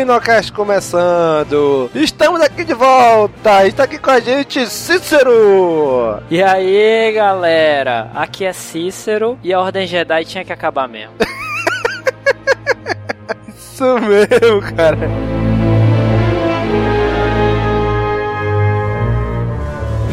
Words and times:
Caminocast 0.00 0.52
começando! 0.52 1.90
Estamos 1.94 2.40
aqui 2.40 2.64
de 2.64 2.74
volta! 2.74 3.66
Está 3.66 3.84
aqui 3.84 3.98
com 3.98 4.10
a 4.10 4.20
gente 4.20 4.66
Cícero! 4.66 6.22
E 6.30 6.42
aí 6.42 7.12
galera, 7.12 8.10
aqui 8.14 8.44
é 8.44 8.52
Cícero 8.52 9.38
e 9.42 9.52
a 9.52 9.60
Ordem 9.60 9.86
Jedi 9.86 10.24
tinha 10.24 10.44
que 10.44 10.52
acabar 10.52 10.88
mesmo. 10.88 11.14
Isso 13.48 13.98
mesmo, 14.00 14.60
cara! 14.74 15.39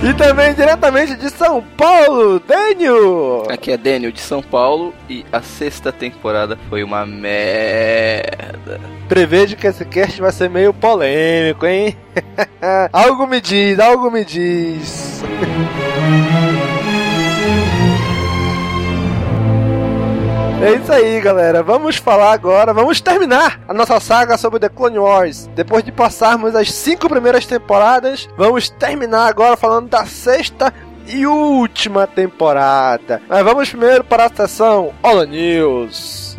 E 0.07 0.13
também 0.13 0.53
diretamente 0.53 1.17
de 1.17 1.29
São 1.29 1.61
Paulo, 1.61 2.39
Daniel! 2.39 3.43
Aqui 3.49 3.73
é 3.73 3.77
Daniel 3.77 4.09
de 4.09 4.21
São 4.21 4.41
Paulo 4.41 4.93
e 5.09 5.25
a 5.33 5.41
sexta 5.41 5.91
temporada 5.91 6.57
foi 6.69 6.81
uma 6.81 7.05
merda. 7.05 8.79
Prevejo 9.09 9.57
que 9.57 9.67
esse 9.67 9.83
cast 9.83 10.21
vai 10.21 10.31
ser 10.31 10.49
meio 10.49 10.73
polêmico, 10.73 11.65
hein? 11.65 11.97
algo 12.93 13.27
me 13.27 13.41
diz, 13.41 13.77
algo 13.79 14.09
me 14.09 14.23
diz. 14.23 15.21
É 20.59 20.73
isso 20.73 20.91
aí, 20.91 21.21
galera. 21.21 21.61
Vamos 21.61 21.97
falar 21.97 22.31
agora, 22.31 22.73
vamos 22.73 22.99
terminar 22.99 23.61
a 23.67 23.73
nossa 23.75 23.99
saga 23.99 24.39
sobre 24.39 24.59
The 24.59 24.69
Clone 24.69 24.97
Wars. 24.97 25.47
Depois 25.55 25.83
de 25.83 25.91
passarmos 25.91 26.55
as 26.55 26.73
cinco 26.73 27.07
primeiras 27.07 27.45
temporadas, 27.45 28.27
vamos 28.35 28.67
terminar 28.67 29.27
agora 29.27 29.55
falando 29.55 29.87
da 29.87 30.03
sexta 30.07 30.73
e 31.05 31.27
última 31.27 32.07
temporada. 32.07 33.21
Mas 33.29 33.43
vamos 33.43 33.69
primeiro 33.69 34.03
para 34.03 34.25
a 34.25 34.29
sessão 34.29 34.93
Holo 35.03 35.25
News. 35.25 36.35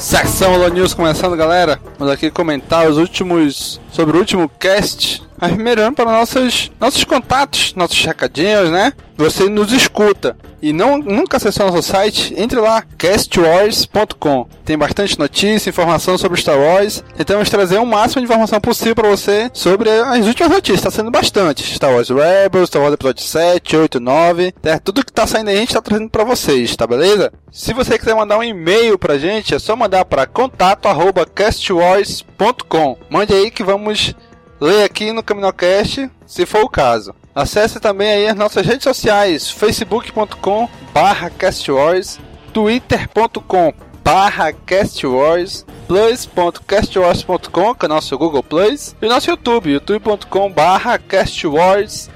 Seção 0.00 0.54
Holo 0.54 0.68
News 0.68 0.94
começando, 0.94 1.36
galera. 1.36 1.78
Vamos 1.98 2.14
aqui 2.14 2.30
comentar 2.30 2.88
os 2.88 2.96
últimos 2.96 3.78
sobre 3.92 4.16
o 4.16 4.20
último 4.20 4.48
cast 4.48 5.27
primeiro 5.38 5.92
para 5.92 6.12
nossos, 6.12 6.70
nossos 6.80 7.04
contatos, 7.04 7.74
nossos 7.74 8.02
recadinhos, 8.04 8.70
né? 8.70 8.92
Você 9.16 9.48
nos 9.48 9.72
escuta 9.72 10.36
e 10.62 10.72
não 10.72 10.96
nunca 10.98 11.36
acessou 11.36 11.66
nosso 11.66 11.82
site, 11.82 12.32
entre 12.36 12.60
lá, 12.60 12.84
castwars.com. 12.96 14.46
Tem 14.64 14.78
bastante 14.78 15.18
notícia, 15.18 15.70
informação 15.70 16.16
sobre 16.16 16.40
Star 16.40 16.56
Wars. 16.58 17.02
Tentamos 17.16 17.50
trazer 17.50 17.78
o 17.78 17.86
máximo 17.86 18.20
de 18.20 18.26
informação 18.26 18.60
possível 18.60 18.94
para 18.94 19.08
você 19.08 19.50
sobre 19.52 19.90
as 19.90 20.24
últimas 20.26 20.52
notícias. 20.52 20.78
Está 20.78 20.90
sendo 20.90 21.10
bastante. 21.10 21.64
Star 21.64 21.92
Wars 21.92 22.10
Rebels, 22.10 22.68
Star 22.68 22.82
Wars 22.82 22.94
Episódio 22.94 23.22
7, 23.22 23.76
8, 23.76 24.00
9. 24.00 24.54
É, 24.62 24.78
tudo 24.78 25.04
que 25.04 25.10
está 25.10 25.26
saindo 25.26 25.48
aí 25.48 25.56
a 25.56 25.60
gente 25.60 25.70
está 25.70 25.82
trazendo 25.82 26.10
para 26.10 26.24
vocês, 26.24 26.76
tá 26.76 26.86
beleza? 26.86 27.32
Se 27.50 27.72
você 27.72 27.98
quiser 27.98 28.14
mandar 28.14 28.36
um 28.38 28.44
e-mail 28.44 28.98
pra 28.98 29.18
gente, 29.18 29.54
é 29.54 29.58
só 29.58 29.74
mandar 29.74 30.04
para 30.04 30.26
contato@castwars.com. 30.26 32.98
Mande 33.10 33.34
aí 33.34 33.50
que 33.50 33.64
vamos 33.64 34.14
ler 34.60 34.84
aqui 34.84 35.12
no 35.12 35.22
CaminoCast, 35.22 36.10
se 36.26 36.46
for 36.46 36.62
o 36.62 36.68
caso. 36.68 37.14
Acesse 37.34 37.78
também 37.80 38.10
aí 38.10 38.28
as 38.28 38.36
nossas 38.36 38.66
redes 38.66 38.84
sociais, 38.84 39.50
facebook.com 39.50 40.68
barra 40.92 41.30
castwars, 41.30 42.18
twitter.com 42.52 43.72
barra 44.02 44.52
castwars, 44.52 45.66
plus.castwars.com, 45.86 47.74
que 47.74 47.84
é 47.84 47.88
nosso 47.88 48.16
Google 48.16 48.42
Plus, 48.42 48.96
e 49.02 49.06
nosso 49.06 49.28
YouTube, 49.28 49.70
youtube.com 49.70 50.50
barra 50.50 50.98
castwarsbr, 50.98 52.10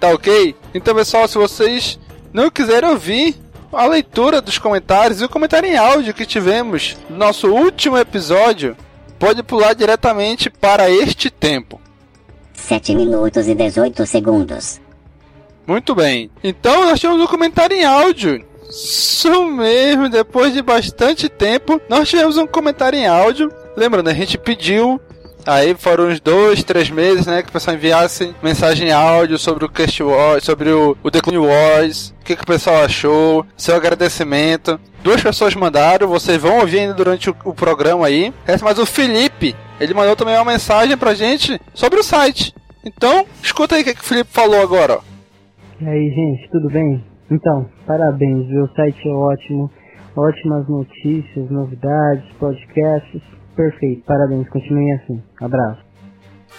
tá 0.00 0.08
ok? 0.08 0.56
Então 0.74 0.94
pessoal, 0.94 1.28
se 1.28 1.36
vocês 1.36 1.98
não 2.32 2.50
quiserem 2.50 2.88
ouvir 2.88 3.36
a 3.70 3.84
leitura 3.84 4.40
dos 4.40 4.56
comentários 4.56 5.20
e 5.20 5.24
o 5.26 5.28
comentário 5.28 5.68
em 5.68 5.76
áudio 5.76 6.14
que 6.14 6.24
tivemos 6.24 6.96
no 7.10 7.18
nosso 7.18 7.48
último 7.48 7.98
episódio, 7.98 8.74
pode 9.18 9.42
pular 9.42 9.74
diretamente 9.74 10.48
para 10.48 10.90
este 10.90 11.30
tempo. 11.30 11.80
7 12.54 12.94
minutos 12.94 13.48
e 13.48 13.54
18 13.54 14.06
segundos. 14.06 14.80
Muito 15.66 15.94
bem. 15.94 16.30
Então 16.42 16.86
nós 16.86 17.00
temos 17.00 17.20
um 17.20 17.26
comentário 17.26 17.76
em 17.76 17.84
áudio. 17.84 18.44
Isso 18.68 19.46
mesmo, 19.46 20.08
depois 20.08 20.52
de 20.52 20.62
bastante 20.62 21.28
tempo, 21.28 21.80
nós 21.88 22.08
tivemos 22.08 22.36
um 22.36 22.46
comentário 22.46 22.98
em 22.98 23.06
áudio. 23.06 23.50
Lembrando, 23.76 24.08
a 24.08 24.14
gente 24.14 24.36
pediu 24.36 25.00
Aí 25.48 25.74
foram 25.74 26.08
uns 26.08 26.20
dois, 26.20 26.62
três 26.62 26.90
meses, 26.90 27.26
né, 27.26 27.42
que 27.42 27.48
o 27.48 27.52
pessoal 27.52 27.74
enviasse 27.74 28.34
mensagem 28.42 28.88
em 28.88 28.92
áudio 28.92 29.38
sobre 29.38 29.64
o 29.64 29.68
Cast 29.70 30.02
Wars, 30.02 30.44
sobre 30.44 30.68
o, 30.68 30.94
o 31.02 31.10
The 31.10 31.22
Clone 31.22 31.38
Wars, 31.38 32.10
o 32.20 32.24
que, 32.24 32.36
que 32.36 32.42
o 32.42 32.46
pessoal 32.46 32.84
achou, 32.84 33.46
seu 33.56 33.74
agradecimento. 33.74 34.78
Duas 35.02 35.22
pessoas 35.22 35.54
mandaram, 35.54 36.06
vocês 36.06 36.36
vão 36.36 36.58
ouvir 36.58 36.80
ainda 36.80 36.92
durante 36.92 37.30
o, 37.30 37.36
o 37.46 37.54
programa 37.54 38.06
aí. 38.06 38.30
Mas 38.62 38.78
o 38.78 38.84
Felipe, 38.84 39.56
ele 39.80 39.94
mandou 39.94 40.14
também 40.14 40.34
uma 40.34 40.44
mensagem 40.44 40.98
pra 40.98 41.14
gente 41.14 41.58
sobre 41.72 41.98
o 41.98 42.04
site. 42.04 42.54
Então, 42.84 43.24
escuta 43.42 43.74
aí 43.74 43.80
o 43.80 43.84
que, 43.86 43.94
que 43.94 44.02
o 44.02 44.04
Felipe 44.04 44.28
falou 44.30 44.60
agora. 44.60 44.98
E 45.80 45.88
aí, 45.88 46.10
gente, 46.10 46.50
tudo 46.50 46.68
bem? 46.68 47.02
Então, 47.30 47.66
parabéns? 47.86 48.46
O 48.50 48.68
site 48.76 49.08
é 49.08 49.12
ótimo, 49.12 49.70
ótimas 50.14 50.68
notícias, 50.68 51.50
novidades, 51.50 52.24
podcasts. 52.38 53.37
Perfeito, 53.58 54.04
parabéns, 54.06 54.48
continuem 54.48 54.92
assim. 54.92 55.20
Abraço. 55.40 55.82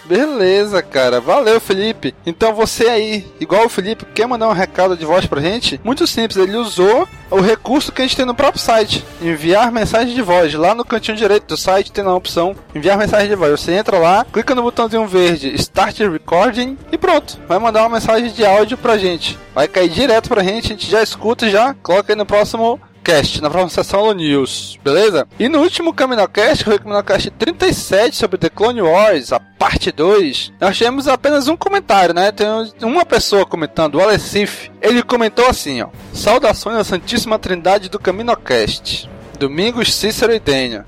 Beleza, 0.03 0.81
cara. 0.81 1.21
Valeu, 1.21 1.59
Felipe. 1.61 2.13
Então 2.25 2.53
você 2.53 2.87
aí, 2.87 3.25
igual 3.39 3.65
o 3.65 3.69
Felipe, 3.69 4.05
quer 4.13 4.27
mandar 4.27 4.49
um 4.49 4.53
recado 4.53 4.97
de 4.97 5.05
voz 5.05 5.25
pra 5.25 5.39
gente? 5.39 5.79
Muito 5.81 6.05
simples, 6.05 6.35
ele 6.35 6.57
usou 6.57 7.07
o 7.31 7.39
recurso 7.39 7.93
que 7.93 8.01
a 8.01 8.05
gente 8.05 8.17
tem 8.17 8.25
no 8.25 8.35
próprio 8.35 8.61
site. 8.61 9.05
Enviar 9.21 9.71
mensagem 9.71 10.13
de 10.13 10.21
voz. 10.21 10.53
Lá 10.53 10.75
no 10.75 10.83
cantinho 10.83 11.15
direito 11.15 11.47
do 11.47 11.55
site 11.55 11.91
tem 11.91 12.03
a 12.03 12.13
opção 12.13 12.53
enviar 12.75 12.97
mensagem 12.97 13.29
de 13.29 13.35
voz. 13.35 13.51
Você 13.51 13.71
entra 13.71 13.97
lá, 13.97 14.25
clica 14.25 14.53
no 14.53 14.63
botãozinho 14.63 15.07
verde 15.07 15.55
Start 15.55 15.99
Recording 15.99 16.77
e 16.91 16.97
pronto. 16.97 17.39
Vai 17.47 17.59
mandar 17.59 17.83
uma 17.83 17.95
mensagem 17.95 18.29
de 18.29 18.45
áudio 18.45 18.77
pra 18.77 18.97
gente. 18.97 19.39
Vai 19.55 19.69
cair 19.69 19.89
direto 19.89 20.27
pra 20.27 20.43
gente, 20.43 20.65
a 20.65 20.69
gente 20.69 20.91
já 20.91 21.01
escuta 21.01 21.45
e 21.45 21.49
já 21.49 21.73
coloca 21.75 22.11
aí 22.11 22.17
no 22.17 22.25
próximo 22.25 22.77
Cast, 23.03 23.41
na 23.41 23.49
próxima 23.49 23.83
sessão 23.83 24.11
News, 24.13 24.79
beleza? 24.83 25.27
E 25.39 25.47
no 25.49 25.59
último 25.59 25.93
Caminocast, 25.93 26.63
foi 26.63 26.75
o 26.75 26.79
Caminocast 26.79 27.29
37 27.31 28.15
sobre 28.15 28.37
The 28.37 28.49
Clone 28.49 28.81
Wars, 28.81 29.31
a 29.33 29.39
parte 29.39 29.91
2, 29.91 30.53
nós 30.59 30.77
tivemos 30.77 31.07
apenas 31.07 31.47
um 31.47 31.57
comentário, 31.57 32.13
né? 32.13 32.31
Tem 32.31 32.47
uma 32.81 33.05
pessoa 33.05 33.45
comentando, 33.45 33.95
o 33.95 34.01
Alessif. 34.01 34.71
Ele 34.81 35.03
comentou 35.03 35.47
assim, 35.47 35.81
ó. 35.81 35.89
Saudações 36.13 36.77
à 36.77 36.83
Santíssima 36.83 37.39
Trindade 37.39 37.89
do 37.89 37.99
Caminocast. 37.99 39.09
Domingos, 39.37 39.93
Cícero 39.93 40.33
e 40.33 40.39
Dênia. 40.39 40.85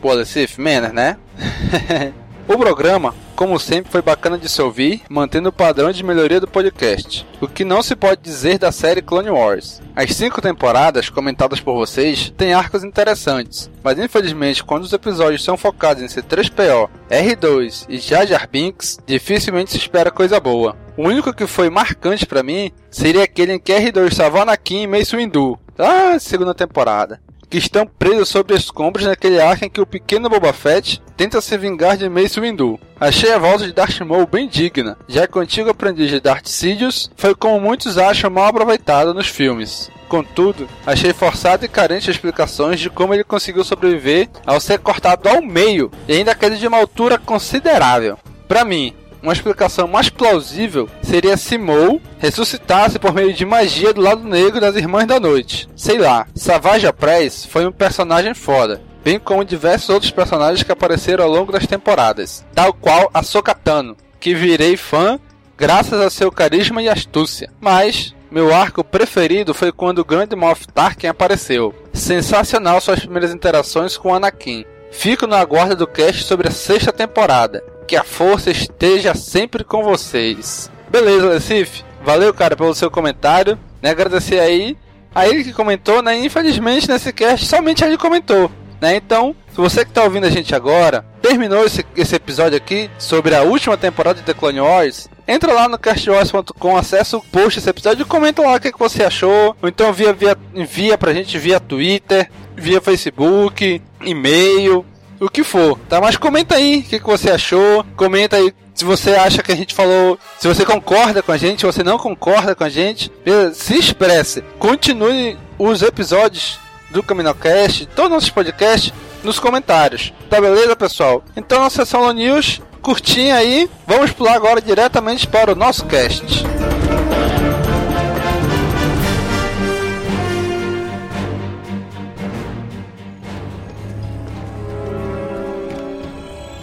Pô, 0.00 0.10
Alessif, 0.10 0.60
menos, 0.60 0.92
né? 0.92 1.16
O 2.50 2.58
programa, 2.58 3.14
como 3.36 3.60
sempre, 3.60 3.92
foi 3.92 4.02
bacana 4.02 4.36
de 4.36 4.48
se 4.48 4.60
ouvir, 4.60 5.02
mantendo 5.08 5.50
o 5.50 5.52
padrão 5.52 5.92
de 5.92 6.02
melhoria 6.02 6.40
do 6.40 6.48
podcast. 6.48 7.24
O 7.40 7.46
que 7.46 7.64
não 7.64 7.80
se 7.80 7.94
pode 7.94 8.20
dizer 8.20 8.58
da 8.58 8.72
série 8.72 9.00
Clone 9.00 9.30
Wars. 9.30 9.80
As 9.94 10.16
cinco 10.16 10.42
temporadas 10.42 11.08
comentadas 11.08 11.60
por 11.60 11.74
vocês 11.74 12.34
têm 12.36 12.52
arcos 12.52 12.82
interessantes, 12.82 13.70
mas 13.84 14.00
infelizmente 14.00 14.64
quando 14.64 14.82
os 14.82 14.92
episódios 14.92 15.44
são 15.44 15.56
focados 15.56 16.02
em 16.02 16.06
C3PO, 16.06 16.90
R2 17.08 17.86
e 17.88 17.98
Jar 17.98 18.26
Jar 18.26 18.48
Binks, 18.50 18.98
dificilmente 19.06 19.70
se 19.70 19.76
espera 19.76 20.10
coisa 20.10 20.40
boa. 20.40 20.76
O 20.96 21.04
único 21.04 21.32
que 21.32 21.46
foi 21.46 21.70
marcante 21.70 22.26
para 22.26 22.42
mim 22.42 22.72
seria 22.90 23.22
aquele 23.22 23.52
em 23.52 23.60
que 23.60 23.72
R2 23.72 24.12
salva 24.12 24.42
Anakin 24.42 24.82
e 24.82 24.86
Mace 24.88 25.14
Windu, 25.14 25.56
ah, 25.78 26.18
segunda 26.18 26.52
temporada 26.52 27.20
que 27.50 27.58
estão 27.58 27.84
presos 27.84 28.28
sob 28.28 28.54
escombros 28.54 29.04
naquele 29.04 29.40
arco 29.40 29.64
em 29.64 29.68
que 29.68 29.80
o 29.80 29.86
pequeno 29.86 30.30
Boba 30.30 30.52
Fett 30.52 31.02
tenta 31.16 31.40
se 31.40 31.58
vingar 31.58 31.96
de 31.96 32.08
Mace 32.08 32.40
Windu. 32.40 32.78
Achei 32.98 33.32
a 33.32 33.38
volta 33.38 33.66
de 33.66 33.72
Darth 33.72 34.00
Maul 34.00 34.26
bem 34.26 34.48
digna, 34.48 34.96
já 35.08 35.26
que 35.26 35.36
o 35.36 35.40
antigo 35.40 35.68
aprendiz 35.68 36.08
de 36.08 36.20
Darth 36.20 36.46
Sidious 36.46 37.10
foi 37.16 37.34
como 37.34 37.60
muitos 37.60 37.98
acham 37.98 38.30
mal 38.30 38.46
aproveitado 38.46 39.12
nos 39.12 39.26
filmes. 39.26 39.90
Contudo, 40.08 40.68
achei 40.86 41.12
forçado 41.12 41.64
e 41.64 41.68
carente 41.68 42.10
explicações 42.10 42.80
de 42.80 42.88
como 42.88 43.14
ele 43.14 43.24
conseguiu 43.24 43.64
sobreviver 43.64 44.28
ao 44.46 44.60
ser 44.60 44.78
cortado 44.78 45.28
ao 45.28 45.42
meio 45.42 45.90
e 46.08 46.14
ainda 46.14 46.34
caído 46.34 46.56
de 46.56 46.66
uma 46.66 46.78
altura 46.78 47.18
considerável. 47.18 48.18
Para 48.48 48.64
mim, 48.64 48.94
uma 49.22 49.32
explicação 49.32 49.86
mais 49.86 50.08
plausível 50.08 50.88
seria 51.02 51.36
se 51.36 51.58
Mou 51.58 52.00
ressuscitasse 52.18 52.98
por 52.98 53.12
meio 53.12 53.32
de 53.32 53.44
magia 53.44 53.92
do 53.92 54.00
lado 54.00 54.24
negro 54.24 54.60
das 54.60 54.76
Irmãs 54.76 55.06
da 55.06 55.20
Noite. 55.20 55.68
Sei 55.76 55.98
lá, 55.98 56.26
Savage 56.34 56.90
Press 56.92 57.44
foi 57.44 57.66
um 57.66 57.72
personagem 57.72 58.34
foda, 58.34 58.82
bem 59.04 59.18
como 59.18 59.44
diversos 59.44 59.90
outros 59.90 60.10
personagens 60.10 60.62
que 60.62 60.72
apareceram 60.72 61.24
ao 61.24 61.30
longo 61.30 61.52
das 61.52 61.66
temporadas, 61.66 62.44
tal 62.54 62.72
qual 62.72 63.10
a 63.12 63.22
Sokatano, 63.22 63.96
que 64.18 64.34
virei 64.34 64.76
fã 64.76 65.18
graças 65.56 66.00
a 66.00 66.08
seu 66.08 66.32
carisma 66.32 66.82
e 66.82 66.88
astúcia. 66.88 67.50
Mas 67.60 68.14
meu 68.30 68.54
arco 68.54 68.84
preferido 68.84 69.52
foi 69.52 69.72
quando 69.72 69.98
o 69.98 70.04
grande 70.04 70.34
Moff 70.36 70.66
Tarkin 70.68 71.08
apareceu. 71.08 71.74
Sensacional 71.92 72.80
suas 72.80 73.00
primeiras 73.00 73.34
interações 73.34 73.96
com 73.96 74.14
Anakin. 74.14 74.64
Fico 74.90 75.26
na 75.26 75.44
guarda 75.44 75.76
do 75.76 75.86
cast 75.86 76.24
sobre 76.24 76.48
a 76.48 76.50
sexta 76.50 76.92
temporada. 76.92 77.62
Que 77.90 77.96
a 77.96 78.04
força 78.04 78.52
esteja 78.52 79.16
sempre 79.16 79.64
com 79.64 79.82
vocês. 79.82 80.70
Beleza, 80.88 81.32
Recife? 81.32 81.82
Valeu, 82.04 82.32
cara, 82.32 82.54
pelo 82.54 82.72
seu 82.72 82.88
comentário. 82.88 83.58
Né? 83.82 83.90
Agradecer 83.90 84.38
aí 84.38 84.78
a 85.12 85.26
ele 85.26 85.42
que 85.42 85.52
comentou, 85.52 86.00
né? 86.00 86.16
Infelizmente 86.16 86.88
nesse 86.88 87.12
cast 87.12 87.46
somente 87.46 87.82
ele 87.82 87.98
comentou. 87.98 88.48
Né? 88.80 88.94
Então, 88.94 89.34
se 89.48 89.56
você 89.56 89.84
que 89.84 89.90
está 89.90 90.04
ouvindo 90.04 90.24
a 90.24 90.30
gente 90.30 90.54
agora, 90.54 91.04
terminou 91.20 91.66
esse, 91.66 91.84
esse 91.96 92.14
episódio 92.14 92.56
aqui 92.56 92.88
sobre 92.96 93.34
a 93.34 93.42
última 93.42 93.76
temporada 93.76 94.20
de 94.20 94.24
The 94.24 94.34
Clone 94.34 94.60
Wars, 94.60 95.08
entra 95.26 95.52
lá 95.52 95.68
no 95.68 95.76
castwars.com, 95.76 96.76
acessa 96.76 97.16
o 97.16 97.22
post 97.22 97.58
desse 97.58 97.70
episódio 97.70 98.02
e 98.02 98.06
comenta 98.06 98.40
lá 98.40 98.54
o 98.54 98.60
que, 98.60 98.70
que 98.70 98.78
você 98.78 99.02
achou. 99.02 99.56
Ou 99.60 99.68
então 99.68 99.92
via, 99.92 100.12
via, 100.12 100.38
envia 100.54 100.96
pra 100.96 101.12
gente 101.12 101.36
via 101.40 101.58
Twitter, 101.58 102.30
via 102.54 102.80
Facebook, 102.80 103.82
e-mail, 104.00 104.86
o 105.20 105.28
que 105.28 105.44
for, 105.44 105.78
tá? 105.88 106.00
Mas 106.00 106.16
comenta 106.16 106.56
aí 106.56 106.78
o 106.78 106.82
que, 106.82 106.98
que 106.98 107.06
você 107.06 107.30
achou, 107.30 107.84
comenta 107.96 108.36
aí 108.36 108.52
se 108.74 108.84
você 108.84 109.10
acha 109.10 109.42
que 109.42 109.52
a 109.52 109.54
gente 109.56 109.74
falou, 109.74 110.18
se 110.38 110.48
você 110.48 110.64
concorda 110.64 111.22
com 111.22 111.30
a 111.30 111.36
gente, 111.36 111.60
se 111.60 111.66
você 111.66 111.84
não 111.84 111.98
concorda 111.98 112.54
com 112.54 112.64
a 112.64 112.68
gente, 112.70 113.12
se 113.52 113.78
expresse. 113.78 114.42
Continue 114.58 115.36
os 115.58 115.82
episódios 115.82 116.58
do 116.88 117.02
CaminoCast, 117.02 117.86
todos 117.94 118.10
os 118.10 118.14
nossos 118.14 118.30
podcasts, 118.30 118.92
nos 119.22 119.38
comentários. 119.38 120.14
Tá 120.30 120.40
beleza, 120.40 120.74
pessoal? 120.74 121.22
Então, 121.36 121.60
na 121.60 121.68
sessão 121.68 122.10
News, 122.10 122.62
curtinha 122.80 123.36
aí, 123.36 123.68
vamos 123.86 124.12
pular 124.12 124.34
agora 124.34 124.62
diretamente 124.62 125.26
para 125.26 125.52
o 125.52 125.54
nosso 125.54 125.84
cast. 125.84 126.24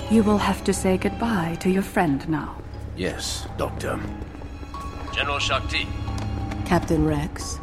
You 0.09 0.23
will 0.23 0.37
have 0.37 0.63
to 0.63 0.73
say 0.73 0.97
goodbye 0.97 1.57
to 1.59 1.69
your 1.69 1.83
friend 1.83 2.27
now. 2.29 2.55
Yes, 2.95 3.45
Doctor. 3.57 3.99
General 5.13 5.37
Shakti. 5.37 5.85
Captain 6.65 7.05
Rex. 7.05 7.59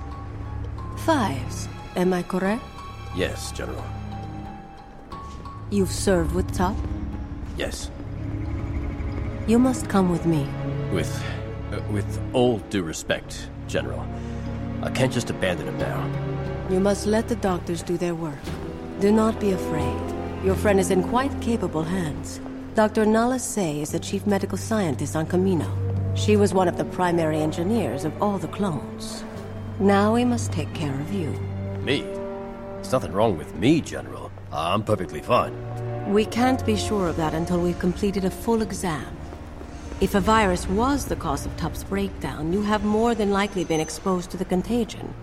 Fives, 0.99 1.69
am 1.97 2.13
I 2.13 2.23
correct? 2.23 2.63
Yes, 3.17 3.51
General. 3.53 3.83
You've 5.71 5.91
served 5.91 6.35
with 6.35 6.53
Top? 6.55 6.77
Yes. 7.57 7.91
You 9.47 9.59
must 9.59 9.89
come 9.89 10.11
with 10.11 10.27
me. 10.27 10.47
With. 10.93 11.25
Uh, 11.73 11.81
with 11.91 12.21
all 12.35 12.59
due 12.69 12.83
respect, 12.83 13.49
General. 13.69 14.07
I 14.83 14.91
can't 14.91 15.11
just 15.11 15.31
abandon 15.31 15.67
him 15.69 15.79
now. 15.79 16.11
You 16.69 16.79
must 16.79 17.07
let 17.07 17.27
the 17.27 17.37
doctors 17.37 17.83
do 17.83 17.97
their 17.97 18.15
work. 18.15 18.39
Do 19.01 19.11
not 19.11 19.41
be 19.41 19.53
afraid. 19.53 20.14
Your 20.45 20.55
friend 20.55 20.79
is 20.79 20.91
in 20.91 21.03
quite 21.05 21.33
capable 21.41 21.83
hands. 21.83 22.39
Dr. 22.75 23.07
Nala 23.07 23.39
Say 23.39 23.81
is 23.81 23.93
the 23.93 23.99
chief 23.99 24.27
medical 24.27 24.59
scientist 24.59 25.17
on 25.17 25.25
Camino. 25.25 25.67
She 26.17 26.37
was 26.37 26.53
one 26.53 26.69
of 26.69 26.77
the 26.77 26.85
primary 26.85 27.39
engineers 27.39 28.05
of 28.05 28.13
all 28.23 28.37
the 28.37 28.49
clones. 28.49 29.25
Now 29.81 30.13
we 30.13 30.23
must 30.23 30.53
take 30.53 30.71
care 30.75 31.01
of 31.01 31.15
you. 31.15 31.31
Me? 31.81 32.03
There's 32.03 32.93
nothing 32.93 33.13
wrong 33.13 33.39
with 33.39 33.55
me, 33.55 33.81
General. 33.81 34.31
I'm 34.53 34.83
perfectly 34.83 35.23
fine. 35.23 35.55
We 36.13 36.27
can't 36.27 36.65
be 36.67 36.77
sure 36.77 37.09
of 37.09 37.17
that 37.17 37.33
until 37.33 37.63
we've 37.63 37.79
completed 37.79 38.27
a 38.27 38.31
full 38.31 38.61
exam. 38.61 39.17
If 40.03 40.15
a 40.15 40.21
virus 40.21 40.69
was 40.69 41.07
the 41.07 41.17
cause 41.17 41.47
of 41.47 41.57
Tup's 41.57 41.85
breakdown, 41.85 42.53
you 42.53 42.61
have 42.61 42.85
more 42.85 43.15
than 43.15 43.31
likely 43.31 43.65
been 43.65 43.81
exposed 43.81 44.31
to 44.33 44.37
the 44.37 44.45
contagion. 44.45 45.15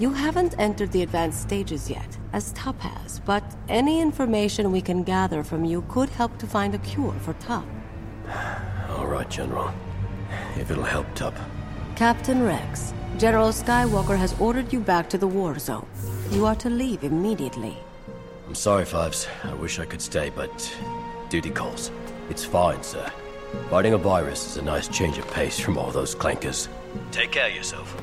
You 0.00 0.12
haven't 0.12 0.54
entered 0.60 0.92
the 0.92 1.02
advanced 1.02 1.42
stages 1.42 1.90
yet, 1.90 2.16
as 2.32 2.52
Tup 2.52 2.80
has, 2.80 3.18
but 3.18 3.42
any 3.68 4.00
information 4.00 4.70
we 4.70 4.80
can 4.80 5.02
gather 5.02 5.42
from 5.42 5.64
you 5.64 5.84
could 5.88 6.08
help 6.08 6.38
to 6.38 6.46
find 6.46 6.72
a 6.72 6.78
cure 6.78 7.14
for 7.14 7.32
Tup. 7.34 7.66
All 8.90 9.08
right, 9.08 9.28
General. 9.28 9.74
If 10.56 10.70
it'll 10.70 10.84
help 10.84 11.12
Tup. 11.16 11.34
Captain 11.96 12.44
Rex, 12.44 12.94
General 13.18 13.48
Skywalker 13.48 14.16
has 14.16 14.38
ordered 14.38 14.72
you 14.72 14.78
back 14.78 15.10
to 15.10 15.18
the 15.18 15.26
war 15.26 15.58
zone. 15.58 15.88
You 16.30 16.46
are 16.46 16.54
to 16.56 16.70
leave 16.70 17.02
immediately. 17.02 17.76
I'm 18.46 18.54
sorry, 18.54 18.84
Fives. 18.84 19.26
I 19.42 19.54
wish 19.54 19.80
I 19.80 19.84
could 19.84 20.00
stay, 20.00 20.30
but 20.30 20.76
duty 21.28 21.50
calls. 21.50 21.90
It's 22.30 22.44
fine, 22.44 22.84
sir. 22.84 23.10
Fighting 23.68 23.94
a 23.94 23.98
virus 23.98 24.46
is 24.46 24.56
a 24.58 24.62
nice 24.62 24.86
change 24.86 25.18
of 25.18 25.28
pace 25.32 25.58
from 25.58 25.76
all 25.76 25.90
those 25.90 26.14
clankers. 26.14 26.68
Take 27.10 27.32
care 27.32 27.48
of 27.48 27.56
yourself. 27.56 28.00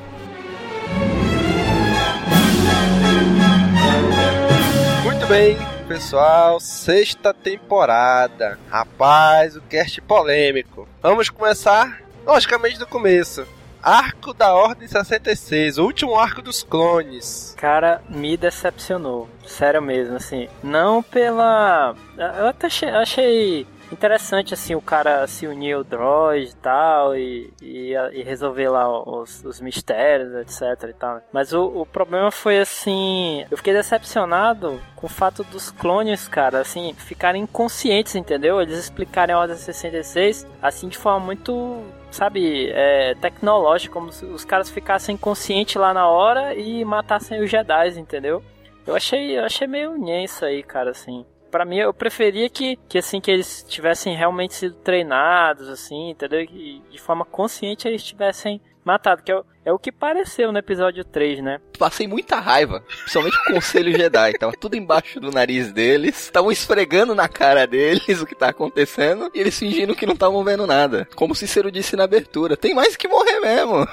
Muito 5.26 5.40
bem, 5.40 5.56
pessoal, 5.88 6.60
sexta 6.60 7.34
temporada. 7.34 8.60
Rapaz, 8.70 9.56
o 9.56 9.60
cast 9.62 10.00
polêmico. 10.02 10.86
Vamos 11.02 11.30
começar, 11.30 12.00
logicamente, 12.24 12.78
do 12.78 12.86
começo. 12.86 13.44
Arco 13.82 14.32
da 14.32 14.54
Ordem 14.54 14.86
66, 14.86 15.78
o 15.78 15.84
último 15.84 16.16
arco 16.16 16.40
dos 16.40 16.62
clones. 16.62 17.56
Cara, 17.56 18.00
me 18.08 18.36
decepcionou. 18.36 19.28
Sério 19.44 19.82
mesmo, 19.82 20.14
assim. 20.14 20.48
Não 20.62 21.02
pela. 21.02 21.96
Eu 22.16 22.46
até 22.46 22.68
achei, 22.68 22.88
achei 22.88 23.66
interessante 23.92 24.54
assim 24.54 24.74
o 24.74 24.80
cara 24.80 25.26
se 25.26 25.46
unir 25.46 25.74
ao 25.74 25.84
droid 25.84 26.50
e 26.50 26.56
tal 26.56 27.16
e, 27.16 27.52
e, 27.62 27.92
e 28.12 28.22
resolver 28.22 28.68
lá 28.68 28.88
os, 28.88 29.44
os, 29.44 29.60
mistérios 29.60 30.34
etc 30.34 30.90
e 30.90 30.92
tal. 30.92 31.20
Mas 31.32 31.52
o, 31.52 31.64
o 31.64 31.86
problema 31.86 32.30
foi 32.30 32.58
assim 32.58 33.44
eu 33.50 33.56
fiquei 33.56 33.72
decepcionado 33.72 34.80
com 34.94 35.06
o 35.06 35.10
fato 35.10 35.44
dos 35.44 35.70
clones 35.70 36.28
cara 36.28 36.60
assim 36.60 36.94
ficarem 36.94 37.42
inconscientes 37.42 38.14
entendeu? 38.14 38.60
Eles 38.60 38.78
explicarem 38.78 39.34
a 39.34 39.38
ordem 39.38 39.56
66 39.56 40.46
assim 40.60 40.88
de 40.88 40.98
forma 40.98 41.26
muito 41.26 41.82
sabe, 42.10 42.70
é, 42.70 43.14
tecnológica, 43.16 43.92
como 43.92 44.10
se 44.10 44.24
os 44.24 44.44
caras 44.44 44.70
ficassem 44.70 45.14
inconscientes 45.16 45.76
lá 45.76 45.92
na 45.92 46.08
hora 46.08 46.54
e 46.54 46.82
matassem 46.82 47.42
os 47.42 47.50
Jedi, 47.50 47.98
entendeu? 47.98 48.42
Eu 48.86 48.96
achei, 48.96 49.38
eu 49.38 49.44
achei 49.44 49.66
meio 49.66 49.98
nhen 49.98 50.24
isso 50.24 50.44
aí, 50.44 50.62
cara, 50.62 50.90
assim 50.90 51.26
para 51.50 51.64
mim 51.64 51.78
eu 51.78 51.94
preferia 51.94 52.48
que, 52.48 52.76
que 52.88 52.98
assim 52.98 53.20
que 53.20 53.30
eles 53.30 53.64
tivessem 53.68 54.16
realmente 54.16 54.54
sido 54.54 54.74
treinados 54.76 55.68
assim, 55.68 56.10
entendeu? 56.10 56.40
E 56.40 56.82
de 56.90 56.98
forma 56.98 57.24
consciente 57.24 57.88
eles 57.88 58.02
tivessem 58.02 58.60
matado, 58.86 59.20
que 59.22 59.32
é 59.32 59.36
o, 59.36 59.44
é 59.64 59.72
o 59.72 59.78
que 59.80 59.90
pareceu 59.90 60.52
no 60.52 60.58
episódio 60.58 61.04
3, 61.04 61.42
né? 61.42 61.60
Passei 61.76 62.06
muita 62.06 62.38
raiva, 62.38 62.80
principalmente 62.80 63.36
o 63.36 63.54
Conselho 63.54 63.96
Jedi. 63.96 64.34
Tava 64.34 64.52
tudo 64.52 64.76
embaixo 64.76 65.18
do 65.18 65.32
nariz 65.32 65.72
deles, 65.72 66.20
estavam 66.20 66.52
esfregando 66.52 67.12
na 67.12 67.28
cara 67.28 67.66
deles 67.66 68.20
o 68.22 68.26
que 68.26 68.36
tá 68.36 68.50
acontecendo 68.50 69.28
e 69.34 69.40
eles 69.40 69.58
fingindo 69.58 69.96
que 69.96 70.06
não 70.06 70.14
estavam 70.14 70.44
vendo 70.44 70.68
nada. 70.68 71.08
Como 71.16 71.32
o 71.32 71.36
Cícero 71.36 71.72
disse 71.72 71.96
na 71.96 72.04
abertura: 72.04 72.56
tem 72.56 72.74
mais 72.74 72.96
que 72.96 73.08
morrer 73.08 73.40
mesmo. 73.40 73.86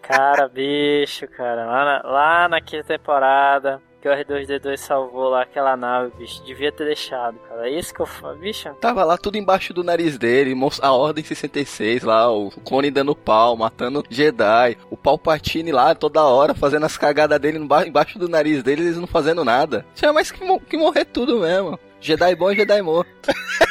Cara, 0.00 0.46
bicho, 0.48 1.26
cara, 1.28 1.64
lá, 1.64 1.84
na, 1.84 2.08
lá 2.08 2.48
naquela 2.48 2.84
temporada 2.84 3.82
que 4.04 4.08
o 4.08 4.12
R2D2 4.12 4.76
salvou 4.76 5.30
lá 5.30 5.44
aquela 5.44 5.74
nave, 5.78 6.12
bicho, 6.18 6.44
devia 6.44 6.70
ter 6.70 6.84
deixado, 6.84 7.38
cara. 7.48 7.66
É 7.66 7.70
isso 7.70 7.94
que 7.94 8.00
eu 8.00 8.06
falo, 8.06 8.36
bicho. 8.36 8.68
Tava 8.74 9.02
lá 9.02 9.16
tudo 9.16 9.38
embaixo 9.38 9.72
do 9.72 9.82
nariz 9.82 10.18
dele, 10.18 10.54
a 10.82 10.92
Ordem 10.92 11.24
66 11.24 12.02
lá, 12.02 12.30
o 12.30 12.50
clone 12.50 12.90
dando 12.90 13.16
pau, 13.16 13.56
matando 13.56 14.04
Jedi, 14.10 14.76
o 14.90 14.96
Palpatine 14.98 15.72
lá 15.72 15.94
toda 15.94 16.22
hora 16.22 16.54
fazendo 16.54 16.84
as 16.84 16.98
cagadas 16.98 17.40
dele 17.40 17.56
embaixo 17.56 18.18
do 18.18 18.28
nariz 18.28 18.62
dele, 18.62 18.82
eles 18.82 18.98
não 18.98 19.06
fazendo 19.06 19.42
nada. 19.42 19.86
Tinha 19.94 20.12
mais 20.12 20.30
que, 20.30 20.58
que 20.68 20.76
morrer 20.76 21.06
tudo 21.06 21.40
mesmo. 21.40 21.80
Jedi 21.98 22.34
bom, 22.34 22.52
Jedi 22.52 22.82
morto. 22.82 23.08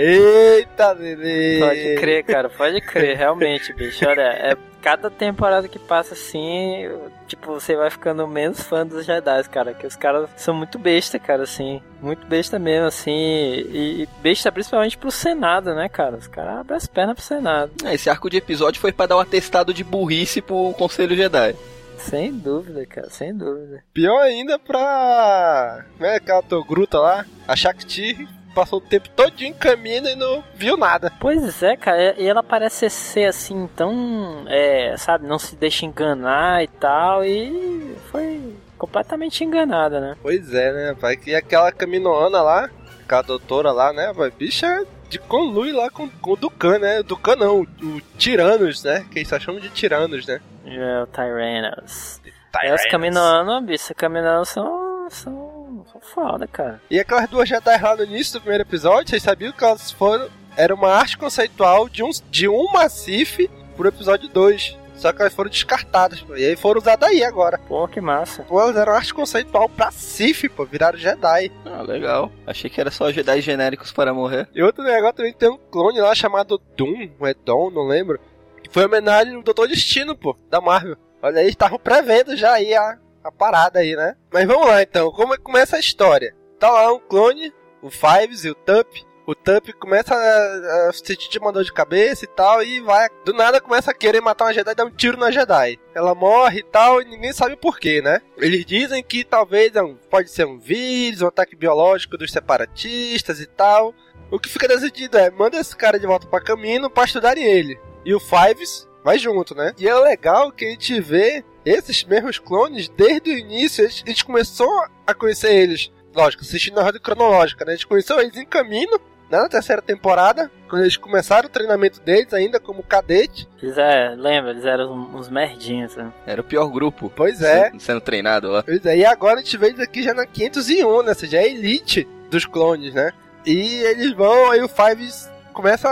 Eita, 0.00 0.94
bebê! 0.94 1.58
Pode 1.58 1.94
crer, 1.96 2.22
cara, 2.22 2.48
pode 2.48 2.80
crer, 2.80 3.16
realmente, 3.16 3.72
bicho. 3.72 4.08
Olha, 4.08 4.22
é 4.22 4.56
cada 4.80 5.10
temporada 5.10 5.66
que 5.66 5.76
passa 5.76 6.14
assim, 6.14 6.88
tipo, 7.26 7.52
você 7.54 7.74
vai 7.74 7.90
ficando 7.90 8.24
menos 8.28 8.62
fã 8.62 8.86
dos 8.86 9.04
Jedi, 9.04 9.42
cara. 9.48 9.74
Que 9.74 9.88
os 9.88 9.96
caras 9.96 10.30
são 10.36 10.54
muito 10.54 10.78
besta, 10.78 11.18
cara, 11.18 11.42
assim. 11.42 11.82
Muito 12.00 12.24
besta 12.28 12.60
mesmo, 12.60 12.86
assim. 12.86 13.10
E, 13.10 14.02
e 14.02 14.08
besta 14.22 14.52
principalmente 14.52 14.96
pro 14.96 15.10
Senado, 15.10 15.74
né, 15.74 15.88
cara? 15.88 16.16
Os 16.16 16.28
caras 16.28 16.58
abrem 16.58 16.76
as 16.76 16.86
pernas 16.86 17.16
pro 17.16 17.24
Senado. 17.24 17.72
É, 17.84 17.94
esse 17.94 18.08
arco 18.08 18.30
de 18.30 18.36
episódio 18.36 18.80
foi 18.80 18.92
para 18.92 19.06
dar 19.06 19.16
um 19.16 19.20
atestado 19.20 19.74
de 19.74 19.82
burrice 19.82 20.40
pro 20.40 20.72
Conselho 20.78 21.16
Jedi. 21.16 21.56
Sem 21.96 22.32
dúvida, 22.32 22.86
cara, 22.86 23.10
sem 23.10 23.36
dúvida. 23.36 23.82
Pior 23.92 24.20
ainda 24.20 24.60
pra. 24.60 25.84
Como 25.94 26.06
é 26.06 26.14
aquela 26.14 26.42
tua 26.42 26.64
gruta 26.64 27.00
lá? 27.00 27.26
A 27.48 27.56
Shakti 27.56 28.28
passou 28.54 28.78
o 28.78 28.82
tempo 28.82 29.08
todo 29.10 29.40
em 29.40 29.52
caminho 29.52 30.06
e 30.08 30.14
não 30.14 30.42
viu 30.54 30.76
nada. 30.76 31.12
Pois 31.20 31.62
é, 31.62 31.76
cara, 31.76 32.14
e 32.18 32.26
ela 32.26 32.42
parece 32.42 32.88
ser 32.90 33.26
assim, 33.26 33.68
tão. 33.76 34.44
É, 34.48 34.96
sabe, 34.96 35.26
não 35.26 35.38
se 35.38 35.56
deixa 35.56 35.86
enganar 35.86 36.62
e 36.62 36.68
tal, 36.68 37.24
e 37.24 37.96
foi 38.10 38.54
completamente 38.76 39.44
enganada, 39.44 40.00
né? 40.00 40.16
Pois 40.22 40.52
é, 40.54 40.72
né, 40.72 40.96
pai? 40.98 41.16
Que 41.16 41.34
aquela 41.34 41.72
caminoana 41.72 42.42
lá, 42.42 42.70
aquela 43.04 43.22
doutora 43.22 43.72
lá, 43.72 43.92
né, 43.92 44.12
vai, 44.12 44.30
bicha 44.30 44.86
de 45.08 45.18
conlui 45.18 45.72
lá 45.72 45.90
com, 45.90 46.08
com 46.08 46.32
o 46.32 46.36
Ducan, 46.36 46.78
né? 46.78 47.00
O 47.00 47.02
Ducan 47.02 47.36
não, 47.36 47.60
o, 47.60 47.62
o 47.62 48.00
Tiranos, 48.18 48.84
né? 48.84 49.06
Que 49.10 49.20
eles 49.20 49.28
só 49.28 49.40
chamam 49.40 49.60
de 49.60 49.70
Tiranos, 49.70 50.26
né? 50.26 50.40
É, 50.66 51.02
o 51.02 51.06
Tyrannos. 51.06 52.20
Tyrannos. 52.52 52.80
As 52.80 52.90
caminoanas, 52.90 53.64
bicho, 53.64 53.94
caminoanas 53.94 54.48
são, 54.50 55.08
são 55.10 55.47
são 55.92 56.00
foda, 56.00 56.46
cara. 56.46 56.80
E 56.90 56.98
aquelas 56.98 57.28
duas 57.28 57.48
Jedi 57.48 57.82
lá 57.82 57.96
no 57.96 58.04
início 58.04 58.34
do 58.34 58.40
primeiro 58.40 58.64
episódio, 58.64 59.10
vocês 59.10 59.22
sabiam 59.22 59.52
que 59.52 59.64
elas 59.64 59.90
foram. 59.90 60.28
Era 60.56 60.74
uma 60.74 60.92
arte 60.92 61.16
conceitual 61.16 61.88
de 61.88 62.02
um, 62.02 62.10
de 62.30 62.48
um 62.48 62.72
Massif 62.72 63.48
pro 63.76 63.88
episódio 63.88 64.28
2. 64.28 64.76
Só 64.96 65.12
que 65.12 65.22
elas 65.22 65.32
foram 65.32 65.48
descartadas, 65.48 66.20
pô. 66.20 66.36
E 66.36 66.44
aí 66.44 66.56
foram 66.56 66.80
usadas 66.80 67.08
aí 67.08 67.22
agora. 67.22 67.56
Pô, 67.56 67.86
que 67.86 68.00
massa. 68.00 68.42
Pô, 68.42 68.60
elas 68.60 68.76
eram 68.76 68.92
arte 68.92 69.14
conceitual 69.14 69.68
pra 69.68 69.92
Sif, 69.92 70.48
pô. 70.48 70.64
Viraram 70.64 70.98
Jedi. 70.98 71.52
Ah, 71.64 71.82
legal. 71.82 72.32
Achei 72.44 72.68
que 72.68 72.80
era 72.80 72.90
só 72.90 73.12
Jedi 73.12 73.40
genéricos 73.40 73.92
para 73.92 74.12
morrer. 74.12 74.48
E 74.52 74.60
outro 74.60 74.82
negócio 74.82 75.14
também 75.14 75.32
tem 75.32 75.48
um 75.48 75.56
clone 75.56 76.00
lá 76.00 76.12
chamado 76.16 76.60
Doom, 76.76 77.10
ou 77.20 77.26
é 77.28 77.32
Dom, 77.32 77.70
não 77.70 77.86
lembro. 77.86 78.18
Que 78.60 78.72
foi 78.72 78.86
homenagem 78.86 79.36
ao 79.36 79.42
Doutor 79.42 79.68
Destino, 79.68 80.16
pô, 80.16 80.36
da 80.50 80.60
Marvel. 80.60 80.96
Olha 81.22 81.40
aí, 81.42 81.48
estavam 81.48 81.78
prevendo 81.78 82.36
já 82.36 82.54
aí 82.54 82.74
a, 82.74 82.98
a 83.28 83.32
parada 83.32 83.80
aí, 83.80 83.94
né? 83.94 84.16
Mas 84.32 84.46
vamos 84.46 84.66
lá 84.66 84.82
então, 84.82 85.10
como 85.12 85.34
é 85.34 85.36
que 85.36 85.42
começa 85.42 85.76
a 85.76 85.80
história? 85.80 86.34
Tá 86.58 86.70
lá 86.70 86.92
um 86.92 86.98
clone, 86.98 87.52
o 87.82 87.90
Fives 87.90 88.44
e 88.44 88.50
o 88.50 88.54
Tup. 88.54 89.06
O 89.26 89.34
Tup 89.34 89.74
começa 89.78 90.14
a, 90.14 90.88
a 90.88 90.92
sentir 90.92 91.38
uma 91.38 91.52
dor 91.52 91.62
de 91.62 91.72
cabeça 91.72 92.24
e 92.24 92.28
tal, 92.28 92.62
e 92.62 92.80
vai. 92.80 93.08
Do 93.26 93.34
nada 93.34 93.60
começa 93.60 93.90
a 93.90 93.94
querer 93.94 94.22
matar 94.22 94.46
uma 94.46 94.54
Jedi 94.54 94.72
e 94.72 94.74
dar 94.74 94.86
um 94.86 94.90
tiro 94.90 95.18
na 95.18 95.30
Jedi. 95.30 95.78
Ela 95.94 96.14
morre 96.14 96.60
e 96.60 96.64
tal, 96.64 97.02
e 97.02 97.04
ninguém 97.04 97.32
sabe 97.32 97.54
por 97.54 97.78
quê, 97.78 98.00
né? 98.00 98.22
Eles 98.38 98.64
dizem 98.64 99.02
que 99.04 99.22
talvez 99.24 99.76
é 99.76 99.82
um, 99.82 99.94
pode 99.94 100.30
ser 100.30 100.46
um 100.46 100.58
vírus, 100.58 101.20
um 101.20 101.26
ataque 101.26 101.54
biológico 101.54 102.16
dos 102.16 102.32
separatistas 102.32 103.38
e 103.40 103.46
tal. 103.46 103.94
O 104.30 104.38
que 104.38 104.48
fica 104.48 104.66
decidido 104.66 105.18
é, 105.18 105.30
manda 105.30 105.58
esse 105.58 105.76
cara 105.76 105.98
de 105.98 106.06
volta 106.06 106.26
para 106.26 106.42
caminho 106.42 106.88
para 106.88 107.04
estudarem 107.04 107.44
ele. 107.44 107.78
E 108.04 108.14
o 108.14 108.20
Fives 108.20 108.88
vai 109.04 109.18
junto, 109.18 109.54
né? 109.54 109.74
E 109.78 109.86
é 109.86 109.94
legal 109.94 110.50
que 110.50 110.64
a 110.64 110.70
gente 110.70 111.00
vê 111.00 111.44
esses 111.64 112.04
mesmos 112.04 112.38
clones, 112.38 112.88
desde 112.88 113.30
o 113.30 113.38
início, 113.38 113.84
a 113.84 113.88
gente 113.88 114.24
começou 114.24 114.70
a 115.06 115.14
conhecer 115.14 115.54
eles. 115.54 115.90
Lógico, 116.14 116.42
assistindo 116.42 116.78
a 116.80 116.84
ordem 116.84 117.00
cronológica, 117.00 117.64
né? 117.64 117.72
A 117.72 117.74
gente 117.74 117.86
conheceu 117.86 118.20
eles 118.20 118.36
em 118.36 118.46
caminho, 118.46 118.98
né, 119.30 119.38
na 119.38 119.48
terceira 119.48 119.82
temporada, 119.82 120.50
quando 120.68 120.82
eles 120.82 120.96
começaram 120.96 121.48
o 121.48 121.52
treinamento 121.52 122.00
deles 122.00 122.32
ainda 122.32 122.58
como 122.58 122.82
cadete. 122.82 123.48
Eles 123.62 123.76
é, 123.76 124.14
lembra, 124.16 124.50
eles 124.50 124.64
eram 124.64 124.92
uns 125.14 125.28
merdinhos, 125.28 125.94
né? 125.96 126.12
Era 126.26 126.40
o 126.40 126.44
pior 126.44 126.66
grupo. 126.68 127.12
Pois 127.14 127.42
é. 127.42 127.70
Sendo, 127.70 127.80
sendo 127.80 128.00
treinado 128.00 128.48
lá. 128.48 128.62
Pois 128.62 128.84
é, 128.86 128.96
e 128.96 129.04
agora 129.04 129.40
a 129.40 129.42
gente 129.42 129.56
vê 129.56 129.68
eles 129.68 129.80
aqui 129.80 130.02
já 130.02 130.14
na 130.14 130.26
501, 130.26 131.02
né? 131.02 131.08
Ou 131.10 131.14
seja, 131.14 131.36
é 131.36 131.40
a 131.40 131.46
elite 131.46 132.08
dos 132.30 132.46
clones, 132.46 132.94
né? 132.94 133.12
E 133.44 133.82
eles 133.82 134.12
vão, 134.12 134.50
aí 134.50 134.62
o 134.62 134.68
Fives 134.68 135.30
começa 135.52 135.88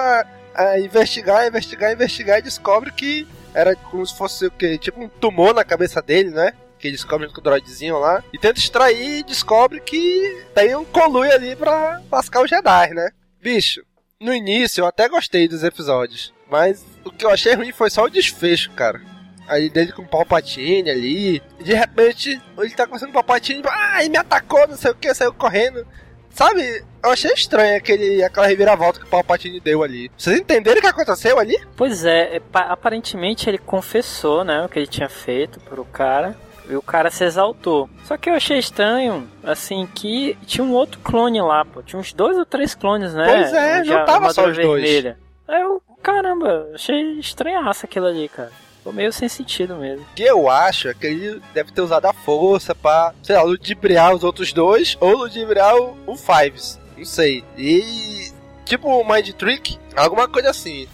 a, 0.55 0.71
a 0.71 0.81
investigar, 0.81 1.47
investigar, 1.47 1.93
investigar 1.93 2.39
e 2.39 2.43
descobre 2.43 2.91
que 2.91 3.27
era 3.57 3.75
como 3.75 4.07
se 4.07 4.15
fosse 4.15 4.47
o 4.47 4.51
quê? 4.51 4.77
Tipo 4.77 5.03
um 5.03 5.09
tumor 5.09 5.55
na 5.55 5.65
cabeça 5.65 6.03
dele, 6.03 6.31
né? 6.31 6.53
Que 6.79 6.91
descobre 6.91 7.27
com 7.33 7.41
o 7.41 7.43
droidzinho 7.43 7.99
lá. 7.99 8.23
E 8.31 8.39
tenta 8.39 8.61
extrair 8.61 9.21
e 9.21 9.23
descobre 9.23 9.81
que 9.81 10.45
tem 10.55 10.77
um 10.77 10.85
colui 10.85 11.33
ali 11.33 11.57
pra 11.57 12.03
lascar 12.13 12.43
o 12.43 12.47
Jedi, 12.47 12.91
né? 12.91 13.11
Bicho, 13.41 13.83
no 14.21 14.35
início 14.35 14.83
eu 14.83 14.87
até 14.87 15.09
gostei 15.09 15.49
dos 15.49 15.65
episódios. 15.65 16.35
Mas 16.51 16.85
o 17.03 17.11
que 17.11 17.25
eu 17.25 17.31
achei 17.31 17.55
ruim 17.55 17.73
foi 17.73 17.89
só 17.89 18.05
o 18.05 18.11
desfecho, 18.11 18.71
cara. 18.73 19.01
Aí 19.49 19.71
dele 19.71 19.93
com 19.93 20.03
o 20.03 20.09
Palpatine 20.09 20.91
ali. 20.91 21.43
De 21.59 21.73
repente, 21.73 22.39
ele 22.59 22.71
tá 22.71 22.85
conversando 22.85 23.13
com 23.13 23.19
o 23.19 23.25
Palpatine. 23.25 23.63
Ah, 23.67 24.01
ele 24.01 24.11
me 24.11 24.19
atacou, 24.19 24.69
não 24.69 24.77
sei 24.77 24.91
o 24.91 24.95
que, 24.95 25.15
saiu 25.15 25.33
correndo. 25.33 25.87
Sabe, 26.37 26.85
eu 27.03 27.11
achei 27.11 27.33
estranho 27.33 27.79
aquele, 27.79 28.23
aquela 28.23 28.47
reviravolta 28.47 29.01
que 29.01 29.07
o 29.07 29.09
Palpatine 29.09 29.59
deu 29.59 29.83
ali. 29.83 30.11
Vocês 30.19 30.39
entenderam 30.39 30.79
o 30.79 30.83
que 30.83 30.87
aconteceu 30.87 31.39
ali? 31.39 31.59
Pois 31.75 32.05
é, 32.05 32.43
aparentemente 32.53 33.49
ele 33.49 33.57
confessou, 33.57 34.45
né, 34.45 34.63
o 34.63 34.69
que 34.69 34.79
ele 34.79 34.87
tinha 34.87 35.09
feito 35.09 35.59
pro 35.61 35.83
cara. 35.87 36.37
E 36.69 36.75
o 36.75 36.83
cara 36.83 37.11
se 37.11 37.25
exaltou. 37.25 37.89
Só 38.05 38.17
que 38.19 38.29
eu 38.29 38.35
achei 38.35 38.59
estranho, 38.59 39.27
assim, 39.43 39.87
que 39.87 40.37
tinha 40.47 40.65
um 40.65 40.73
outro 40.73 40.99
clone 40.99 41.41
lá, 41.41 41.65
pô. 41.65 41.81
Tinha 41.81 41.99
uns 41.99 42.13
dois 42.13 42.37
ou 42.37 42.45
três 42.45 42.75
clones, 42.75 43.15
né? 43.15 43.25
Pois 43.25 43.53
é, 43.55 43.85
não 43.85 44.05
tava 44.05 44.33
só 44.33 44.49
os 44.49 44.57
vermelha. 44.57 45.17
dois. 45.47 45.57
Aí 45.57 45.63
eu, 45.63 45.81
caramba, 46.03 46.69
achei 46.75 47.19
estranhaço 47.21 47.87
aquilo 47.87 48.07
ali, 48.07 48.29
cara. 48.29 48.51
Ficou 48.87 48.95
meio 48.95 49.13
sem 49.13 49.29
sentido 49.29 49.75
mesmo. 49.75 50.07
O 50.13 50.15
que 50.15 50.23
eu 50.23 50.49
acho 50.49 50.87
é 50.87 50.95
que 50.95 51.09
ele 51.09 51.43
deve 51.53 51.73
ter 51.73 51.81
usado 51.81 52.07
a 52.07 52.13
força 52.13 52.73
pra, 52.73 53.13
sei 53.21 53.35
lá, 53.35 53.43
ludibriar 53.43 54.15
os 54.15 54.23
outros 54.23 54.53
dois 54.53 54.97
ou 55.01 55.17
ludibriar 55.17 55.75
o, 55.75 55.97
o 56.07 56.15
Fives. 56.15 56.79
Não 56.97 57.05
sei. 57.05 57.43
E. 57.59 58.31
Tipo 58.65 58.89
o 58.89 59.05
Mind 59.05 59.31
Trick, 59.33 59.77
alguma 59.97 60.29
coisa 60.29 60.51
assim. 60.51 60.87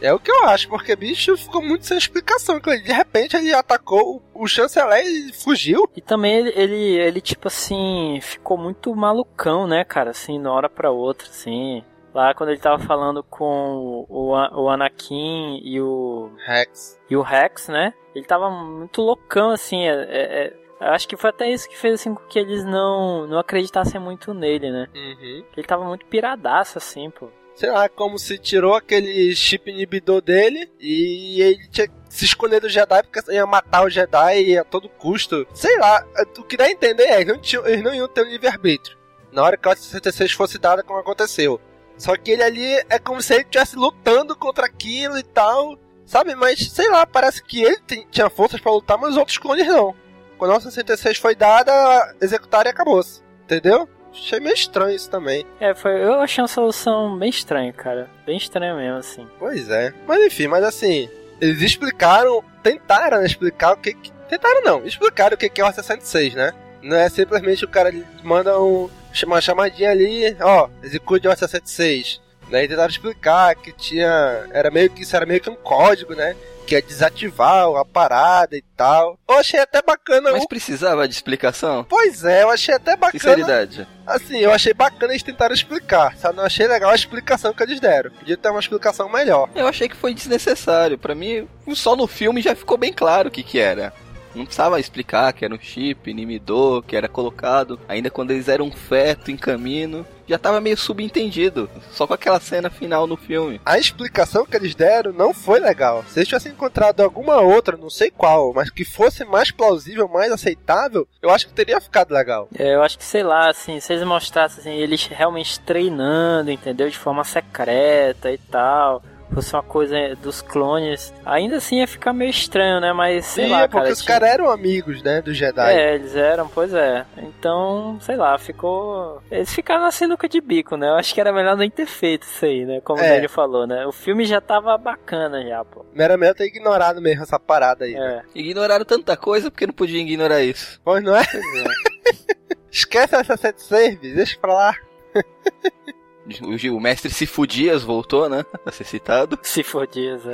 É 0.00 0.12
o 0.12 0.18
que 0.18 0.28
eu 0.28 0.44
acho, 0.46 0.68
porque 0.68 0.96
bicho 0.96 1.36
ficou 1.36 1.62
muito 1.62 1.86
sem 1.86 1.96
explicação. 1.96 2.58
De 2.58 2.92
repente 2.92 3.36
ele 3.36 3.54
atacou 3.54 4.20
o 4.34 4.48
chanceler 4.48 5.06
e 5.06 5.32
fugiu. 5.32 5.88
E 5.94 6.00
também 6.00 6.38
ele, 6.38 6.52
ele, 6.56 6.96
ele, 6.96 7.20
tipo 7.20 7.46
assim, 7.46 8.18
ficou 8.22 8.58
muito 8.58 8.92
malucão, 8.92 9.68
né, 9.68 9.84
cara? 9.84 10.10
Assim, 10.10 10.36
uma 10.36 10.50
hora 10.50 10.68
pra 10.68 10.90
outra, 10.90 11.28
assim. 11.28 11.84
Lá 12.16 12.32
quando 12.32 12.48
ele 12.48 12.58
tava 12.58 12.82
falando 12.82 13.22
com 13.22 14.06
o, 14.08 14.30
o 14.30 14.70
Anakin 14.70 15.60
e 15.62 15.78
o. 15.82 16.30
Rex. 16.46 16.98
E 17.10 17.14
o 17.14 17.20
Rex, 17.20 17.68
né? 17.68 17.92
Ele 18.14 18.24
tava 18.24 18.48
muito 18.48 19.02
loucão, 19.02 19.50
assim. 19.50 19.86
É, 19.86 19.92
é, 19.92 20.46
é 20.80 20.86
acho 20.86 21.06
que 21.06 21.14
foi 21.14 21.28
até 21.28 21.50
isso 21.50 21.68
que 21.68 21.76
fez 21.76 22.00
assim 22.00 22.14
com 22.14 22.24
que 22.24 22.38
eles 22.38 22.64
não, 22.64 23.26
não 23.26 23.38
acreditassem 23.38 24.00
muito 24.00 24.32
nele, 24.32 24.70
né? 24.70 24.88
Uhum. 24.94 25.44
Ele 25.54 25.66
tava 25.66 25.84
muito 25.84 26.06
piradaço, 26.06 26.78
assim, 26.78 27.10
pô. 27.10 27.28
Sei 27.54 27.70
lá, 27.70 27.86
como 27.86 28.18
se 28.18 28.38
tirou 28.38 28.74
aquele 28.74 29.36
chip 29.36 29.70
inibidor 29.70 30.22
dele 30.22 30.72
e 30.80 31.42
ele 31.42 31.68
tinha 31.68 31.86
que 31.86 31.94
se 32.08 32.24
esconder 32.24 32.60
do 32.60 32.68
Jedi 32.70 33.02
porque 33.02 33.30
ia 33.30 33.44
matar 33.44 33.84
o 33.84 33.90
Jedi 33.90 34.56
a 34.56 34.64
todo 34.64 34.88
custo. 34.88 35.46
Sei 35.52 35.76
lá, 35.76 36.02
o 36.38 36.42
que 36.44 36.56
dá 36.56 36.64
a 36.64 36.70
entender 36.70 37.04
é 37.04 37.16
que 37.16 37.22
eles 37.24 37.28
não, 37.28 37.38
tinham, 37.38 37.66
eles 37.66 37.84
não 37.84 37.94
iam 37.94 38.08
ter 38.08 38.22
o 38.22 38.30
livre-arbítrio. 38.30 38.96
Na 39.30 39.42
hora 39.42 39.58
que 39.58 39.68
a 39.68 39.76
66 39.76 40.32
fosse 40.32 40.58
dada, 40.58 40.82
como 40.82 40.98
aconteceu. 40.98 41.60
Só 41.96 42.16
que 42.16 42.30
ele 42.30 42.42
ali 42.42 42.84
é 42.88 42.98
como 42.98 43.22
se 43.22 43.34
ele 43.34 43.42
estivesse 43.42 43.76
lutando 43.76 44.36
contra 44.36 44.66
aquilo 44.66 45.18
e 45.18 45.22
tal. 45.22 45.78
Sabe? 46.04 46.34
Mas, 46.34 46.70
sei 46.70 46.88
lá, 46.88 47.04
parece 47.04 47.42
que 47.42 47.62
ele 47.62 47.78
tem, 47.80 48.06
tinha 48.10 48.30
forças 48.30 48.60
para 48.60 48.72
lutar, 48.72 48.96
mas 48.96 49.10
os 49.10 49.16
outros 49.16 49.38
clones 49.38 49.66
não. 49.66 49.94
Quando 50.38 50.52
a 50.52 50.60
66 50.60 51.18
foi 51.18 51.34
dada, 51.34 52.14
executaram 52.20 52.70
e 52.70 52.72
acabou-se. 52.72 53.22
Entendeu? 53.44 53.88
achei 54.12 54.40
meio 54.40 54.54
estranho 54.54 54.96
isso 54.96 55.10
também. 55.10 55.44
É, 55.60 55.74
foi, 55.74 56.02
eu 56.02 56.20
achei 56.20 56.42
uma 56.42 56.48
solução 56.48 57.18
bem 57.18 57.28
estranha, 57.28 57.72
cara. 57.72 58.08
Bem 58.24 58.36
estranha 58.36 58.74
mesmo, 58.74 58.96
assim. 58.96 59.28
Pois 59.38 59.68
é. 59.70 59.92
Mas 60.06 60.24
enfim, 60.24 60.46
mas 60.46 60.64
assim, 60.64 61.08
eles 61.40 61.60
explicaram, 61.60 62.42
tentaram 62.62 63.24
explicar 63.24 63.72
o 63.72 63.76
que. 63.76 63.94
que 63.94 64.12
tentaram 64.28 64.62
não, 64.62 64.86
explicaram 64.86 65.34
o 65.34 65.38
que 65.38 65.48
que 65.48 65.60
é 65.60 65.64
o 65.64 65.72
66, 65.72 66.34
né? 66.34 66.52
Não 66.82 66.96
é 66.96 67.08
simplesmente 67.08 67.64
o 67.64 67.68
cara 67.68 67.92
manda 68.22 68.60
um, 68.60 68.88
uma 69.24 69.40
chamadinha 69.40 69.90
ali, 69.90 70.36
ó, 70.40 70.68
execute 70.82 71.26
o 71.26 71.34
66. 71.34 72.20
Né? 72.48 72.66
tentaram 72.66 72.90
explicar 72.90 73.54
que 73.56 73.72
tinha. 73.72 74.46
Era 74.52 74.70
meio 74.70 74.90
que 74.90 75.02
isso 75.02 75.16
era 75.16 75.26
meio 75.26 75.40
que 75.40 75.50
um 75.50 75.56
código, 75.56 76.14
né? 76.14 76.36
Que 76.66 76.74
ia 76.74 76.82
desativar 76.82 77.64
a 77.76 77.84
parada 77.84 78.56
e 78.56 78.62
tal. 78.76 79.18
Eu 79.28 79.36
achei 79.36 79.60
até 79.60 79.80
bacana. 79.82 80.32
Mas 80.32 80.46
precisava 80.46 81.06
de 81.06 81.14
explicação? 81.14 81.84
Pois 81.84 82.24
é, 82.24 82.42
eu 82.42 82.50
achei 82.50 82.74
até 82.74 82.96
bacana. 82.96 83.12
Sinceridade. 83.12 83.86
Assim, 84.04 84.38
eu 84.38 84.52
achei 84.52 84.74
bacana 84.74 85.12
eles 85.12 85.22
tentaram 85.22 85.54
explicar. 85.54 86.16
Só 86.16 86.32
não 86.32 86.44
achei 86.44 86.66
legal 86.66 86.90
a 86.90 86.94
explicação 86.94 87.52
que 87.52 87.62
eles 87.62 87.80
deram. 87.80 88.10
Podia 88.10 88.36
ter 88.36 88.50
uma 88.50 88.60
explicação 88.60 89.08
melhor. 89.08 89.48
Eu 89.54 89.66
achei 89.66 89.88
que 89.88 89.96
foi 89.96 90.12
desnecessário. 90.12 90.98
Para 90.98 91.14
mim, 91.14 91.48
só 91.74 91.94
no 91.94 92.06
filme 92.06 92.42
já 92.42 92.54
ficou 92.54 92.76
bem 92.76 92.92
claro 92.92 93.28
o 93.28 93.32
que 93.32 93.42
que 93.42 93.58
era. 93.58 93.92
Não 94.36 94.44
precisava 94.44 94.78
explicar 94.78 95.32
que 95.32 95.44
era 95.44 95.54
um 95.54 95.58
chip 95.58 96.10
inibidor, 96.10 96.82
que 96.82 96.94
era 96.94 97.08
colocado 97.08 97.80
ainda 97.88 98.10
quando 98.10 98.32
eles 98.32 98.48
eram 98.48 98.66
um 98.66 98.72
feto 98.72 99.30
em 99.30 99.36
caminho. 99.36 100.06
Já 100.28 100.36
tava 100.36 100.60
meio 100.60 100.76
subentendido, 100.76 101.70
só 101.92 102.06
com 102.06 102.12
aquela 102.12 102.40
cena 102.40 102.68
final 102.68 103.06
no 103.06 103.16
filme. 103.16 103.60
A 103.64 103.78
explicação 103.78 104.44
que 104.44 104.56
eles 104.56 104.74
deram 104.74 105.12
não 105.12 105.32
foi 105.32 105.60
legal. 105.60 106.04
Se 106.08 106.18
eles 106.18 106.28
tivessem 106.28 106.52
encontrado 106.52 107.00
alguma 107.00 107.40
outra, 107.40 107.76
não 107.76 107.88
sei 107.88 108.10
qual, 108.10 108.52
mas 108.52 108.68
que 108.68 108.84
fosse 108.84 109.24
mais 109.24 109.50
plausível, 109.50 110.08
mais 110.08 110.32
aceitável, 110.32 111.06
eu 111.22 111.30
acho 111.30 111.46
que 111.46 111.54
teria 111.54 111.80
ficado 111.80 112.12
legal. 112.12 112.48
É, 112.58 112.74
eu 112.74 112.82
acho 112.82 112.98
que, 112.98 113.04
sei 113.04 113.22
lá, 113.22 113.48
assim, 113.48 113.78
se 113.78 113.92
eles 113.92 114.04
mostrassem 114.04 114.60
assim, 114.60 114.74
eles 114.74 115.06
realmente 115.06 115.60
treinando, 115.60 116.50
entendeu? 116.50 116.90
De 116.90 116.98
forma 116.98 117.24
secreta 117.24 118.30
e 118.30 118.38
tal 118.38 119.02
fosse 119.32 119.52
uma 119.54 119.62
coisa 119.62 119.96
dos 120.16 120.40
clones, 120.40 121.12
ainda 121.24 121.56
assim 121.56 121.80
ia 121.80 121.86
ficar 121.86 122.12
meio 122.12 122.30
estranho, 122.30 122.80
né? 122.80 122.92
Mas 122.92 123.26
sei 123.26 123.46
Sim, 123.46 123.50
lá, 123.50 123.60
porque 123.68 123.78
cara, 123.78 123.92
os 123.92 124.02
tinha... 124.02 124.14
caras 124.14 124.34
eram 124.34 124.50
amigos, 124.50 125.02
né, 125.02 125.20
do 125.20 125.34
Jedi. 125.34 125.72
É, 125.72 125.94
eles 125.94 126.14
eram, 126.14 126.48
pois 126.48 126.72
é. 126.72 127.04
Então, 127.18 127.98
sei 128.00 128.16
lá, 128.16 128.36
ficou. 128.38 129.22
Eles 129.30 129.52
ficaram 129.52 129.82
na 129.82 129.90
sinuca 129.90 130.28
de 130.28 130.40
bico, 130.40 130.76
né? 130.76 130.88
Eu 130.88 130.94
acho 130.94 131.14
que 131.14 131.20
era 131.20 131.32
melhor 131.32 131.56
nem 131.56 131.70
ter 131.70 131.86
feito 131.86 132.22
isso 132.22 132.44
aí, 132.44 132.64
né? 132.64 132.80
Como 132.82 133.00
é. 133.00 133.16
ele 133.16 133.28
falou, 133.28 133.66
né? 133.66 133.86
O 133.86 133.92
filme 133.92 134.24
já 134.24 134.40
tava 134.40 134.76
bacana 134.78 135.42
já, 135.46 135.64
pô. 135.64 135.84
Meramente 135.94 136.36
ter 136.36 136.46
ignorado 136.46 137.00
mesmo 137.00 137.22
essa 137.22 137.38
parada 137.38 137.84
aí. 137.84 137.94
É. 137.94 137.98
Né? 137.98 138.22
Ignoraram 138.34 138.84
tanta 138.84 139.16
coisa 139.16 139.50
porque 139.50 139.66
não 139.66 139.74
podia 139.74 140.00
ignorar 140.00 140.42
isso. 140.42 140.80
Pois 140.84 141.02
não 141.02 141.16
é? 141.16 141.24
Pois 141.24 141.64
é. 141.64 142.56
Esquece 142.70 143.14
essa 143.14 143.36
set 143.36 143.58
save, 143.62 144.14
deixa 144.14 144.38
pra 144.38 144.52
lá. 144.52 144.76
O, 146.42 146.76
o 146.76 146.80
mestre 146.80 147.10
Cifudias 147.12 147.82
voltou, 147.82 148.28
né? 148.28 148.44
A 148.66 148.72
ser 148.72 148.84
citado. 148.84 149.38
Cifudias, 149.42 150.22
é. 150.26 150.32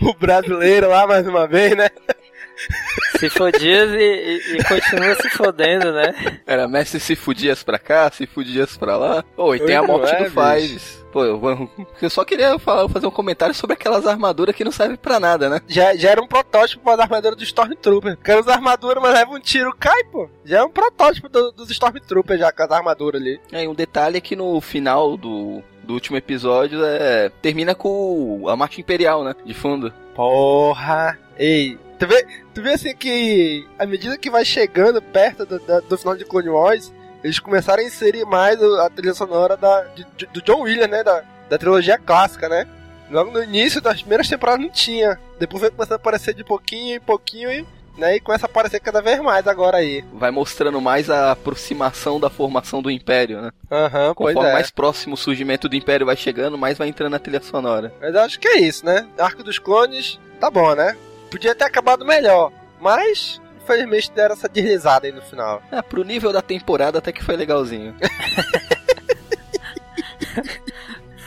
o 0.00 0.14
brasileiro 0.14 0.88
lá 0.88 1.06
mais 1.06 1.26
uma 1.26 1.46
vez, 1.46 1.76
né? 1.76 1.90
Se 3.18 3.28
fodias 3.30 3.90
e, 3.90 3.96
e, 3.96 4.56
e, 4.56 4.64
continua 4.64 5.14
se 5.16 5.28
fodendo, 5.30 5.92
né? 5.92 6.40
Era 6.46 6.68
mestre 6.68 7.00
se 7.00 7.16
fudias 7.16 7.64
pra 7.64 7.78
cá, 7.78 8.10
se 8.10 8.26
fudias 8.26 8.76
pra 8.76 8.96
lá. 8.96 9.24
Pô, 9.34 9.54
e 9.54 9.60
tem 9.60 9.74
a 9.74 9.82
morte 9.82 10.14
é, 10.14 10.24
do 10.24 10.30
Fives. 10.30 11.04
Pô, 11.12 11.24
eu, 11.24 11.70
eu, 12.00 12.10
só 12.10 12.24
queria 12.24 12.58
falar, 12.58 12.88
fazer 12.88 13.06
um 13.06 13.10
comentário 13.10 13.54
sobre 13.54 13.74
aquelas 13.74 14.06
armaduras 14.06 14.54
que 14.54 14.62
não 14.62 14.70
servem 14.70 14.96
pra 14.96 15.18
nada, 15.18 15.48
né? 15.48 15.60
Já, 15.66 15.96
já 15.96 16.10
era 16.10 16.22
um 16.22 16.28
protótipo 16.28 16.84
para 16.84 16.94
as 16.94 17.00
armaduras 17.00 17.36
do 17.36 17.42
Stormtrooper. 17.42 18.16
Quero 18.18 18.40
usar 18.40 18.54
armadura, 18.54 19.00
mas 19.00 19.14
leva 19.14 19.32
um 19.32 19.40
tiro, 19.40 19.74
cai, 19.76 20.04
pô. 20.04 20.28
Já 20.44 20.58
é 20.58 20.62
um 20.62 20.70
protótipo 20.70 21.28
do, 21.28 21.50
dos 21.50 21.70
Stormtroopers 21.70 22.38
já, 22.38 22.52
com 22.52 22.62
as 22.62 22.70
armaduras 22.70 23.20
ali. 23.20 23.40
É, 23.50 23.64
e 23.64 23.68
um 23.68 23.74
detalhe 23.74 24.18
é 24.18 24.20
que 24.20 24.36
no 24.36 24.60
final 24.60 25.16
do, 25.16 25.62
do 25.82 25.94
último 25.94 26.16
episódio 26.16 26.84
é 26.84 27.30
termina 27.42 27.74
com 27.74 28.46
a 28.48 28.54
marcha 28.54 28.80
imperial, 28.80 29.24
né? 29.24 29.34
De 29.44 29.54
fundo. 29.54 29.92
Porra! 30.14 31.18
Ei, 31.38 31.78
tu 31.98 32.06
vê, 32.06 32.26
tu 32.54 32.62
vê 32.62 32.72
assim 32.72 32.94
que 32.94 33.66
à 33.78 33.86
medida 33.86 34.16
que 34.16 34.30
vai 34.30 34.44
chegando 34.44 35.02
perto 35.02 35.44
do, 35.44 35.58
do, 35.58 35.80
do 35.82 35.98
final 35.98 36.16
de 36.16 36.24
Clone 36.24 36.48
Wars, 36.48 36.92
eles 37.22 37.38
começaram 37.38 37.82
a 37.82 37.86
inserir 37.86 38.24
mais 38.24 38.62
a 38.62 38.88
trilha 38.90 39.14
sonora 39.14 39.56
da, 39.56 39.82
de, 39.94 40.06
de, 40.16 40.26
do 40.26 40.42
John 40.42 40.62
Williams, 40.62 40.90
né? 40.90 41.02
Da, 41.02 41.22
da 41.48 41.58
trilogia 41.58 41.98
clássica, 41.98 42.48
né? 42.48 42.66
Logo 43.10 43.30
no 43.30 43.42
início 43.42 43.80
das 43.80 44.00
primeiras 44.00 44.28
temporadas 44.28 44.62
não 44.62 44.70
tinha. 44.70 45.18
Depois 45.38 45.62
vai 45.62 45.70
começando 45.70 45.92
a 45.94 45.96
aparecer 45.96 46.34
de 46.34 46.44
pouquinho 46.44 46.96
em 46.96 47.00
pouquinho 47.00 47.50
e, 47.50 47.66
né, 47.96 48.16
e 48.16 48.20
começa 48.20 48.46
a 48.46 48.50
aparecer 48.50 48.80
cada 48.80 49.00
vez 49.00 49.18
mais 49.20 49.46
agora 49.46 49.78
aí. 49.78 50.04
Vai 50.12 50.30
mostrando 50.30 50.80
mais 50.80 51.08
a 51.08 51.32
aproximação 51.32 52.20
da 52.20 52.28
formação 52.28 52.82
do 52.82 52.90
Império, 52.90 53.40
né? 53.40 53.50
Aham, 53.70 54.08
uhum, 54.08 54.14
Conforme 54.14 54.50
é. 54.50 54.52
mais 54.52 54.70
próximo 54.70 55.14
o 55.14 55.18
surgimento 55.18 55.68
do 55.68 55.76
Império 55.76 56.06
vai 56.06 56.16
chegando, 56.16 56.58
mais 56.58 56.76
vai 56.76 56.88
entrando 56.88 57.16
a 57.16 57.18
trilha 57.18 57.40
sonora. 57.40 57.92
Mas 58.00 58.14
eu 58.14 58.20
acho 58.20 58.38
que 58.38 58.48
é 58.48 58.60
isso, 58.60 58.84
né? 58.84 59.06
Arco 59.18 59.42
dos 59.42 59.58
Clones, 59.58 60.20
tá 60.38 60.50
bom, 60.50 60.74
né? 60.74 60.96
Podia 61.30 61.54
ter 61.54 61.64
acabado 61.64 62.04
melhor, 62.04 62.52
mas 62.80 63.40
infelizmente 63.68 64.10
deram 64.12 64.34
essa 64.34 64.48
deslizada 64.48 65.06
aí 65.06 65.12
no 65.12 65.20
final. 65.20 65.62
É, 65.70 65.82
pro 65.82 66.02
nível 66.02 66.32
da 66.32 66.40
temporada 66.40 66.98
até 66.98 67.12
que 67.12 67.22
foi 67.22 67.36
legalzinho. 67.36 67.94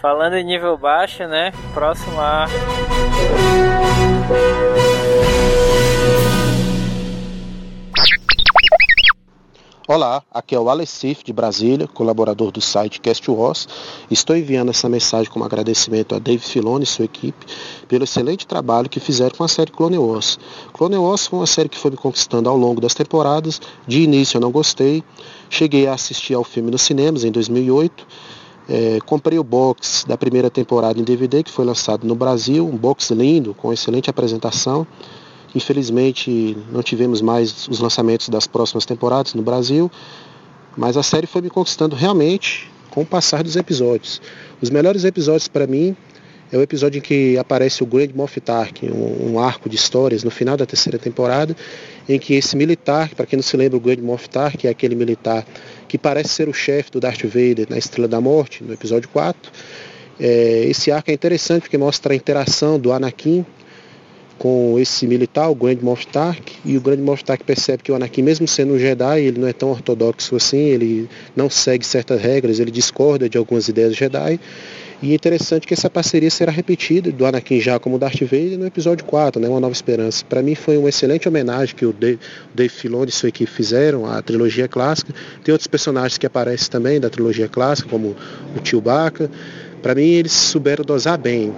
Falando 0.02 0.36
em 0.36 0.44
nível 0.44 0.76
baixo, 0.76 1.28
né? 1.28 1.52
Próximo 1.76 2.20
a. 2.20 2.48
Olá, 9.94 10.24
aqui 10.34 10.56
é 10.56 10.58
o 10.58 10.70
Alessif 10.70 11.22
de 11.22 11.34
Brasília, 11.34 11.86
colaborador 11.86 12.50
do 12.50 12.62
site 12.62 13.02
Cast 13.02 13.30
Wars. 13.30 13.68
Estou 14.10 14.38
enviando 14.38 14.70
essa 14.70 14.88
mensagem 14.88 15.30
como 15.30 15.44
agradecimento 15.44 16.16
a 16.16 16.18
Dave 16.18 16.42
Filoni 16.42 16.86
e 16.86 16.88
sua 16.88 17.04
equipe 17.04 17.46
pelo 17.90 18.06
excelente 18.06 18.48
trabalho 18.48 18.88
que 18.88 19.02
fizeram 19.02 19.36
com 19.36 19.44
a 19.44 19.50
série 19.50 19.70
Clone 19.70 19.98
Wars. 19.98 20.40
Clone 20.72 20.96
Wars 20.96 21.28
foi 21.28 21.40
uma 21.40 21.46
série 21.46 21.68
que 21.68 21.78
foi 21.78 21.92
me 21.92 21.98
conquistando 21.98 22.48
ao 22.48 22.56
longo 22.56 22.80
das 22.80 22.94
temporadas. 22.94 23.60
De 23.86 24.02
início 24.02 24.38
eu 24.38 24.42
não 24.42 24.50
gostei, 24.50 25.04
cheguei 25.50 25.88
a 25.88 25.94
assistir 25.94 26.36
ao 26.36 26.46
filme 26.46 26.72
nos 26.72 26.84
cinemas 26.84 27.26
em 27.26 27.32
2008. 27.34 28.08
É, 28.70 28.98
comprei 29.06 29.38
o 29.38 29.44
box 29.44 30.06
da 30.08 30.16
primeira 30.16 30.50
temporada 30.50 31.02
em 31.02 31.04
DVD 31.04 31.44
que 31.44 31.52
foi 31.52 31.66
lançado 31.66 32.08
no 32.08 32.16
Brasil, 32.16 32.66
um 32.66 32.78
box 32.78 33.12
lindo, 33.12 33.54
com 33.54 33.74
excelente 33.74 34.10
apresentação. 34.10 34.88
Infelizmente, 35.54 36.58
não 36.72 36.82
tivemos 36.82 37.22
mais 37.22 37.68
os 37.68 37.80
lançamentos 37.80 38.30
das 38.30 38.48
próximas 38.48 38.86
temporadas 38.86 39.34
no 39.34 39.42
Brasil, 39.42 39.92
mas 40.78 40.96
a 40.96 41.04
série 41.04 41.28
foi 41.28 41.42
me 41.42 41.50
conquistando 41.50 41.96
realmente 41.96 42.72
com 42.90 43.02
o 43.02 43.06
passar 43.06 43.44
dos 43.44 43.56
episódios. 43.56 44.22
Os 44.62 44.70
melhores 44.70 45.04
episódios 45.04 45.48
para 45.48 45.68
mim 45.68 45.96
é 46.52 46.58
o 46.58 46.62
episódio 46.62 47.00
em 47.00 47.02
que 47.02 47.38
aparece 47.38 47.82
o 47.82 47.86
Grand 47.86 48.10
Moff 48.14 48.40
Tarkin, 48.42 48.90
um, 48.90 49.32
um, 49.32 49.40
arco 49.40 49.70
de 49.70 49.78
histórias 49.78 50.24
no 50.24 50.30
final 50.30 50.58
da 50.58 50.66
terceira 50.66 51.00
temporada, 51.00 51.56
em 52.08 52.20
que 52.20 52.34
esse 52.34 52.58
militar, 52.58 53.10
para 53.16 53.26
quem 53.26 53.38
não 53.38 53.44
se 53.44 53.56
lembra, 53.56 53.78
o 53.78 53.80
Grand 53.80 54.02
Moff 54.02 54.30
Tarkin 54.30 54.68
é 54.68 54.70
aquele 54.70 54.94
militar 54.94 55.46
que 55.88 55.98
parece 55.98 56.30
ser 56.30 56.50
o 56.50 56.54
chefe 56.54 56.92
do 56.92 57.00
Darth 57.00 57.24
Vader 57.24 57.68
na 57.70 57.78
Estrela 57.78 58.08
da 58.08 58.20
Morte, 58.20 58.64
no 58.64 58.74
episódio 58.74 59.08
4. 59.10 59.52
É, 60.20 60.66
esse 60.66 60.92
arco 60.92 61.10
é 61.10 61.14
interessante 61.14 61.64
porque 61.64 61.78
mostra 61.78 62.14
a 62.14 62.16
interação 62.16 62.78
do 62.78 62.92
Anakin 62.92 63.46
com 64.42 64.80
esse 64.80 65.06
militar, 65.06 65.52
o 65.52 65.54
Grand 65.54 65.78
Moff 65.84 66.08
Tark, 66.08 66.54
e 66.66 66.76
o 66.76 66.82
Grand 66.82 66.98
Moff 66.98 67.24
Tark 67.24 67.44
percebe 67.44 67.84
que 67.84 67.92
o 67.92 67.96
Anakin, 67.96 68.24
mesmo 68.24 68.48
sendo 68.48 68.74
um 68.74 68.80
Jedi, 68.80 69.22
ele 69.22 69.40
não 69.40 69.48
é 69.48 69.54
tão 69.54 69.70
ortodoxo 69.70 70.36
assim, 70.36 70.58
ele 70.58 71.08
não 71.36 71.48
segue 71.48 71.86
certas 71.86 72.20
regras, 72.20 72.60
ele 72.60 72.72
discorda 72.72 73.30
de 73.30 73.38
algumas 73.38 73.68
ideias 73.68 73.96
Jedi. 73.96 74.40
E 75.00 75.12
é 75.12 75.14
interessante 75.14 75.68
que 75.68 75.76
essa 75.76 75.92
parceria 75.92 76.32
será 76.32 76.52
repetida 76.52 77.12
do 77.12 77.24
Anakin 77.24 77.62
já 77.62 77.78
como 77.78 78.00
Darth 78.00 78.20
Vader 78.22 78.58
no 78.58 78.66
episódio 78.66 79.06
4, 79.06 79.40
né, 79.40 79.48
Uma 79.48 79.60
Nova 79.60 79.74
Esperança. 79.74 80.26
Para 80.26 80.42
mim 80.42 80.56
foi 80.56 80.76
uma 80.76 80.90
excelente 80.90 81.28
homenagem 81.28 81.76
que 81.76 81.86
o 81.86 81.94
Dave, 81.94 82.20
Dave 82.52 82.74
Filoni 82.74 83.10
e 83.10 83.14
sua 83.14 83.30
equipe 83.30 83.52
fizeram 83.52 84.08
à 84.08 84.24
trilogia 84.24 84.68
clássica. 84.68 85.14
Tem 85.44 85.52
outros 85.52 85.68
personagens 85.68 86.18
que 86.18 86.26
aparecem 86.26 86.68
também 86.68 87.00
da 87.00 87.12
trilogia 87.12 87.48
clássica, 87.48 87.88
como 87.88 88.16
o 88.60 88.68
Chewbacca. 88.68 89.30
Para 89.84 89.94
mim 89.94 90.10
eles 90.14 90.32
souberam 90.32 90.84
dosar 90.84 91.20
bem. 91.20 91.54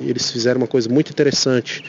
Eles 0.00 0.30
fizeram 0.30 0.60
uma 0.60 0.68
coisa 0.68 0.88
muito 0.88 1.10
interessante 1.10 1.82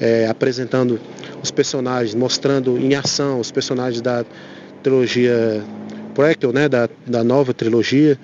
é, 0.00 0.26
apresentando 0.26 0.98
os 1.42 1.50
personagens, 1.50 2.14
mostrando 2.14 2.78
em 2.78 2.94
ação 2.94 3.38
os 3.38 3.50
personagens 3.50 4.00
da 4.00 4.24
trilogia 4.82 5.62
Prequel, 6.14 6.52
né, 6.52 6.68
da, 6.68 6.88
da 7.06 7.22
nova 7.22 7.52
trilogia. 7.52 8.18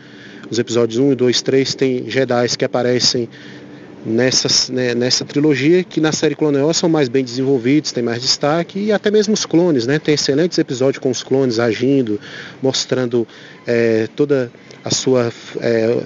Os 0.50 0.58
episódios 0.58 0.98
1, 0.98 1.14
2, 1.14 1.42
3 1.42 1.74
tem 1.74 2.10
Jedi 2.10 2.56
que 2.56 2.64
aparecem 2.64 3.28
nessa, 4.06 4.72
né, 4.72 4.94
nessa 4.94 5.24
trilogia, 5.24 5.82
que 5.82 6.00
na 6.00 6.12
série 6.12 6.36
Clone 6.36 6.58
Wars 6.58 6.76
são 6.76 6.88
mais 6.88 7.08
bem 7.08 7.24
desenvolvidos, 7.24 7.90
tem 7.90 8.02
mais 8.02 8.22
destaque, 8.22 8.78
e 8.78 8.92
até 8.92 9.10
mesmo 9.10 9.34
os 9.34 9.44
clones, 9.44 9.86
né? 9.86 9.98
Tem 9.98 10.14
excelentes 10.14 10.56
episódios 10.58 11.02
com 11.02 11.10
os 11.10 11.24
clones 11.24 11.58
agindo, 11.58 12.20
mostrando 12.62 13.26
é, 13.66 14.08
toda 14.14 14.50
a 14.84 14.90
sua 14.90 15.32
é, 15.60 16.02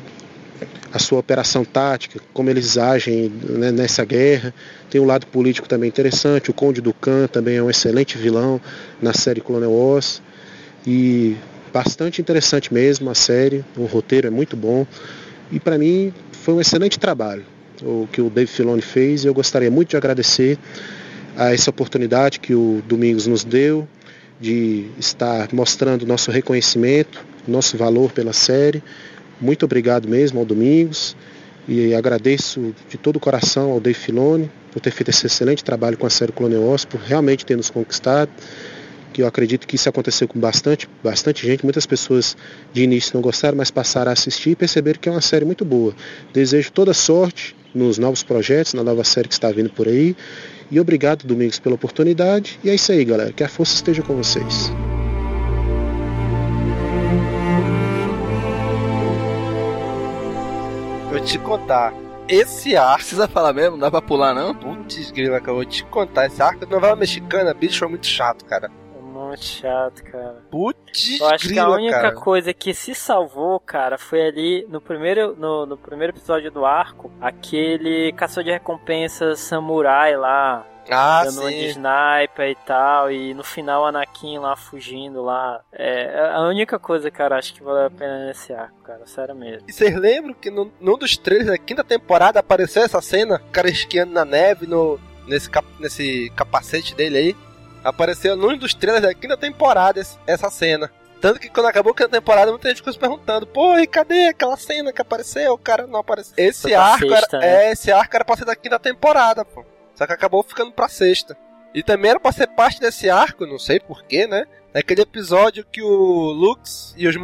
a 0.92 0.98
sua 0.98 1.18
operação 1.18 1.64
tática, 1.64 2.20
como 2.32 2.50
eles 2.50 2.76
agem 2.76 3.30
né, 3.48 3.70
nessa 3.70 4.04
guerra. 4.04 4.52
Tem 4.88 5.00
um 5.00 5.06
lado 5.06 5.26
político 5.26 5.68
também 5.68 5.88
interessante. 5.88 6.50
O 6.50 6.54
Conde 6.54 6.80
Ducan 6.80 7.26
também 7.26 7.56
é 7.56 7.62
um 7.62 7.70
excelente 7.70 8.18
vilão 8.18 8.60
na 9.00 9.12
série 9.12 9.40
Clone 9.40 9.66
Wars. 9.66 10.20
E 10.86 11.36
bastante 11.72 12.20
interessante 12.20 12.72
mesmo 12.72 13.10
a 13.10 13.14
série, 13.14 13.64
o 13.76 13.84
roteiro 13.84 14.26
é 14.26 14.30
muito 14.30 14.56
bom 14.56 14.86
e 15.52 15.60
para 15.60 15.78
mim 15.78 16.12
foi 16.32 16.54
um 16.54 16.60
excelente 16.60 16.98
trabalho 16.98 17.44
o 17.82 18.08
que 18.10 18.20
o 18.20 18.30
Dave 18.30 18.50
Filoni 18.50 18.82
fez 18.82 19.24
e 19.24 19.26
eu 19.26 19.34
gostaria 19.34 19.70
muito 19.70 19.90
de 19.90 19.96
agradecer 19.96 20.58
a 21.36 21.52
essa 21.52 21.70
oportunidade 21.70 22.40
que 22.40 22.54
o 22.54 22.82
Domingos 22.86 23.26
nos 23.26 23.44
deu 23.44 23.88
de 24.40 24.86
estar 24.98 25.48
mostrando 25.52 26.06
nosso 26.06 26.30
reconhecimento, 26.30 27.24
nosso 27.46 27.76
valor 27.76 28.10
pela 28.12 28.32
série. 28.32 28.82
Muito 29.40 29.64
obrigado 29.64 30.08
mesmo 30.08 30.38
ao 30.38 30.44
Domingos 30.44 31.16
e 31.66 31.94
agradeço 31.94 32.74
de 32.88 32.98
todo 32.98 33.16
o 33.16 33.20
coração 33.20 33.70
ao 33.70 33.80
Dave 33.80 33.98
Filoni 33.98 34.50
por 34.72 34.80
ter 34.80 34.90
feito 34.90 35.10
esse 35.10 35.26
excelente 35.26 35.64
trabalho 35.64 35.96
com 35.96 36.06
a 36.06 36.10
série 36.10 36.32
Clone 36.32 36.56
Wars, 36.56 36.84
por 36.84 37.00
realmente 37.00 37.44
ter 37.44 37.56
nos 37.56 37.70
conquistado. 37.70 38.30
Que 39.12 39.22
eu 39.22 39.26
acredito 39.26 39.66
que 39.66 39.74
isso 39.74 39.88
aconteceu 39.88 40.28
com 40.28 40.38
bastante, 40.38 40.88
bastante 41.02 41.44
gente. 41.44 41.64
Muitas 41.64 41.84
pessoas 41.84 42.36
de 42.72 42.84
início 42.84 43.12
não 43.14 43.20
gostaram, 43.20 43.56
mas 43.56 43.68
passaram 43.68 44.10
a 44.10 44.12
assistir 44.12 44.50
e 44.50 44.56
perceberam 44.56 45.00
que 45.00 45.08
é 45.08 45.12
uma 45.12 45.20
série 45.20 45.44
muito 45.44 45.64
boa. 45.64 45.92
Desejo 46.32 46.70
toda 46.70 46.94
sorte 46.94 47.56
nos 47.74 47.98
novos 47.98 48.22
projetos, 48.22 48.74
na 48.74 48.84
nova 48.84 49.02
série 49.02 49.26
que 49.26 49.34
está 49.34 49.50
vindo 49.50 49.70
por 49.70 49.88
aí. 49.88 50.14
E 50.70 50.78
obrigado, 50.78 51.26
Domingos, 51.26 51.58
pela 51.58 51.74
oportunidade. 51.74 52.60
E 52.62 52.70
é 52.70 52.74
isso 52.74 52.92
aí, 52.92 53.04
galera. 53.04 53.32
Que 53.32 53.42
a 53.42 53.48
força 53.48 53.74
esteja 53.74 54.02
com 54.02 54.14
vocês. 54.14 54.70
Vou 61.10 61.18
te 61.18 61.40
contar. 61.40 61.92
Esse 62.28 62.76
arco. 62.76 62.98
Precisa 62.98 63.26
falar 63.26 63.52
mesmo? 63.52 63.72
Não 63.72 63.80
dá 63.80 63.90
pra 63.90 64.00
pular, 64.00 64.32
não? 64.32 64.54
Putz, 64.54 65.10
grila, 65.10 65.40
que 65.40 65.48
eu 65.48 65.54
vou 65.54 65.64
te 65.64 65.84
contar. 65.86 66.26
Esse 66.26 66.40
arco 66.40 66.64
da 66.64 66.66
novela 66.68 66.94
mexicana, 66.94 67.52
bicho, 67.52 67.80
foi 67.80 67.88
muito 67.88 68.06
chato, 68.06 68.44
cara. 68.44 68.70
Muito 69.30 69.44
chato, 69.44 70.02
cara. 70.02 70.42
Putz, 70.50 71.20
Eu 71.20 71.28
acho 71.28 71.46
grila, 71.48 71.66
que 71.66 71.72
a 71.72 71.74
única 71.76 72.00
cara. 72.00 72.14
coisa 72.16 72.52
que 72.52 72.74
se 72.74 72.96
salvou, 72.96 73.60
cara, 73.60 73.96
foi 73.96 74.26
ali 74.26 74.66
no 74.68 74.80
primeiro, 74.80 75.36
no, 75.36 75.64
no 75.66 75.76
primeiro 75.76 76.12
episódio 76.12 76.50
do 76.50 76.66
arco, 76.66 77.12
aquele 77.20 78.12
caçador 78.12 78.44
de 78.44 78.50
recompensas 78.50 79.38
samurai 79.38 80.16
lá. 80.16 80.66
Ah, 80.90 81.22
dando 81.24 81.42
uma 81.42 81.50
de 81.50 81.72
sim. 81.72 81.78
sniper 81.78 82.50
e 82.50 82.54
tal, 82.66 83.12
e 83.12 83.32
no 83.32 83.44
final 83.44 83.86
Anakin 83.86 84.38
lá 84.38 84.56
fugindo 84.56 85.22
lá. 85.22 85.60
É 85.72 86.32
a 86.32 86.40
única 86.40 86.80
coisa, 86.80 87.08
cara, 87.08 87.38
acho 87.38 87.54
que 87.54 87.62
valeu 87.62 87.86
a 87.86 87.90
pena 87.90 88.26
nesse 88.26 88.52
arco, 88.52 88.82
cara, 88.82 89.06
sério 89.06 89.36
mesmo. 89.36 89.68
E 89.68 89.72
vocês 89.72 89.94
lembram 89.94 90.34
que 90.34 90.50
no, 90.50 90.72
num 90.80 90.98
dos 90.98 91.16
trailers 91.16 91.48
da 91.48 91.58
quinta 91.58 91.84
temporada 91.84 92.40
apareceu 92.40 92.82
essa 92.82 93.00
cena? 93.00 93.36
O 93.36 93.52
cara 93.52 93.68
esquiando 93.68 94.12
na 94.12 94.24
neve 94.24 94.66
no, 94.66 94.98
nesse, 95.28 95.48
cap, 95.48 95.66
nesse 95.78 96.32
capacete 96.34 96.94
dele 96.96 97.18
aí. 97.18 97.36
Apareceu 97.84 98.36
num 98.36 98.56
dos 98.56 98.74
trailers 98.74 99.04
da 99.06 99.14
quinta 99.14 99.36
temporada 99.36 100.00
essa 100.26 100.50
cena. 100.50 100.90
Tanto 101.20 101.38
que 101.38 101.50
quando 101.50 101.66
acabou 101.66 101.92
a 101.92 101.94
quinta 101.96 102.08
temporada, 102.08 102.50
muita 102.50 102.68
gente 102.68 102.78
ficou 102.78 102.92
se 102.92 102.98
perguntando: 102.98 103.46
Pô, 103.46 103.78
e 103.78 103.86
cadê 103.86 104.28
aquela 104.28 104.56
cena 104.56 104.92
que 104.92 105.02
apareceu? 105.02 105.52
O 105.52 105.58
cara 105.58 105.86
não 105.86 106.00
apareceu. 106.00 106.34
Esse 106.36 106.74
arco, 106.74 107.08
sexta, 107.08 107.36
era, 107.36 107.46
né? 107.46 107.66
é, 107.68 107.72
esse 107.72 107.92
arco 107.92 108.16
era 108.16 108.24
pra 108.24 108.36
ser 108.36 108.44
da 108.44 108.56
quinta 108.56 108.78
temporada, 108.78 109.44
pô. 109.44 109.64
Só 109.94 110.06
que 110.06 110.12
acabou 110.12 110.42
ficando 110.42 110.72
pra 110.72 110.88
sexta. 110.88 111.36
E 111.74 111.82
também 111.82 112.10
era 112.10 112.18
pra 112.20 112.32
ser 112.32 112.46
parte 112.48 112.80
desse 112.80 113.08
arco, 113.10 113.46
não 113.46 113.58
sei 113.58 113.78
porquê, 113.78 114.26
né? 114.26 114.44
Naquele 114.74 115.02
episódio 115.02 115.64
que 115.64 115.82
o 115.82 115.88
Lux 116.32 116.94
e 116.96 117.06
os 117.06 117.14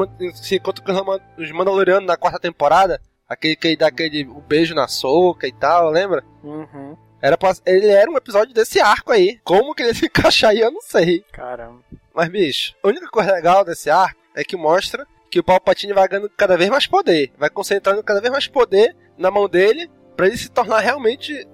se 0.40 0.56
encontram 0.56 0.84
com 0.84 0.92
os 0.92 1.02
Man- 1.04 1.20
os 1.38 1.50
Mandalorianos 1.52 2.06
na 2.06 2.16
quarta 2.16 2.38
temporada. 2.38 3.00
Aquele 3.28 3.56
que 3.56 3.76
dá 3.76 3.88
aquele 3.88 4.24
o 4.24 4.40
beijo 4.40 4.74
na 4.74 4.86
soca 4.86 5.48
e 5.48 5.52
tal, 5.52 5.90
lembra? 5.90 6.22
Uhum. 6.44 6.96
Era 7.20 7.36
pra, 7.36 7.54
ele 7.64 7.86
era 7.86 8.10
um 8.10 8.16
episódio 8.16 8.54
desse 8.54 8.80
arco 8.80 9.12
aí. 9.12 9.38
Como 9.42 9.74
que 9.74 9.82
ele 9.82 9.94
se 9.94 10.06
encaixa 10.06 10.48
aí, 10.48 10.60
eu 10.60 10.70
não 10.70 10.80
sei. 10.80 11.24
Caramba. 11.32 11.80
Mas, 12.14 12.28
bicho, 12.28 12.74
a 12.82 12.88
única 12.88 13.08
coisa 13.08 13.32
legal 13.32 13.64
desse 13.64 13.90
arco 13.90 14.20
é 14.34 14.44
que 14.44 14.56
mostra 14.56 15.06
que 15.30 15.40
o 15.40 15.44
Palpatine 15.44 15.92
vai 15.92 16.08
ganhando 16.08 16.30
cada 16.30 16.56
vez 16.56 16.70
mais 16.70 16.86
poder. 16.86 17.32
Vai 17.36 17.50
concentrando 17.50 18.02
cada 18.02 18.20
vez 18.20 18.30
mais 18.32 18.46
poder 18.46 18.96
na 19.18 19.30
mão 19.30 19.48
dele 19.48 19.90
pra 20.16 20.26
ele 20.26 20.36
se 20.36 20.50
tornar 20.50 20.80
realmente. 20.80 21.46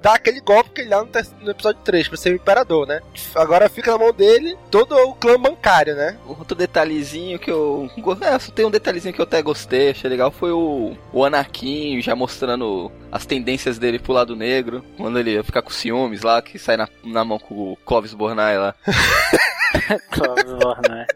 Dar 0.00 0.14
aquele 0.14 0.40
golpe 0.40 0.70
que 0.70 0.80
ele 0.82 0.90
dá 0.90 1.02
no, 1.02 1.10
no 1.40 1.50
episódio 1.50 1.80
3, 1.82 2.08
pra 2.08 2.16
ser 2.16 2.32
o 2.32 2.36
imperador, 2.36 2.86
né? 2.86 3.00
Agora 3.34 3.68
fica 3.68 3.92
na 3.92 3.98
mão 3.98 4.12
dele 4.12 4.56
todo 4.70 4.94
o 4.96 5.14
clã 5.14 5.38
bancário, 5.38 5.94
né? 5.94 6.18
Outro 6.26 6.54
detalhezinho 6.54 7.38
que 7.38 7.50
eu. 7.50 7.90
É, 8.20 8.38
só 8.38 8.52
tem 8.52 8.64
um 8.64 8.70
detalhezinho 8.70 9.14
que 9.14 9.20
eu 9.20 9.24
até 9.24 9.42
gostei, 9.42 9.90
achei 9.90 10.08
legal, 10.08 10.30
foi 10.30 10.52
o, 10.52 10.96
o 11.12 11.24
Anakin 11.24 12.00
já 12.00 12.14
mostrando 12.14 12.90
as 13.10 13.26
tendências 13.26 13.78
dele 13.78 13.98
pro 13.98 14.12
lado 14.12 14.36
negro. 14.36 14.84
Quando 14.96 15.18
ele 15.18 15.32
ia 15.32 15.44
ficar 15.44 15.62
com 15.62 15.70
ciúmes 15.70 16.22
lá, 16.22 16.40
que 16.40 16.58
sai 16.58 16.76
na, 16.76 16.88
na 17.04 17.24
mão 17.24 17.38
com 17.38 17.72
o 17.72 17.76
Clovis 17.84 18.14
Bornai 18.14 18.58
lá. 18.58 18.74
Clóvis 20.10 20.52
Bornai. 20.52 21.06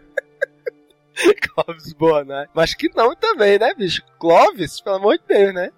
Clovis 1.42 1.92
Bornai. 1.92 2.46
Mas 2.54 2.74
que 2.74 2.90
não 2.94 3.14
também, 3.14 3.58
né, 3.58 3.74
bicho? 3.74 4.02
Clovis, 4.18 4.80
pelo 4.80 4.96
amor 4.96 5.18
de 5.18 5.24
Deus, 5.26 5.54
né? 5.54 5.70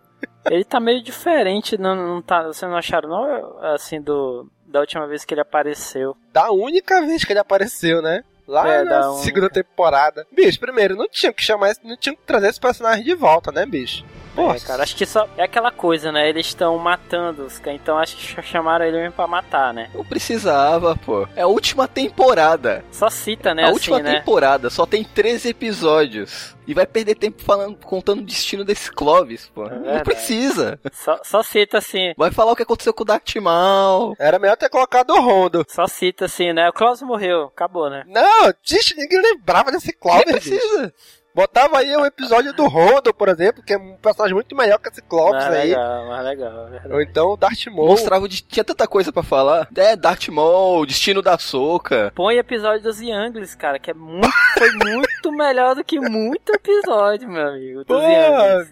Ele 0.47 0.65
tá 0.65 0.81
meio 0.81 1.03
diferente, 1.03 1.77
não, 1.79 1.95
não 1.95 2.23
tá, 2.23 2.45
vocês 2.45 2.69
não 2.71 2.77
acharam 2.79 3.09
não, 3.09 3.59
assim, 3.75 4.01
do, 4.01 4.49
da 4.67 4.81
última 4.81 5.07
vez 5.07 5.25
que 5.25 5.35
ele 5.35 5.41
apareceu. 5.43 6.17
Da 6.33 6.51
única 6.51 7.01
vez 7.03 7.25
que 7.25 7.33
ele 7.33 7.41
apareceu, 7.41 8.01
né? 8.01 8.23
Lá 8.49 8.67
É, 8.69 8.83
na 8.83 8.91
da 8.91 9.11
única. 9.11 9.25
segunda 9.25 9.51
temporada. 9.51 10.27
Bicho, 10.33 10.59
primeiro, 10.59 10.97
não 10.97 11.09
tinha 11.09 11.33
que 11.33 11.43
chamar 11.43 11.75
não 11.85 11.97
tinha 11.97 12.15
que 12.17 12.23
trazer 12.23 12.49
esse 12.49 12.59
personagem 12.61 13.05
de 13.05 13.15
volta, 13.15 13.53
né, 13.53 13.65
bicho? 13.67 14.05
Pô, 14.35 14.53
É, 14.53 14.61
cara, 14.61 14.83
acho 14.83 14.97
que 14.97 15.07
só 15.07 15.29
é 15.37 15.43
aquela 15.43 15.71
coisa, 15.71 16.11
né? 16.13 16.29
Eles 16.29 16.47
estão 16.47 16.77
matando 16.79 17.45
os 17.45 17.59
caras, 17.59 17.81
então 17.81 17.99
acho 17.99 18.17
que 18.17 18.43
chamaram 18.43 18.85
ele 18.85 18.99
mesmo 18.99 19.13
pra 19.13 19.27
matar, 19.27 19.73
né? 19.75 19.91
Não 19.95 20.05
precisava, 20.05 20.97
pô. 20.97 21.27
É 21.37 21.43
a 21.43 21.47
última 21.47 21.87
temporada. 21.89 22.85
Só 22.91 23.09
cita, 23.11 23.55
né? 23.55 23.63
a 23.63 23.67
assim, 23.67 23.75
última 23.75 23.99
né? 24.01 24.19
temporada 24.19 24.71
só 24.71 24.87
tem 24.87 25.03
13 25.05 25.49
episódios. 25.49 26.57
E 26.67 26.75
vai 26.75 26.87
perder 26.87 27.17
tempo 27.17 27.43
falando, 27.43 27.77
contando 27.85 28.21
o 28.21 28.25
destino 28.25 28.65
desse 28.65 28.93
Clovis, 28.93 29.49
pô. 29.53 29.65
não 29.65 29.77
É 29.77 29.79
verdade. 29.81 30.05
precisa. 30.05 30.79
Só, 30.93 31.19
só 31.25 31.43
cita 31.43 31.79
assim. 31.79 32.13
Vai 32.17 32.31
falar 32.31 32.53
o 32.53 32.57
que 32.57 32.63
aconteceu 32.63 32.95
com 32.95 33.03
o 33.03 33.07
Darth 33.07 33.35
Maul. 33.37 34.15
Era 34.21 34.39
melhor 34.39 34.57
ter 34.57 34.69
colocado 34.69 35.11
o 35.11 35.21
Rondo. 35.21 35.65
Só 35.69 35.89
cita 35.89 36.27
assim, 36.27 36.53
né? 36.53 36.69
O 36.69 36.73
Klaus 36.73 37.03
morreu, 37.03 37.45
acabou, 37.47 37.91
né? 37.91 38.05
Não, 38.07 38.53
gente, 38.63 38.97
ninguém 38.97 39.21
lembrava 39.21 39.73
desse 39.73 39.93
Clovis, 39.93 40.27
Nem 40.27 40.35
precisa. 40.35 40.95
Botava 41.35 41.79
aí 41.79 41.97
um 41.97 42.05
episódio 42.05 42.53
do 42.53 42.67
Rondo, 42.67 43.15
por 43.15 43.29
exemplo, 43.29 43.63
que 43.63 43.73
é 43.73 43.79
um 43.79 43.97
personagem 43.97 44.35
muito 44.35 44.55
melhor 44.57 44.79
que 44.79 44.89
esse 44.89 45.01
Clovis 45.03 45.43
mais 45.45 45.55
aí. 45.55 45.69
legal, 45.71 46.07
mais 46.09 46.25
legal, 46.25 46.67
é 46.67 46.71
verdade. 46.71 46.95
Ou 46.95 47.01
então 47.01 47.29
o 47.29 47.37
Darth 47.37 47.67
Maul. 47.67 47.87
Mostrava, 47.89 48.29
de, 48.29 48.43
tinha 48.43 48.65
tanta 48.65 48.87
coisa 48.87 49.13
pra 49.13 49.23
falar. 49.23 49.69
É, 49.77 49.95
Darth 49.95 50.29
Maul, 50.29 50.85
destino 50.87 51.23
da 51.23 51.39
Soca. 51.39 52.13
Põe 52.15 52.37
episódio 52.37 52.83
dos 52.83 53.01
Younglings, 53.01 53.55
cara, 53.55 53.79
que 53.79 53.91
é 53.91 53.95
muito, 53.95 54.29
foi 54.59 54.71
muito 54.73 55.33
melhor 55.33 55.75
do 55.75 55.85
que 55.85 56.01
muito 56.01 56.53
episódio, 56.53 57.29
meu 57.29 57.49
amigo. 57.49 57.85
Pô, 57.85 57.95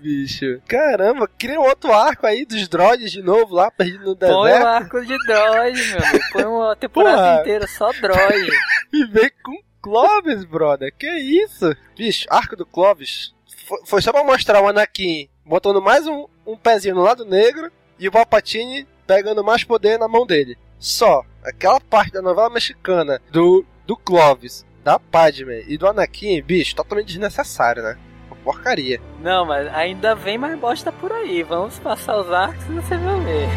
bicho. 0.01 0.61
Caramba, 0.67 1.29
cria 1.39 1.61
um 1.61 1.65
outro 1.65 1.93
arco 1.93 2.27
aí 2.27 2.45
dos 2.45 2.67
droids 2.69 3.13
de 3.13 3.23
novo 3.23 3.55
lá, 3.55 3.71
perdido 3.71 4.05
no 4.05 4.17
Põe 4.17 4.31
o 4.35 4.43
deserto. 4.45 4.67
arco 4.67 5.01
de 5.07 5.17
droid, 5.27 5.93
meu 5.93 6.05
amigo. 6.09 6.25
Põe 6.33 6.45
uma 6.45 6.77
temporada 6.77 7.17
Porra. 7.17 7.41
inteira 7.41 7.67
só 7.69 7.93
droid. 7.93 8.51
E 8.91 9.05
vem 9.05 9.31
com 9.45 9.53
Clovis, 9.89 10.45
brother. 10.45 10.93
Que 10.97 11.09
isso? 11.11 11.75
Bicho, 11.97 12.27
arco 12.29 12.55
do 12.57 12.67
Clovis 12.67 13.35
fo- 13.67 13.81
foi 13.87 14.03
só 14.03 14.13
pra 14.13 14.23
mostrar 14.25 14.63
o 14.63 14.69
Anakin 14.69 15.29
botando 15.45 15.81
mais 15.81 16.07
um, 16.07 16.27
um 16.47 16.57
pezinho 16.57 16.95
no 16.95 17.03
lado 17.03 17.25
negro 17.25 17.71
e 17.99 18.07
o 18.07 18.13
Palpatine 18.13 18.87
pegando 19.07 19.43
mais 19.43 19.65
poder 19.65 19.99
na 19.99 20.07
mão 20.07 20.27
dele. 20.27 20.57
Só. 20.79 21.25
Aquela 21.43 21.81
parte 21.81 22.13
da 22.13 22.21
novela 22.21 22.51
mexicana 22.51 23.21
do, 23.31 23.65
do 23.87 23.97
Clovis, 23.97 24.67
da 24.85 24.99
Padme 24.99 25.65
e 25.67 25.79
do 25.79 25.87
Anakin, 25.87 26.43
bicho, 26.43 26.77
totalmente 26.77 27.07
desnecessário, 27.09 27.83
né? 27.83 27.97
Porcaria. 28.45 29.01
Não, 29.21 29.45
mas 29.45 29.67
ainda 29.75 30.15
vem 30.15 30.39
mais 30.39 30.59
bosta 30.59 30.91
por 30.93 31.11
aí. 31.13 31.43
Vamos 31.43 31.79
passar 31.79 32.19
os 32.19 32.31
arcos 32.33 32.65
e 32.67 32.73
você 32.73 32.97
vai 32.97 33.21
ver. 33.21 33.49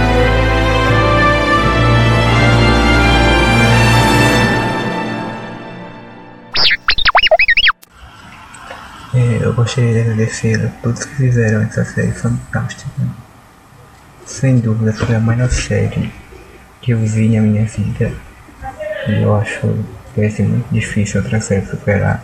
eu 9.19 9.55
gostaria 9.55 9.95
de 9.95 10.01
agradecer 10.01 10.65
a 10.65 10.69
todos 10.83 11.05
que 11.05 11.15
fizeram 11.15 11.63
essa 11.63 11.85
série 11.85 12.13
fantástica. 12.13 12.91
Sem 14.27 14.59
dúvida 14.59 14.93
foi 14.93 15.15
a 15.15 15.21
melhor 15.21 15.51
série 15.51 16.13
que 16.83 16.91
eu 16.91 16.99
vi 16.99 17.29
na 17.29 17.41
minha 17.41 17.65
vida. 17.65 18.13
E 19.09 19.23
eu 19.23 19.35
acho 19.35 19.61
que 20.13 20.21
vai 20.21 20.31
ser 20.31 20.43
muito 20.43 20.67
difícil 20.71 21.23
outra 21.23 21.41
série 21.41 21.65
superar. 21.65 22.23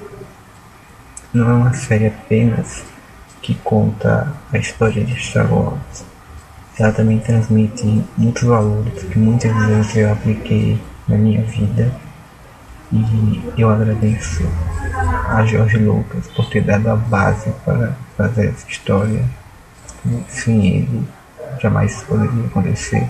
Não 1.32 1.50
é 1.50 1.54
uma 1.54 1.72
série 1.72 2.08
apenas 2.08 2.84
que 3.40 3.54
conta 3.54 4.30
a 4.52 4.58
história 4.58 5.02
de 5.02 5.18
Star 5.18 5.52
Wars. 5.52 6.04
Ela 6.78 6.92
também 6.92 7.18
transmite 7.20 8.04
muitos 8.18 8.42
valores 8.42 9.02
que 9.04 9.18
muitas 9.18 9.54
vezes 9.66 9.96
eu 9.96 10.12
apliquei 10.12 10.78
na 11.08 11.16
minha 11.16 11.42
vida. 11.42 11.90
E 12.92 13.52
eu 13.56 13.70
agradeço 13.70 14.42
a 15.28 15.44
Jorge 15.46 15.78
Lucas 15.78 16.26
por 16.28 16.48
ter 16.50 16.62
dado 16.62 16.90
a 16.90 16.96
base 16.96 17.50
para 17.64 17.96
fazer 18.16 18.48
essa 18.48 18.68
história. 18.68 19.24
Sem 20.28 20.66
ele, 20.66 21.08
jamais 21.60 22.02
poderia 22.02 22.44
acontecer. 22.44 23.08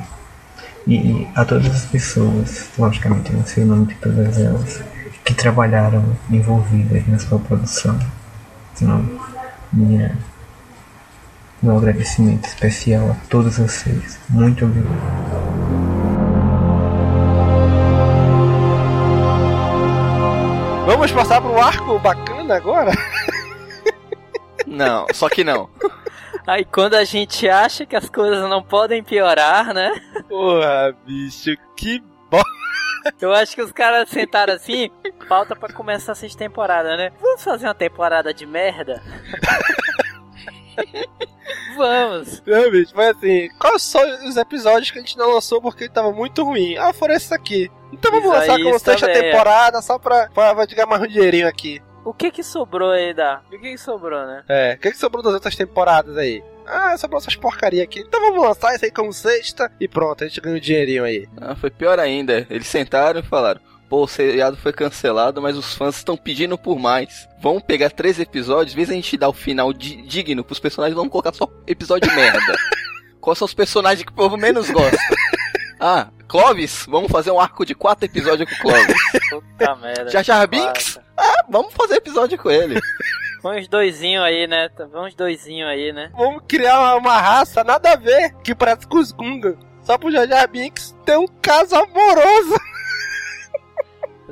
E 0.87 1.27
a 1.35 1.45
todas 1.45 1.66
as 1.66 1.85
pessoas, 1.87 2.68
logicamente 2.79 3.33
não 3.33 3.45
sei 3.45 3.64
o 3.64 3.66
nome 3.66 3.87
de 3.87 3.95
todas 3.97 4.38
elas, 4.38 4.83
que 5.25 5.35
trabalharam 5.35 6.05
envolvidas 6.31 7.07
na 7.09 7.18
sua 7.18 7.38
produção. 7.38 7.99
Então, 8.75 9.05
minha, 9.73 10.16
meu 11.62 11.77
agradecimento 11.77 12.47
especial 12.47 13.11
a 13.11 13.14
todos 13.29 13.59
vocês. 13.59 14.18
Muito 14.29 14.64
obrigado. 14.64 15.91
Vamos 20.92 21.11
passar 21.11 21.40
pro 21.40 21.59
arco 21.59 21.98
bacana 21.98 22.55
agora? 22.55 22.92
Não, 24.66 25.07
só 25.14 25.26
que 25.26 25.42
não. 25.42 25.70
Aí 26.46 26.66
quando 26.66 26.96
a 26.96 27.02
gente 27.02 27.48
acha 27.48 27.87
que 27.87 27.96
as 27.96 28.11
coisas 28.11 28.46
não 28.46 28.62
podem 28.62 29.02
piorar, 29.02 29.72
né? 29.72 29.90
Porra, 30.28 30.94
bicho, 31.07 31.57
que 31.78 31.98
bom. 32.31 32.42
Eu 33.18 33.33
acho 33.33 33.55
que 33.55 33.62
os 33.62 33.72
caras 33.72 34.11
sentaram 34.11 34.52
assim, 34.52 34.90
falta 35.26 35.57
pra 35.57 35.72
começar 35.72 36.12
essa 36.12 36.28
temporada, 36.37 36.94
né? 36.94 37.11
Vamos 37.22 37.42
fazer 37.42 37.66
uma 37.66 37.74
temporada 37.74 38.35
de 38.35 38.44
merda? 38.44 39.02
Vamos. 41.76 42.42
Não, 42.46 42.70
bicho, 42.70 42.92
mas 42.94 43.16
assim, 43.16 43.48
quais 43.59 43.83
são 43.83 44.02
os 44.28 44.37
episódios 44.37 44.90
que 44.90 44.98
a 44.98 45.02
gente 45.02 45.16
não 45.16 45.35
lançou 45.35 45.61
porque 45.61 45.88
tava 45.88 46.12
muito 46.12 46.44
ruim? 46.44 46.76
Ah, 46.76 46.92
foram 46.92 47.14
esses 47.14 47.33
aqui. 47.33 47.70
Então 47.92 48.11
vamos 48.11 48.26
Isso 48.26 48.38
lançar 48.38 48.57
aí, 48.57 48.62
como 48.62 48.78
sexta 48.78 49.07
também, 49.07 49.22
é. 49.22 49.31
temporada 49.31 49.83
só 49.83 49.98
pra, 49.98 50.28
pra, 50.28 50.55
pra 50.55 50.66
ganhar 50.66 50.87
mais 50.87 51.02
um 51.02 51.07
dinheirinho 51.07 51.48
aqui. 51.48 51.83
O 52.05 52.12
que 52.12 52.31
que 52.31 52.42
sobrou 52.42 52.90
aí, 52.90 53.14
da? 53.14 53.42
O 53.46 53.50
que 53.50 53.59
que 53.59 53.78
sobrou, 53.78 54.26
né? 54.26 54.42
É, 54.48 54.74
o 54.74 54.78
que, 54.78 54.90
que 54.90 54.98
sobrou 54.98 55.22
das 55.22 55.35
outras 55.35 55.55
temporadas 55.55 56.16
aí? 56.16 56.42
Ah, 56.66 56.96
sobrou 56.96 57.18
essas 57.18 57.37
porcaria 57.37 57.83
aqui. 57.83 58.00
Então 58.00 58.20
vamos 58.20 58.42
lançar 58.42 58.74
isso 58.74 58.85
aí 58.85 58.90
como 58.90 59.12
sexta 59.12 59.70
e 59.81 59.87
pronto, 59.87 60.24
a 60.24 60.26
gente 60.28 60.40
ganha 60.40 60.57
um 60.57 60.61
dinheirinho 60.61 61.05
aí. 61.05 61.28
Ah, 61.40 61.55
foi 61.55 61.70
pior 61.70 61.98
ainda. 61.98 62.46
Eles 62.50 62.66
sentaram 62.66 63.20
e 63.20 63.22
falaram: 63.24 63.61
pô, 63.92 64.05
o 64.05 64.09
seriado 64.09 64.57
foi 64.57 64.72
cancelado, 64.72 65.42
mas 65.42 65.55
os 65.55 65.74
fãs 65.74 65.96
estão 65.96 66.16
pedindo 66.16 66.57
por 66.57 66.78
mais. 66.78 67.28
Vamos 67.42 67.62
pegar 67.62 67.90
três 67.90 68.18
episódios, 68.18 68.74
vez 68.74 68.88
a 68.88 68.94
gente 68.94 69.18
dar 69.18 69.28
o 69.28 69.35
final 69.35 69.70
di- 69.70 70.00
digno 70.00 70.42
pros 70.42 70.59
personagens, 70.59 70.96
vamos 70.96 71.12
colocar 71.12 71.35
só 71.35 71.46
episódio 71.66 72.11
merda. 72.14 72.57
Quais 73.20 73.38
são 73.38 73.44
os 73.44 73.52
personagens 73.52 74.02
que 74.02 74.11
o 74.11 74.14
povo 74.14 74.38
menos 74.38 74.70
gosta? 74.70 74.96
Ah, 75.78 76.09
Clovis, 76.26 76.87
vamos 76.88 77.12
fazer 77.12 77.33
um 77.33 77.38
arco 77.38 77.66
de 77.66 77.74
quatro 77.74 78.07
episódios 78.07 78.48
com 78.48 78.55
o 78.55 78.59
Clovis. 78.72 78.96
Puta 79.28 79.76
merda. 79.76 80.09
Jar 80.09 80.24
Jar 80.24 80.48
Binks? 80.48 80.98
Ah, 81.14 81.44
vamos 81.50 81.74
fazer 81.74 81.96
episódio 81.96 82.38
com 82.38 82.50
ele. 82.50 82.81
Vamos 83.42 83.68
doisinho 83.68 84.22
aí, 84.22 84.46
né? 84.46 84.70
Vamos 84.90 85.14
doisinho 85.14 85.66
aí, 85.68 85.92
né? 85.92 86.11
Vamos 86.16 86.44
criar 86.48 86.81
uma, 86.81 86.94
uma 86.94 87.20
raça 87.20 87.62
nada 87.62 87.92
a 87.92 87.96
ver 87.96 88.33
que 88.42 88.55
parece 88.55 88.87
com 88.87 88.96
os 88.98 89.12
Gunga. 89.12 89.59
Só 89.83 89.98
pro 89.98 90.11
Jar 90.11 90.26
Jar 90.26 90.48
Binks 90.48 90.94
ter 91.05 91.18
um 91.18 91.26
caso 91.42 91.74
amoroso. 91.74 92.55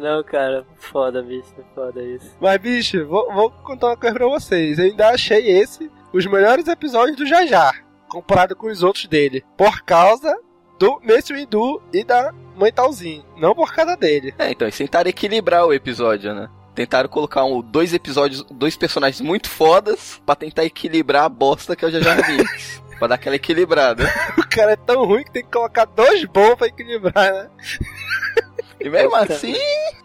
Não, 0.00 0.22
cara, 0.24 0.66
foda, 0.76 1.22
bicho, 1.22 1.54
foda 1.74 2.02
isso. 2.02 2.34
Mas, 2.40 2.56
bicho, 2.58 3.06
vou, 3.06 3.32
vou 3.32 3.50
contar 3.50 3.88
uma 3.88 3.96
coisa 3.96 4.14
pra 4.14 4.26
vocês. 4.26 4.78
Eu 4.78 4.86
ainda 4.86 5.10
achei 5.10 5.46
esse 5.46 5.90
os 6.12 6.24
melhores 6.26 6.66
episódios 6.66 7.16
do 7.16 7.26
Jar, 7.26 7.84
comparado 8.08 8.56
com 8.56 8.66
os 8.68 8.82
outros 8.82 9.06
dele. 9.06 9.44
Por 9.56 9.82
causa 9.82 10.34
do 10.78 10.98
Messi 11.04 11.34
Windu 11.34 11.82
e 11.92 12.02
da 12.02 12.32
Mãe 12.56 12.72
Talzinho. 12.72 13.24
Não 13.36 13.54
por 13.54 13.72
causa 13.74 13.96
dele. 13.96 14.34
É, 14.38 14.50
então, 14.50 14.66
eles 14.66 14.78
tentaram 14.78 15.10
equilibrar 15.10 15.66
o 15.66 15.74
episódio, 15.74 16.34
né? 16.34 16.48
Tentaram 16.74 17.08
colocar 17.08 17.44
um, 17.44 17.60
dois 17.60 17.92
episódios, 17.92 18.42
dois 18.50 18.76
personagens 18.76 19.20
muito 19.20 19.50
fodas 19.50 20.20
pra 20.24 20.34
tentar 20.34 20.64
equilibrar 20.64 21.24
a 21.24 21.28
bosta 21.28 21.76
que 21.76 21.84
é 21.84 21.88
o 21.88 21.90
Jar 21.90 22.16
Binks. 22.26 22.82
pra 22.98 23.08
dar 23.08 23.14
aquela 23.16 23.36
equilibrada. 23.36 24.04
O 24.38 24.48
cara 24.48 24.72
é 24.72 24.76
tão 24.76 25.04
ruim 25.04 25.24
que 25.24 25.30
tem 25.32 25.44
que 25.44 25.50
colocar 25.50 25.84
dois 25.84 26.24
bons 26.24 26.54
pra 26.54 26.68
equilibrar, 26.68 27.32
né? 27.32 27.50
E 28.80 28.88
mesmo 28.88 29.14
assim. 29.14 29.54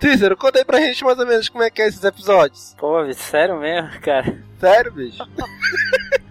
Cícero, 0.01 0.35
conta 0.35 0.59
aí 0.59 0.65
pra 0.65 0.79
gente 0.79 1.03
mais 1.03 1.17
ou 1.17 1.25
menos 1.25 1.49
como 1.49 1.63
é 1.63 1.69
que 1.69 1.81
é 1.81 1.87
esses 1.87 2.03
episódios. 2.03 2.75
Pô, 2.77 3.03
bicho, 3.03 3.19
sério 3.19 3.57
mesmo, 3.57 3.89
cara? 4.01 4.37
Sério, 4.59 4.91
bicho? 4.91 5.23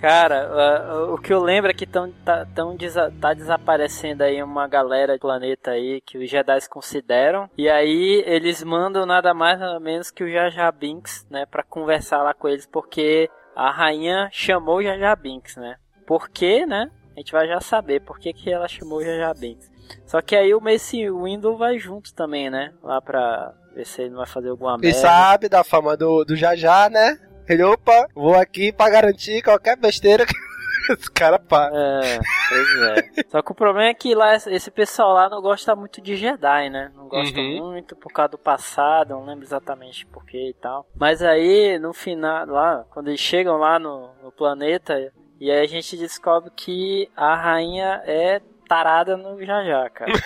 Cara, 0.00 0.48
uh, 0.94 1.14
o 1.14 1.18
que 1.18 1.32
eu 1.32 1.42
lembro 1.42 1.72
é 1.72 1.74
que 1.74 1.84
tão, 1.84 2.12
tá, 2.24 2.46
tão 2.54 2.76
desa 2.76 3.12
tá 3.20 3.34
desaparecendo 3.34 4.22
aí 4.22 4.40
uma 4.40 4.68
galera 4.68 5.14
do 5.14 5.20
planeta 5.20 5.72
aí 5.72 6.00
que 6.00 6.16
os 6.16 6.30
Jedi 6.30 6.68
consideram. 6.70 7.50
E 7.58 7.68
aí 7.68 8.22
eles 8.24 8.62
mandam 8.62 9.04
nada 9.04 9.34
mais 9.34 9.58
nada 9.58 9.80
menos 9.80 10.12
que 10.12 10.22
o 10.22 10.30
Jar 10.30 10.52
Jar 10.52 10.72
Binks, 10.72 11.26
né, 11.28 11.46
pra 11.46 11.64
conversar 11.64 12.22
lá 12.22 12.32
com 12.32 12.48
eles, 12.48 12.64
porque 12.64 13.28
a 13.56 13.72
rainha 13.72 14.28
chamou 14.30 14.76
o 14.76 14.82
Jar 14.82 14.98
Jar 14.98 15.20
Binks, 15.20 15.56
né? 15.56 15.76
Por 16.06 16.28
quê, 16.28 16.64
né? 16.64 16.88
A 17.16 17.18
gente 17.18 17.32
vai 17.32 17.48
já 17.48 17.60
saber 17.60 18.00
por 18.00 18.20
que, 18.20 18.32
que 18.32 18.52
ela 18.52 18.68
chamou 18.68 18.98
o 18.98 19.04
Jar 19.04 19.16
Jar 19.16 19.36
Binks. 19.36 19.68
Só 20.06 20.20
que 20.22 20.34
aí 20.36 20.54
o 20.54 20.60
Mace 20.60 21.10
Windu 21.10 21.56
vai 21.56 21.78
junto 21.78 22.14
também, 22.14 22.50
né? 22.50 22.72
Lá 22.82 23.00
pra 23.00 23.52
ver 23.74 23.84
se 23.86 24.02
ele 24.02 24.10
não 24.10 24.18
vai 24.18 24.26
fazer 24.26 24.48
alguma 24.50 24.76
merda. 24.78 24.98
sabe 24.98 25.48
da 25.48 25.62
fama 25.64 25.96
do, 25.96 26.24
do 26.24 26.34
Jar, 26.36 26.90
né? 26.90 27.18
Ele, 27.48 27.62
opa, 27.62 28.06
vou 28.14 28.34
aqui 28.34 28.72
pra 28.72 28.90
garantir 28.90 29.42
qualquer 29.42 29.76
besteira 29.76 30.26
que 30.26 30.34
esse 30.92 31.10
cara 31.10 31.38
pá. 31.38 31.70
É, 31.72 32.18
pois 32.48 32.82
é. 32.82 33.22
Só 33.28 33.40
que 33.42 33.52
o 33.52 33.54
problema 33.54 33.88
é 33.88 33.94
que 33.94 34.14
lá 34.14 34.34
esse 34.34 34.70
pessoal 34.70 35.12
lá 35.14 35.28
não 35.30 35.40
gosta 35.40 35.74
muito 35.74 36.00
de 36.00 36.14
Jedi, 36.16 36.68
né? 36.70 36.90
Não 36.94 37.08
gosta 37.08 37.38
Uhum. 37.38 37.70
muito 37.72 37.96
por 37.96 38.12
causa 38.12 38.32
do 38.32 38.38
passado, 38.38 39.10
não 39.10 39.24
lembro 39.24 39.44
exatamente 39.44 40.04
porquê 40.06 40.50
e 40.50 40.54
tal. 40.54 40.86
Mas 40.94 41.22
aí, 41.22 41.78
no 41.78 41.92
final, 41.94 42.46
lá, 42.46 42.84
quando 42.90 43.08
eles 43.08 43.20
chegam 43.20 43.56
lá 43.56 43.78
no, 43.78 44.10
no 44.22 44.30
planeta, 44.32 44.94
e 45.40 45.50
aí 45.50 45.60
a 45.62 45.66
gente 45.68 45.96
descobre 45.96 46.50
que 46.54 47.08
a 47.16 47.34
rainha 47.34 48.02
é 48.04 48.40
tarada 48.68 49.16
no 49.16 49.42
Jar, 49.44 49.90
cara. 49.90 50.12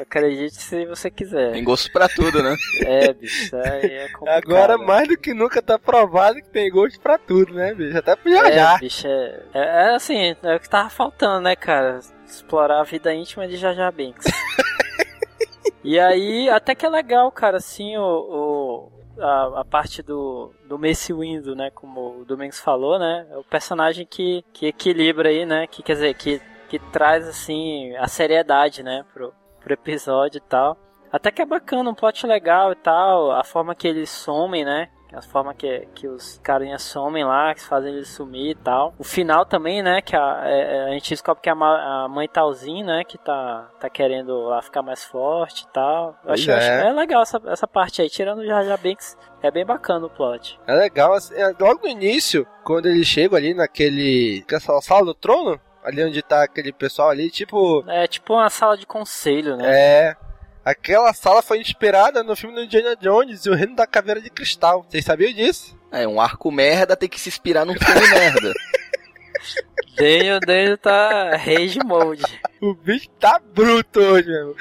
Acredite 0.00 0.56
se 0.56 0.84
você 0.86 1.08
quiser. 1.08 1.52
Tem 1.52 1.62
gosto 1.62 1.90
pra 1.92 2.08
tudo, 2.08 2.42
né? 2.42 2.56
É, 2.84 3.12
bicho, 3.12 3.54
é 3.54 4.08
complicado. 4.12 4.42
Agora, 4.44 4.76
mais 4.76 5.06
do 5.06 5.16
que 5.16 5.32
nunca, 5.32 5.62
tá 5.62 5.78
provado 5.78 6.34
que 6.42 6.48
tem 6.50 6.68
gosto 6.68 7.00
pra 7.00 7.16
tudo, 7.16 7.54
né, 7.54 7.72
bicho? 7.74 7.96
Até 7.96 8.16
pro 8.16 8.28
Jar 8.28 8.46
É, 8.46 8.78
bicho, 8.78 9.06
é, 9.06 9.42
é, 9.54 9.60
é 9.60 9.94
assim, 9.94 10.34
é 10.42 10.56
o 10.56 10.58
que 10.58 10.68
tava 10.68 10.90
faltando, 10.90 11.42
né, 11.42 11.54
cara? 11.54 12.00
Explorar 12.26 12.80
a 12.80 12.84
vida 12.84 13.14
íntima 13.14 13.46
de 13.46 13.56
Jar 13.56 13.92
Binks. 13.92 14.26
e 15.84 15.98
aí, 16.00 16.48
até 16.50 16.74
que 16.74 16.84
é 16.84 16.88
legal, 16.88 17.30
cara, 17.30 17.58
assim, 17.58 17.96
o, 17.96 18.02
o- 18.02 18.92
a, 19.22 19.60
a 19.60 19.64
parte 19.64 20.02
do, 20.02 20.52
do 20.66 20.76
Mace 20.76 21.12
Windu, 21.12 21.54
né, 21.54 21.70
como 21.72 22.20
o 22.20 22.24
Domingos 22.24 22.58
falou, 22.58 22.98
né, 22.98 23.26
é 23.30 23.36
o 23.36 23.44
personagem 23.44 24.04
que, 24.04 24.44
que 24.52 24.66
equilibra 24.66 25.28
aí, 25.28 25.46
né, 25.46 25.68
que 25.68 25.84
quer 25.84 25.92
dizer, 25.94 26.14
que, 26.14 26.40
que 26.78 26.90
traz, 26.90 27.26
assim, 27.28 27.94
a 27.96 28.06
seriedade, 28.08 28.82
né, 28.82 29.04
pro, 29.12 29.32
pro 29.60 29.74
episódio 29.74 30.38
e 30.38 30.40
tal. 30.48 30.76
Até 31.12 31.30
que 31.30 31.40
é 31.42 31.46
bacana, 31.46 31.88
um 31.90 31.94
plot 31.94 32.26
legal 32.26 32.72
e 32.72 32.76
tal, 32.76 33.30
a 33.30 33.44
forma 33.44 33.74
que 33.74 33.86
eles 33.86 34.10
somem, 34.10 34.64
né? 34.64 34.88
A 35.12 35.22
forma 35.22 35.54
que, 35.54 35.86
que 35.94 36.08
os 36.08 36.40
carinhas 36.42 36.82
somem 36.82 37.22
lá, 37.24 37.54
que 37.54 37.60
fazem 37.62 37.92
eles 37.94 38.08
sumir 38.08 38.50
e 38.50 38.54
tal. 38.56 38.92
O 38.98 39.04
final 39.04 39.46
também, 39.46 39.80
né? 39.80 40.02
Que 40.02 40.16
a, 40.16 40.40
é- 40.44 40.76
é- 40.76 40.84
a 40.86 40.90
gente 40.90 41.10
descobre 41.10 41.40
que 41.40 41.48
a, 41.48 41.52
a 41.52 42.08
mãe 42.08 42.26
Talzinho, 42.26 42.84
né? 42.84 43.04
Que 43.04 43.16
tá, 43.16 43.70
tá 43.78 43.88
querendo 43.88 44.36
lá 44.48 44.60
ficar 44.60 44.82
mais 44.82 45.04
forte 45.04 45.62
e 45.62 45.68
tal. 45.72 46.16
Eu 46.24 46.32
acho, 46.32 46.46
Pois 46.46 46.48
acho- 46.58 46.66
é. 46.68 46.88
é 46.88 46.92
legal 46.92 47.22
essa, 47.22 47.40
essa 47.46 47.68
parte 47.68 48.02
aí. 48.02 48.10
Tirando 48.10 48.40
o 48.40 48.44
Jar 48.44 48.64
Jar 48.64 48.76
Binks, 48.76 49.16
é 49.40 49.52
bem 49.52 49.64
bacana 49.64 50.04
o 50.04 50.10
plot. 50.10 50.58
É 50.66 50.74
legal, 50.74 51.12
assim, 51.14 51.32
é, 51.36 51.46
logo 51.60 51.82
no 51.84 51.88
início, 51.88 52.44
quando 52.64 52.86
eles 52.86 53.06
chegam 53.06 53.38
ali 53.38 53.54
naquele. 53.54 54.42
aquela 54.44 54.82
sala 54.82 55.04
do 55.04 55.14
trono, 55.14 55.60
ali 55.84 56.02
onde 56.02 56.22
tá 56.22 56.42
aquele 56.42 56.72
pessoal 56.72 57.10
ali, 57.10 57.30
tipo. 57.30 57.84
É 57.88 58.06
tipo 58.06 58.32
uma 58.32 58.50
sala 58.50 58.76
de 58.76 58.86
conselho, 58.86 59.56
né? 59.56 59.64
É. 59.66 60.16
Aquela 60.64 61.12
sala 61.12 61.42
foi 61.42 61.60
inspirada 61.60 62.22
no 62.22 62.34
filme 62.34 62.54
do 62.54 62.64
Indiana 62.64 62.96
Jones 62.96 63.44
e 63.44 63.50
o 63.50 63.54
Reino 63.54 63.76
da 63.76 63.86
Caveira 63.86 64.20
de 64.20 64.30
Cristal. 64.30 64.86
Vocês 64.88 65.04
sabiam 65.04 65.30
disso? 65.30 65.78
É, 65.92 66.08
um 66.08 66.18
arco 66.18 66.50
merda 66.50 66.96
tem 66.96 67.08
que 67.08 67.20
se 67.20 67.28
inspirar 67.28 67.66
num 67.66 67.74
filme 67.74 68.08
merda. 68.08 68.52
Daniel, 69.94 70.40
Daniel 70.40 70.78
tá 70.78 71.36
rage 71.36 71.78
mode. 71.84 72.24
O 72.60 72.74
bicho 72.74 73.08
tá 73.20 73.38
bruto 73.38 74.00
hoje, 74.00 74.26
mesmo. 74.26 74.56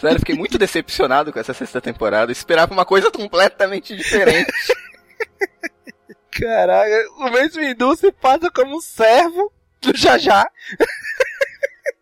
Sério, 0.00 0.18
fiquei 0.18 0.34
muito 0.34 0.58
decepcionado 0.58 1.32
com 1.32 1.38
essa 1.38 1.54
sexta 1.54 1.80
temporada. 1.80 2.30
Eu 2.30 2.32
esperava 2.32 2.72
uma 2.72 2.84
coisa 2.84 3.10
completamente 3.10 3.94
diferente. 3.94 4.50
Caraca, 6.30 7.10
o 7.18 7.30
Mace 7.30 7.58
Windu 7.58 7.96
se 7.96 8.12
passa 8.12 8.50
como 8.50 8.76
um 8.76 8.80
servo 8.80 9.52
do 9.80 9.96
Jajá. 9.96 10.46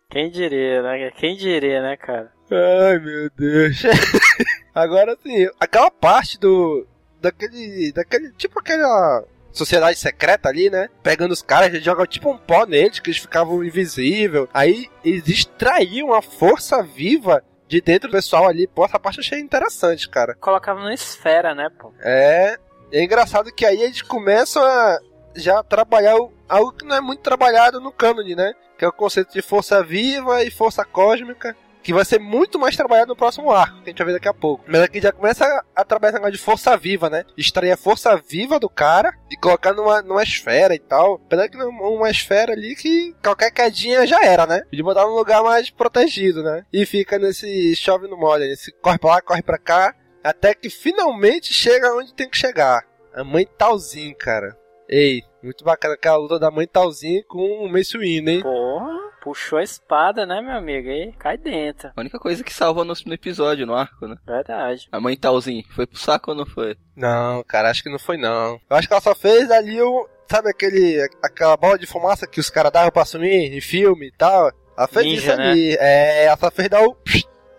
Quem 0.09 0.29
diria, 0.29 0.81
né? 0.81 1.11
Quem 1.11 1.35
diria, 1.35 1.81
né, 1.81 1.97
cara? 1.97 2.31
Ai, 2.51 2.99
meu 2.99 3.29
Deus. 3.29 3.83
Agora 4.73 5.15
sim, 5.21 5.47
aquela 5.59 5.91
parte 5.91 6.39
do. 6.39 6.87
Daquele. 7.21 7.91
Daquele. 7.91 8.31
Tipo 8.33 8.59
aquela. 8.59 9.23
Sociedade 9.51 9.97
secreta 9.97 10.47
ali, 10.47 10.69
né? 10.69 10.89
Pegando 11.01 11.31
os 11.31 11.41
caras, 11.41 11.69
eles 11.69 11.83
jogam 11.83 12.05
tipo 12.05 12.31
um 12.31 12.37
pó 12.37 12.65
neles, 12.65 12.99
que 12.99 13.09
eles 13.09 13.19
ficavam 13.19 13.63
invisíveis. 13.63 14.47
Aí 14.53 14.87
eles 15.03 15.27
extraíam 15.27 16.13
a 16.13 16.21
força 16.21 16.83
viva 16.83 17.43
de 17.67 17.81
dentro 17.81 18.09
do 18.09 18.13
pessoal 18.13 18.47
ali. 18.47 18.67
Pô, 18.67 18.85
essa 18.85 18.99
parte 18.99 19.17
eu 19.17 19.23
achei 19.23 19.39
interessante, 19.39 20.07
cara. 20.07 20.35
Colocava 20.35 20.79
numa 20.79 20.93
esfera, 20.93 21.55
né, 21.55 21.67
pô? 21.77 21.91
É. 21.99 22.57
É 22.91 23.03
engraçado 23.03 23.51
que 23.53 23.65
aí 23.65 23.81
eles 23.81 24.01
começam 24.01 24.63
a 24.63 24.99
já 25.35 25.61
trabalhar 25.63 26.15
algo 26.47 26.71
que 26.71 26.85
não 26.85 26.95
é 26.95 27.01
muito 27.01 27.21
trabalhado 27.21 27.79
no 27.79 27.91
cânone, 27.91 28.35
né? 28.35 28.53
Que 28.77 28.85
é 28.85 28.87
o 28.87 28.93
conceito 28.93 29.31
de 29.31 29.41
força 29.41 29.83
viva 29.83 30.43
e 30.43 30.49
força 30.51 30.83
cósmica. 30.83 31.55
que 31.81 31.93
vai 31.93 32.03
ser 32.03 32.19
muito 32.19 32.59
mais 32.59 32.75
trabalhado 32.75 33.07
no 33.07 33.15
próximo 33.15 33.51
arco, 33.51 33.77
que 33.81 33.89
a 33.89 33.91
gente 33.91 33.97
vai 33.97 34.07
ver 34.07 34.13
daqui 34.13 34.27
a 34.27 34.33
pouco. 34.33 34.65
Mas 34.67 34.81
aqui 34.81 34.99
já 34.99 35.11
começa 35.11 35.63
a, 35.73 35.85
trabalhar 35.85 36.09
esse 36.09 36.19
negócio 36.19 36.37
de 36.37 36.43
força 36.43 36.77
viva, 36.77 37.09
né? 37.09 37.23
Extrair 37.37 37.71
a 37.71 37.77
força 37.77 38.15
viva 38.17 38.59
do 38.59 38.69
cara 38.69 39.13
e 39.31 39.37
colocar 39.37 39.73
numa, 39.73 40.01
numa 40.01 40.21
esfera 40.21 40.75
e 40.75 40.79
tal. 40.79 41.21
Apesar 41.25 41.47
que 41.47 41.57
numa 41.57 41.87
uma 41.87 42.09
esfera 42.09 42.51
ali 42.51 42.75
que 42.75 43.15
qualquer 43.23 43.49
quedinha 43.51 44.05
já 44.05 44.23
era, 44.23 44.45
né? 44.45 44.61
De 44.71 44.83
botar 44.83 45.05
num 45.05 45.15
lugar 45.15 45.41
mais 45.41 45.69
protegido, 45.69 46.43
né? 46.43 46.65
E 46.71 46.85
fica 46.85 47.17
nesse 47.17 47.75
chove 47.75 48.07
no 48.07 48.17
molha, 48.17 48.45
nesse 48.45 48.71
corre 48.73 48.97
pra 48.99 49.11
lá, 49.11 49.21
corre 49.21 49.41
pra 49.41 49.57
cá, 49.57 49.95
até 50.23 50.53
que 50.53 50.69
finalmente 50.69 51.53
chega 51.53 51.93
onde 51.95 52.13
tem 52.13 52.29
que 52.29 52.37
chegar. 52.37 52.83
A 53.13 53.23
mãe 53.23 53.47
Talzinho, 53.57 54.15
cara. 54.15 54.57
Ei, 54.87 55.21
muito 55.43 55.63
bacana 55.63 55.93
aquela 55.93 56.17
luta 56.17 56.39
da 56.39 56.49
mãe 56.49 56.67
Talzinho 56.67 57.23
com 57.27 57.63
o 57.63 57.69
Mace 57.69 57.97
Windu, 57.97 58.29
hein? 58.29 58.41
Porra, 58.41 59.11
puxou 59.21 59.59
a 59.59 59.63
espada, 59.63 60.25
né, 60.25 60.41
meu 60.41 60.53
amigo? 60.53 60.89
E 60.89 61.11
cai 61.13 61.37
dentro. 61.37 61.91
A 61.95 62.01
única 62.01 62.17
coisa 62.17 62.43
que 62.43 62.53
salva 62.53 62.83
no, 62.83 62.93
no 63.05 63.13
episódio, 63.13 63.65
no 63.65 63.75
arco, 63.75 64.07
né? 64.07 64.15
Verdade. 64.25 64.87
A 64.91 64.99
mãe 64.99 65.15
Talzinho, 65.15 65.63
foi 65.75 65.85
pro 65.85 65.99
saco 65.99 66.31
ou 66.31 66.37
não 66.37 66.45
foi? 66.45 66.75
Não, 66.95 67.43
cara, 67.43 67.69
acho 67.69 67.83
que 67.83 67.91
não 67.91 67.99
foi 67.99 68.17
não. 68.17 68.59
Eu 68.69 68.77
acho 68.77 68.87
que 68.87 68.93
ela 68.93 69.01
só 69.01 69.13
fez 69.13 69.51
ali 69.51 69.81
o. 69.81 70.07
Sabe 70.29 70.49
aquele. 70.49 71.07
aquela 71.23 71.55
bola 71.55 71.77
de 71.77 71.87
fumaça 71.87 72.27
que 72.27 72.39
os 72.39 72.49
caras 72.49 72.71
davam 72.71 72.91
pra 72.91 73.05
sumir 73.05 73.53
em 73.53 73.61
filme 73.61 74.07
e 74.07 74.11
tal? 74.11 74.51
Ela 74.77 74.87
fez 74.87 75.05
Ninja, 75.05 75.21
isso 75.21 75.31
ali. 75.31 75.77
É, 75.79 76.25
ela 76.25 76.37
só 76.37 76.49
fez 76.49 76.69
dar 76.69 76.83
o. 76.83 76.97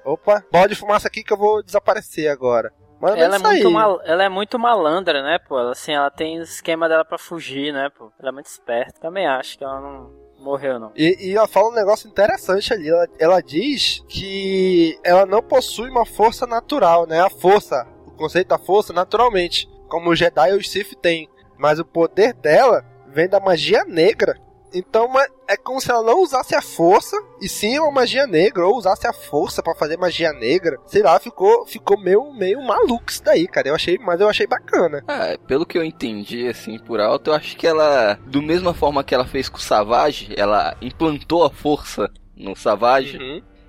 Opa, 0.04 0.44
bola 0.50 0.68
de 0.68 0.74
fumaça 0.74 1.08
aqui 1.08 1.22
que 1.22 1.32
eu 1.32 1.36
vou 1.36 1.62
desaparecer 1.62 2.28
agora. 2.28 2.72
Mas 3.00 3.16
Ela 3.16 3.36
é, 3.36 3.38
aí. 3.38 3.42
muito 3.42 3.70
mal, 3.70 4.00
ela 4.04 4.24
é 4.24 4.28
muito 4.28 4.58
malandra, 4.58 5.22
né, 5.22 5.38
pô? 5.38 5.58
Ela, 5.58 5.72
assim, 5.72 5.92
ela 5.92 6.10
tem 6.10 6.38
o 6.38 6.42
esquema 6.42 6.86
dela 6.86 7.04
pra 7.04 7.16
fugir, 7.16 7.72
né, 7.72 7.88
pô? 7.88 8.12
Ela 8.20 8.28
é 8.28 8.32
muito 8.32 8.46
esperta. 8.46 9.00
Também 9.00 9.26
acho 9.26 9.56
que 9.56 9.64
ela 9.64 9.80
não 9.80 10.10
morreu, 10.38 10.78
não. 10.78 10.92
E, 10.94 11.30
e 11.30 11.36
ela 11.36 11.48
fala 11.48 11.70
um 11.70 11.74
negócio 11.74 12.08
interessante 12.08 12.72
ali. 12.74 12.88
Ela, 12.88 13.06
ela 13.18 13.40
diz 13.40 14.04
que 14.06 14.98
ela 15.02 15.24
não 15.24 15.42
possui 15.42 15.88
uma 15.88 16.04
força 16.04 16.46
natural, 16.46 17.06
né? 17.06 17.20
A 17.20 17.30
força, 17.30 17.86
o 18.06 18.10
conceito 18.10 18.48
da 18.48 18.58
força, 18.58 18.92
naturalmente. 18.92 19.66
Como 19.88 20.10
os 20.10 20.18
Jedi 20.18 20.50
e 20.50 20.56
os 20.56 20.70
Sith 20.70 20.94
têm. 21.00 21.26
Mas 21.56 21.78
o 21.78 21.84
poder 21.84 22.34
dela 22.34 22.84
vem 23.06 23.28
da 23.28 23.40
magia 23.40 23.82
negra. 23.84 24.38
Então 24.72 25.10
é 25.48 25.56
como 25.56 25.80
se 25.80 25.90
ela 25.90 26.02
não 26.02 26.22
usasse 26.22 26.54
a 26.54 26.62
força, 26.62 27.16
e 27.40 27.48
sim 27.48 27.78
uma 27.78 27.90
magia 27.90 28.26
negra, 28.26 28.66
ou 28.66 28.76
usasse 28.76 29.06
a 29.06 29.12
força 29.12 29.62
pra 29.62 29.74
fazer 29.74 29.96
magia 29.96 30.32
negra. 30.32 30.78
Sei 30.86 31.02
lá, 31.02 31.18
ficou, 31.18 31.66
ficou 31.66 31.98
meio, 31.98 32.32
meio 32.32 32.62
maluco 32.62 33.10
isso 33.10 33.22
daí, 33.22 33.46
cara. 33.46 33.68
Eu 33.68 33.74
achei, 33.74 33.98
mas 33.98 34.20
eu 34.20 34.28
achei 34.28 34.46
bacana. 34.46 35.02
Ah, 35.08 35.36
pelo 35.46 35.66
que 35.66 35.76
eu 35.76 35.84
entendi, 35.84 36.46
assim, 36.48 36.78
por 36.78 37.00
alto, 37.00 37.30
eu 37.30 37.34
acho 37.34 37.56
que 37.56 37.66
ela, 37.66 38.18
do 38.26 38.42
mesma 38.42 38.72
forma 38.72 39.02
que 39.02 39.14
ela 39.14 39.26
fez 39.26 39.48
com 39.48 39.58
o 39.58 39.60
Savage, 39.60 40.34
ela 40.36 40.76
implantou 40.80 41.44
a 41.44 41.50
força 41.50 42.10
no 42.36 42.56
Savage. 42.56 43.18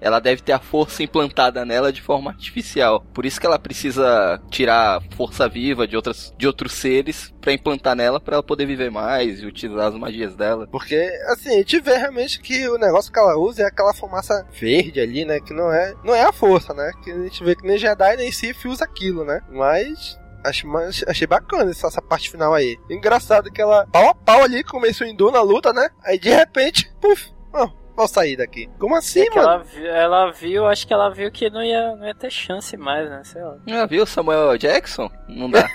Ela 0.01 0.19
deve 0.19 0.41
ter 0.41 0.51
a 0.51 0.59
força 0.59 1.03
implantada 1.03 1.63
nela 1.63 1.93
de 1.93 2.01
forma 2.01 2.31
artificial. 2.31 3.05
Por 3.13 3.25
isso 3.25 3.39
que 3.39 3.45
ela 3.45 3.59
precisa 3.59 4.41
tirar 4.49 5.01
força 5.15 5.47
viva 5.47 5.87
de, 5.87 5.95
outras, 5.95 6.33
de 6.35 6.47
outros 6.47 6.73
seres 6.73 7.31
pra 7.39 7.53
implantar 7.53 7.95
nela 7.95 8.19
pra 8.19 8.35
ela 8.35 8.43
poder 8.43 8.65
viver 8.65 8.89
mais 8.89 9.41
e 9.41 9.45
utilizar 9.45 9.87
as 9.87 9.95
magias 9.95 10.35
dela. 10.35 10.67
Porque, 10.71 10.95
assim, 11.27 11.49
a 11.49 11.57
gente 11.57 11.79
vê 11.79 11.97
realmente 11.97 12.39
que 12.39 12.67
o 12.67 12.77
negócio 12.77 13.11
que 13.11 13.19
ela 13.19 13.37
usa 13.37 13.63
é 13.63 13.65
aquela 13.65 13.93
fumaça 13.93 14.45
verde 14.51 14.99
ali, 14.99 15.23
né? 15.23 15.39
Que 15.39 15.53
não 15.53 15.71
é, 15.71 15.93
não 16.03 16.15
é 16.15 16.23
a 16.23 16.33
força, 16.33 16.73
né? 16.73 16.91
Que 17.03 17.11
a 17.11 17.23
gente 17.23 17.43
vê 17.43 17.55
que 17.55 17.65
nem 17.65 17.77
Jedi 17.77 18.17
nem 18.17 18.31
Sith 18.31 18.65
usa 18.65 18.83
aquilo, 18.83 19.23
né? 19.23 19.41
Mas. 19.49 20.19
Mas 20.65 21.03
achei 21.07 21.27
bacana 21.27 21.69
essa, 21.69 21.85
essa 21.85 22.01
parte 22.01 22.31
final 22.31 22.53
aí. 22.55 22.75
Engraçado 22.89 23.51
que 23.51 23.61
ela 23.61 23.85
pau 23.91 24.09
a 24.09 24.15
pau 24.15 24.41
ali 24.41 24.63
com 24.63 24.77
o 24.77 24.81
Mace 24.81 25.03
Windu 25.03 25.29
na 25.29 25.41
luta, 25.41 25.71
né? 25.71 25.87
Aí 26.03 26.17
de 26.17 26.29
repente, 26.29 26.91
puf, 26.99 27.31
ó, 27.53 27.69
vou 28.01 28.07
sair 28.07 28.35
daqui. 28.37 28.69
Como 28.79 28.95
assim, 28.95 29.21
É 29.21 29.29
mano? 29.35 29.41
ela, 29.41 29.87
ela 29.87 30.31
viu, 30.31 30.67
acho 30.67 30.85
que 30.85 30.93
ela 30.93 31.09
viu 31.09 31.31
que 31.31 31.49
não 31.49 31.63
ia, 31.63 31.95
não 31.95 32.05
ia 32.07 32.15
ter 32.15 32.29
chance 32.31 32.75
mais, 32.77 33.09
né? 33.09 33.21
Sei 33.23 33.41
lá. 33.41 33.57
Já 33.67 33.85
viu 33.85 34.05
Samuel 34.05 34.57
Jackson? 34.57 35.09
Não 35.29 35.49
dá. 35.49 35.67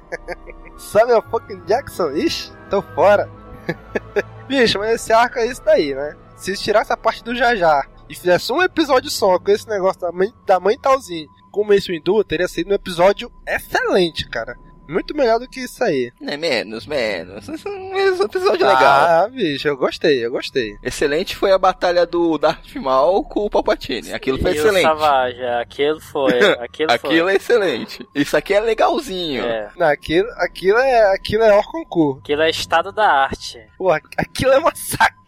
Samuel 0.76 1.22
fucking 1.30 1.62
Jackson? 1.66 2.10
Ixi, 2.12 2.52
tô 2.70 2.82
fora. 2.82 3.28
Bicho, 4.48 4.78
mas 4.78 4.94
esse 4.96 5.12
arco 5.12 5.38
é 5.38 5.46
isso 5.46 5.62
daí, 5.64 5.94
né? 5.94 6.14
Se 6.36 6.54
tirasse 6.56 6.92
a 6.92 6.96
parte 6.96 7.22
do 7.24 7.34
Jajar 7.34 7.88
e 8.08 8.14
fizesse 8.14 8.52
um 8.52 8.62
episódio 8.62 9.08
só 9.10 9.38
com 9.38 9.50
esse 9.50 9.68
negócio 9.68 10.00
da 10.00 10.12
mãe, 10.12 10.32
da 10.46 10.60
mãe 10.60 10.78
Talzinho 10.78 11.28
com 11.50 11.62
o 11.62 11.66
Mace 11.66 11.90
Windu, 11.92 12.22
teria 12.24 12.48
sido 12.48 12.70
um 12.70 12.74
episódio 12.74 13.30
excelente, 13.46 14.28
cara. 14.28 14.56
Muito 14.88 15.16
melhor 15.16 15.38
do 15.38 15.48
que 15.48 15.60
isso 15.60 15.82
aí. 15.82 16.12
É 16.26 16.36
menos, 16.36 16.86
menos. 16.86 17.48
Esse 17.48 18.22
episódio 18.22 18.66
legal. 18.66 18.82
Ah, 18.82 19.28
bicho, 19.30 19.66
eu 19.68 19.76
gostei, 19.76 20.24
eu 20.24 20.30
gostei. 20.30 20.76
Excelente 20.82 21.36
foi 21.36 21.52
a 21.52 21.58
batalha 21.58 22.06
do 22.06 22.36
Darth 22.38 22.74
Maul 22.76 23.24
com 23.24 23.40
o 23.40 23.50
Palpatine. 23.50 24.12
Aquilo 24.12 24.38
foi 24.38 24.52
e 24.52 24.56
excelente. 24.56 24.86
o 24.86 24.88
Savage, 24.88 25.44
aquilo 25.44 26.00
foi, 26.00 26.38
aquilo, 26.60 26.92
Aquilo 26.92 27.24
foi. 27.24 27.32
é 27.32 27.36
excelente. 27.36 28.06
Isso 28.14 28.36
aqui 28.36 28.54
é 28.54 28.60
legalzinho. 28.60 29.44
É. 29.44 29.70
Não, 29.76 29.86
aquilo, 29.86 30.28
aquilo 30.36 30.78
é, 30.78 31.14
aquilo 31.14 31.42
é 31.42 31.62
concurso. 31.62 32.20
Aquilo 32.20 32.42
é 32.42 32.50
estado 32.50 32.92
da 32.92 33.06
arte. 33.10 33.60
Pô, 33.76 33.90
aquilo 33.90 34.52
é 34.52 34.58
uma 34.58 34.74
sacanagem, 34.74 35.23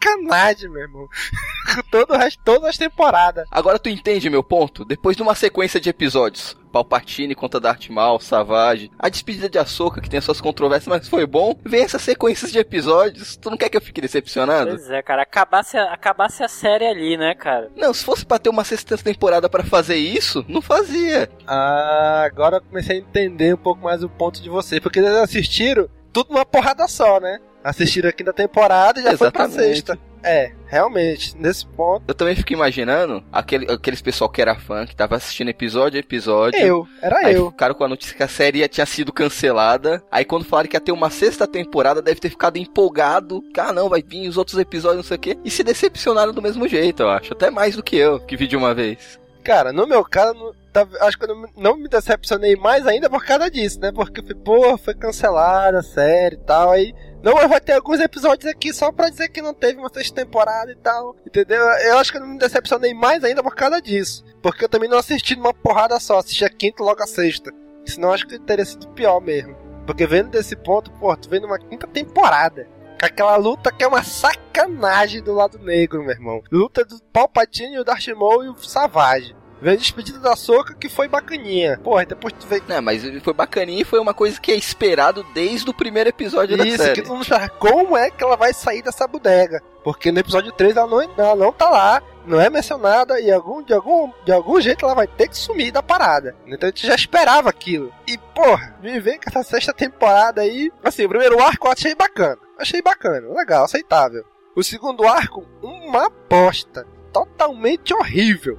meu 0.69 0.83
irmão. 0.83 1.09
Todo 1.91 2.13
o 2.15 2.17
resto, 2.17 2.41
todas 2.45 2.71
as 2.71 2.79
temporadas. 2.79 3.47
Agora 3.51 3.79
tu 3.79 3.89
entende 3.89 4.31
meu 4.31 4.43
ponto? 4.43 4.85
Depois 4.85 5.17
de 5.17 5.23
uma 5.23 5.35
sequência 5.35 5.81
de 5.81 5.89
episódios, 5.91 6.57
Palpatine 6.73 7.35
contra 7.35 7.59
Darth 7.59 7.89
Maul, 7.89 8.21
Savage, 8.21 8.91
a 8.99 9.09
despedida 9.09 9.49
de 9.49 9.59
Ahsoka, 9.59 10.01
que 10.01 10.09
tem 10.09 10.19
as 10.19 10.25
suas 10.25 10.41
controvérsias, 10.41 10.87
mas 10.89 11.09
foi 11.09 11.27
bom, 11.27 11.59
vem 11.65 11.83
essas 11.83 12.03
sequências 12.03 12.53
de 12.53 12.59
episódios, 12.59 13.37
tu 13.37 13.51
não 13.51 13.57
quer 13.57 13.69
que 13.69 13.77
eu 13.77 13.81
fique 13.81 14.01
decepcionado? 14.01 14.71
Pois 14.71 14.89
é, 14.91 15.03
cara, 15.03 15.23
acabasse, 15.23 15.77
a- 15.77 15.93
acabasse 15.93 16.43
a 16.45 16.49
série 16.49 16.87
ali, 16.87 17.17
né, 17.17 17.35
cara? 17.35 17.71
Não, 17.77 17.93
se 17.93 18.05
fosse 18.05 18.25
pra 18.25 18.39
ter 18.39 18.49
uma 18.49 18.65
sexta 18.65 18.97
temporada 18.97 19.49
pra 19.49 19.65
fazer 19.65 19.97
isso, 19.97 20.45
não 20.49 20.63
fazia. 20.63 21.29
Ah, 21.47 22.23
agora 22.25 22.57
eu 22.59 22.63
comecei 22.63 22.97
a 22.99 23.01
entender 23.01 23.55
um 23.55 23.59
pouco 23.59 23.83
mais 23.83 24.03
o 24.05 24.09
ponto 24.09 24.41
de 24.41 24.49
você. 24.49 24.81
Porque 24.81 24.99
eles 25.01 25.11
assistiram 25.17 25.89
tudo 26.13 26.33
numa 26.33 26.47
porrada 26.47 26.87
só, 26.89 27.21
né? 27.21 27.39
Assistiram 27.69 28.09
a 28.09 28.13
quinta 28.13 28.33
temporada 28.33 29.01
e 29.01 29.03
já 29.03 29.17
foi 29.17 29.31
pra 29.31 29.45
Exatamente. 29.47 29.75
sexta. 29.75 29.99
É, 30.23 30.51
realmente, 30.67 31.37
nesse 31.37 31.65
ponto. 31.67 32.03
Eu 32.09 32.15
também 32.15 32.35
fico 32.35 32.53
imaginando 32.53 33.23
aquele, 33.33 33.71
aqueles 33.71 34.01
pessoal 34.03 34.29
que 34.31 34.41
era 34.43 34.57
fã, 34.57 34.85
que 34.85 34.95
tava 34.97 35.15
assistindo 35.17 35.49
episódio 35.51 35.99
a 35.99 36.01
episódio. 36.01 36.59
Eu, 36.61 36.89
era 37.01 37.19
aí 37.27 37.35
eu. 37.35 37.51
ficaram 37.51 37.75
com 37.77 37.85
a 37.85 37.89
notícia 37.89 38.17
que 38.17 38.23
a 38.23 38.29
série 38.29 38.59
ia- 38.59 38.69
tinha 38.69 38.87
sido 38.87 39.13
cancelada. 39.13 40.03
Aí 40.11 40.25
quando 40.25 40.45
falaram 40.45 40.69
que 40.69 40.77
ia 40.77 40.81
ter 40.81 40.91
uma 40.93 41.11
sexta 41.11 41.47
temporada, 41.47 42.03
deve 42.03 42.19
ter 42.21 42.31
ficado 42.31 42.57
empolgado. 42.57 43.41
que, 43.55 43.61
Ah, 43.61 43.73
não, 43.73 43.89
vai 43.89 44.03
vir 44.03 44.29
os 44.29 44.37
outros 44.37 44.59
episódios, 44.59 44.97
não 44.99 45.05
sei 45.05 45.17
o 45.17 45.21
quê. 45.21 45.39
E 45.45 45.51
se 45.51 45.63
decepcionaram 45.63 46.33
do 46.33 46.43
mesmo 46.43 46.67
jeito, 46.69 47.03
eu 47.05 47.09
acho. 47.11 47.33
Até 47.33 47.51
mais 47.51 47.77
do 47.77 47.83
que 47.83 47.97
eu, 47.97 48.19
que 48.21 48.37
vi 48.37 48.47
de 48.49 48.57
uma 48.57 48.75
vez. 48.75 49.21
Cara, 49.45 49.73
no 49.73 49.87
meu 49.87 50.05
caso, 50.05 50.35
tá- 50.35 50.55
acho 51.01 51.19
que 51.19 51.25
eu 51.25 51.29
não, 51.29 51.43
me- 51.43 51.49
não 51.57 51.77
me 51.77 51.89
decepcionei 51.89 52.57
mais 52.57 52.87
ainda 52.87 53.09
por 53.09 53.25
causa 53.25 53.51
disso, 53.51 53.81
né? 53.81 53.91
Porque, 53.93 54.23
pô, 54.35 54.77
foi 54.79 54.95
cancelada 54.95 55.79
a 55.79 55.83
série 55.83 56.37
e 56.37 56.39
tal. 56.41 56.71
Aí, 56.71 56.95
não, 57.23 57.35
vai 57.49 57.61
ter 57.61 57.73
alguns 57.73 58.01
episódios 58.01 58.51
aqui 58.51 58.73
só 58.73 58.91
pra 58.93 59.09
dizer 59.09 59.29
que 59.29 59.41
não 59.43 59.55
teve 59.55 59.79
uma 59.79 59.89
sexta 59.93 60.25
temporada 60.25 60.71
e 60.71 60.77
tal. 60.77 61.17
Entendeu? 61.27 61.61
Eu 61.63 61.99
acho 61.99 62.11
que 62.13 62.19
eu 62.19 62.23
não 62.23 62.29
me 62.29 62.39
decepcionei 62.39 62.95
mais 62.95 63.25
ainda 63.25 63.43
por 63.43 63.55
causa 63.55 63.81
disso. 63.81 64.25
Porque 64.43 64.65
eu 64.65 64.69
também 64.69 64.89
não 64.89 64.99
assisti 64.99 65.35
numa 65.37 65.53
porrada 65.55 65.99
só, 66.01 66.19
assisti 66.19 66.45
a 66.45 66.51
quinta 66.51 66.83
logo 66.83 67.03
a 67.03 67.07
sexta. 67.07 67.53
Senão 67.85 68.13
acho 68.13 68.27
que 68.27 68.39
teria 68.39 68.65
sido 68.65 68.89
pior 68.89 69.21
mesmo. 69.21 69.57
Porque 69.87 70.07
vendo 70.07 70.31
desse 70.31 70.57
ponto, 70.57 70.91
pô, 70.93 71.17
tu 71.17 71.29
vendo 71.29 71.47
uma 71.47 71.59
quinta 71.59 71.87
temporada. 71.87 72.67
Com 72.99 73.07
aquela 73.07 73.37
luta 73.37 73.71
que 73.71 73.85
é 73.85 73.87
uma 73.87 74.03
sacanagem 74.03 75.23
do 75.23 75.33
lado 75.35 75.59
negro, 75.59 76.01
meu 76.03 76.11
irmão. 76.13 76.43
Luta 76.51 76.85
do 76.85 76.99
Palpatine, 77.13 77.79
o 77.79 77.85
Darth 77.85 78.09
Maul 78.09 78.45
e 78.45 78.49
o 78.49 78.57
Savage. 78.57 79.36
Veio 79.61 79.77
a 79.77 79.79
despedida 79.79 80.19
da 80.19 80.37
Soca 80.37 80.75
que 80.75 80.89
foi 80.89 81.09
bacaninha. 81.09 81.79
Porra, 81.83 82.05
depois 82.05 82.35
tu 82.35 82.47
vê. 82.47 82.63
Não, 82.69 82.83
mas 82.83 83.03
foi 83.23 83.33
bacaninha 83.33 83.83
e 83.83 83.85
foi 83.85 83.99
uma 83.99 84.13
coisa 84.13 84.41
que 84.41 84.53
é 84.53 84.57
esperado 84.57 85.25
desde 85.35 85.69
o 85.71 85.75
primeiro 85.75 86.11
episódio 86.11 86.57
da 86.57 86.65
Isso, 86.65 86.79
série. 86.79 86.95
que 86.95 87.03
todo 87.03 87.15
mundo 87.15 87.25
fala, 87.27 87.49
como 87.49 87.97
é 87.97 88.11
que 88.11 88.23
ela 88.23 88.37
vai 88.37 88.53
sair 88.53 88.83
dessa 88.83 89.07
bodega? 89.07 89.63
Porque 89.83 90.11
no 90.13 90.19
episódio 90.19 90.53
3 90.53 90.77
ela 90.77 90.87
não, 90.87 91.01
ela 91.01 91.37
não 91.37 91.53
tá 91.53 91.71
lá, 91.71 92.03
não 92.27 92.41
é 92.41 92.51
mencionada, 92.51 93.21
e 93.21 93.31
algum, 93.31 93.63
de, 93.63 93.73
algum, 93.73 94.11
de 94.25 94.33
algum 94.33 94.61
jeito 94.61 94.85
ela 94.85 94.95
vai 94.95 95.07
ter 95.07 95.29
que 95.29 95.37
sumir 95.37 95.71
da 95.71 95.83
parada. 95.83 96.35
Então 96.47 96.69
a 96.69 96.71
gente 96.71 96.87
já 96.87 96.95
esperava 96.95 97.49
aquilo. 97.49 97.93
E, 98.07 98.19
porra, 98.19 98.77
me 98.83 98.99
vem 98.99 99.19
com 99.19 99.31
essa 99.31 99.43
sexta 99.43 99.73
temporada 99.73 100.43
aí. 100.43 100.71
Assim, 100.83 101.05
o 101.05 101.09
primeiro 101.09 101.41
arco 101.41 101.69
eu 101.69 101.73
achei 101.73 101.95
bacana. 101.95 102.39
Achei 102.59 102.83
bacana, 102.83 103.33
legal, 103.33 103.65
aceitável. 103.65 104.25
O 104.57 104.63
segundo 104.63 105.07
arco, 105.07 105.47
uma 105.63 106.11
bosta. 106.29 106.87
Totalmente 107.13 107.95
horrível. 107.95 108.59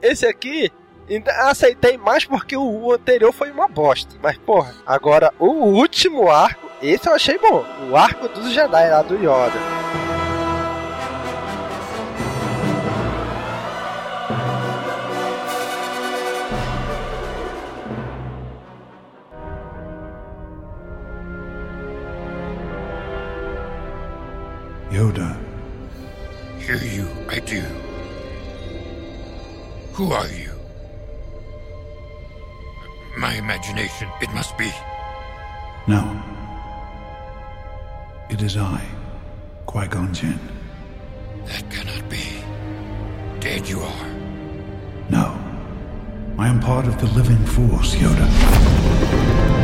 Esse 0.00 0.26
aqui, 0.26 0.70
ainda 1.10 1.32
aceitei 1.48 1.96
mais 1.96 2.24
porque 2.24 2.56
o, 2.56 2.62
o 2.62 2.92
anterior 2.92 3.32
foi 3.32 3.50
uma 3.50 3.68
bosta. 3.68 4.14
Mas, 4.22 4.36
porra, 4.38 4.74
agora 4.86 5.32
o 5.38 5.46
último 5.46 6.30
arco, 6.30 6.70
esse 6.80 7.08
eu 7.08 7.14
achei 7.14 7.38
bom. 7.38 7.64
O 7.90 7.96
arco 7.96 8.28
dos 8.28 8.52
Jedi 8.52 8.90
lá 8.90 9.02
do 9.02 9.16
Yoda. 9.16 9.58
Yoda. 24.92 25.36
Hear 26.60 26.82
you, 26.82 27.06
I 27.30 27.40
do. 27.40 27.87
Who 29.98 30.12
are 30.12 30.28
you? 30.28 30.52
My 33.16 33.34
imagination, 33.34 34.08
it 34.22 34.30
must 34.30 34.56
be. 34.56 34.70
No. 35.88 36.22
It 38.30 38.40
is 38.40 38.56
I, 38.56 38.80
Qui 39.66 39.88
Gon 39.88 40.14
Jinn. 40.14 40.38
That 41.46 41.68
cannot 41.68 42.08
be. 42.08 42.44
Dead 43.40 43.68
you 43.68 43.80
are. 43.80 44.08
No. 45.10 45.36
I 46.38 46.46
am 46.46 46.60
part 46.60 46.86
of 46.86 47.00
the 47.00 47.08
living 47.18 47.44
force, 47.44 47.96
Yoda. 47.96 49.57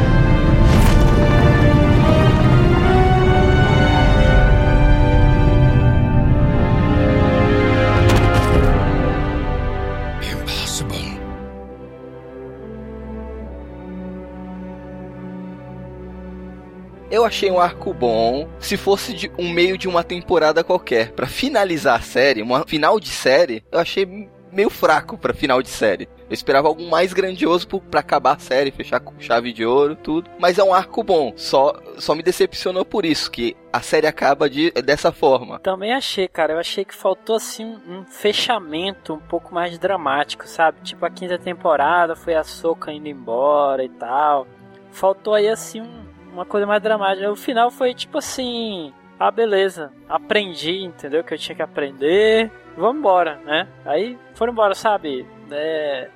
Achei 17.25 17.51
um 17.51 17.59
arco 17.61 17.93
bom. 17.95 18.49
Se 18.59 18.77
fosse 18.77 19.13
de 19.13 19.31
um 19.39 19.49
meio 19.49 19.77
de 19.79 19.89
uma 19.89 20.05
temporada 20.05 20.63
qualquer, 20.65 21.13
Pra 21.13 21.27
finalizar 21.27 21.99
a 21.99 22.03
série, 22.03 22.43
uma 22.43 22.65
final 22.67 22.99
de 23.01 23.09
série, 23.09 23.65
eu 23.71 23.79
achei 23.79 24.29
meio 24.53 24.71
fraco 24.71 25.19
pra 25.19 25.35
final 25.35 25.61
de 25.63 25.69
série. 25.69 26.09
Eu 26.29 26.33
esperava 26.35 26.69
algo 26.69 26.83
mais 26.89 27.13
grandioso 27.13 27.67
pra 27.67 28.01
acabar 28.01 28.37
a 28.37 28.39
série, 28.39 28.71
fechar 28.71 29.01
com 29.01 29.19
chave 29.21 29.53
de 29.53 29.65
ouro, 29.65 29.95
tudo. 29.97 30.31
Mas 30.39 30.59
é 30.59 30.65
um 30.65 30.73
arco 30.73 31.03
bom. 31.03 31.33
Só, 31.37 31.75
só 31.99 32.15
me 32.15 32.23
decepcionou 32.23 32.85
por 32.85 33.05
isso, 33.05 33.31
que 33.31 33.57
a 33.73 33.81
série 33.81 34.07
acaba 34.07 34.49
de, 34.49 34.71
dessa 34.71 35.13
forma. 35.13 35.59
Também 35.59 35.93
achei, 35.93 36.29
cara. 36.29 36.53
Eu 36.55 36.59
achei 36.59 36.85
que 36.85 36.95
faltou 36.95 37.37
assim 37.37 37.65
um, 37.65 37.99
um 38.01 38.05
fechamento 38.05 39.13
um 39.15 39.19
pouco 39.21 39.53
mais 39.55 39.79
dramático, 39.79 40.47
sabe? 40.49 40.79
Tipo 40.83 41.05
a 41.05 41.11
quinta 41.11 41.39
temporada 41.39 42.17
foi 42.17 42.35
a 42.35 42.45
Soca 42.45 42.93
indo 42.93 43.09
embora 43.09 43.85
e 43.85 43.89
tal. 43.89 44.47
Faltou 44.93 45.35
aí 45.35 45.49
assim 45.49 45.81
um- 45.81 46.14
uma 46.35 46.45
coisa 46.45 46.67
mais 46.67 46.83
dramática. 46.83 47.31
O 47.31 47.37
final 47.37 47.71
foi 47.71 47.95
tipo 47.95 48.19
assim, 48.19 48.93
ah 49.19 49.31
beleza, 49.31 49.93
aprendi, 50.09 50.83
entendeu? 50.83 51.25
Que 51.25 51.35
eu 51.35 51.39
tinha 51.39 51.57
que 51.57 51.63
aprender. 51.63 52.51
Vamos 52.77 52.99
embora, 52.99 53.37
né? 53.45 53.69
Aí 53.85 54.19
foram 54.35 54.53
embora, 54.53 54.75
sabe? 54.75 55.27
É, 55.51 56.11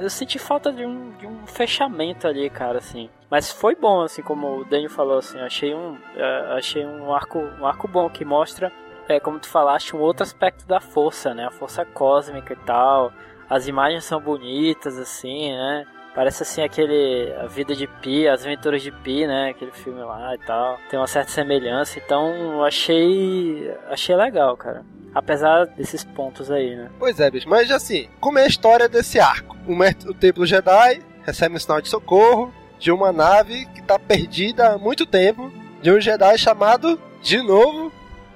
eu 0.00 0.10
senti 0.10 0.38
falta 0.38 0.72
de 0.72 0.84
um, 0.84 1.12
de 1.12 1.26
um 1.26 1.46
fechamento 1.46 2.26
ali, 2.26 2.50
cara, 2.50 2.78
assim. 2.78 3.08
Mas 3.30 3.50
foi 3.50 3.74
bom, 3.74 4.02
assim, 4.02 4.20
como 4.20 4.58
o 4.58 4.64
Daniel 4.64 4.90
falou, 4.90 5.18
assim, 5.18 5.38
achei 5.40 5.74
um, 5.74 5.96
é, 6.16 6.56
achei 6.58 6.84
um 6.84 7.14
arco, 7.14 7.38
um 7.38 7.66
arco 7.66 7.88
bom 7.88 8.10
que 8.10 8.24
mostra, 8.24 8.72
é, 9.08 9.18
como 9.18 9.38
tu 9.38 9.48
falaste, 9.48 9.96
um 9.96 10.00
outro 10.00 10.22
aspecto 10.22 10.66
da 10.66 10.80
força, 10.80 11.32
né? 11.32 11.46
A 11.46 11.50
força 11.50 11.84
cósmica 11.84 12.52
e 12.52 12.56
tal. 12.64 13.12
As 13.48 13.68
imagens 13.68 14.04
são 14.04 14.20
bonitas, 14.20 14.98
assim, 14.98 15.52
né? 15.52 15.86
Parece 16.14 16.42
assim 16.42 16.62
aquele 16.62 17.32
A 17.40 17.46
Vida 17.46 17.74
de 17.74 17.86
Pi, 17.86 18.28
As 18.28 18.42
Aventuras 18.44 18.82
de 18.82 18.90
Pi, 18.90 19.26
né? 19.26 19.50
Aquele 19.50 19.72
filme 19.72 20.00
lá 20.00 20.34
e 20.34 20.38
tal. 20.38 20.78
Tem 20.90 20.98
uma 20.98 21.06
certa 21.06 21.30
semelhança, 21.30 21.98
então 21.98 22.28
eu 22.34 22.64
achei 22.64 23.70
achei 23.88 24.14
legal, 24.14 24.56
cara. 24.56 24.84
Apesar 25.14 25.66
desses 25.66 26.04
pontos 26.04 26.50
aí, 26.50 26.74
né? 26.74 26.90
Pois 26.98 27.20
é, 27.20 27.30
bicho. 27.30 27.48
Mas 27.48 27.70
assim, 27.70 28.08
como 28.20 28.38
é 28.38 28.44
a 28.44 28.48
história 28.48 28.88
desse 28.88 29.18
arco? 29.20 29.56
O, 29.66 29.74
mestre, 29.74 30.10
o 30.10 30.14
Templo 30.14 30.46
Jedi 30.46 31.02
recebe 31.22 31.54
um 31.54 31.58
sinal 31.58 31.80
de 31.80 31.88
socorro 31.88 32.52
de 32.78 32.90
uma 32.90 33.12
nave 33.12 33.66
que 33.66 33.82
tá 33.82 33.98
perdida 33.98 34.72
há 34.72 34.78
muito 34.78 35.06
tempo 35.06 35.52
de 35.80 35.90
um 35.90 36.00
Jedi 36.00 36.36
chamado, 36.38 37.00
de 37.20 37.42
novo, 37.42 37.92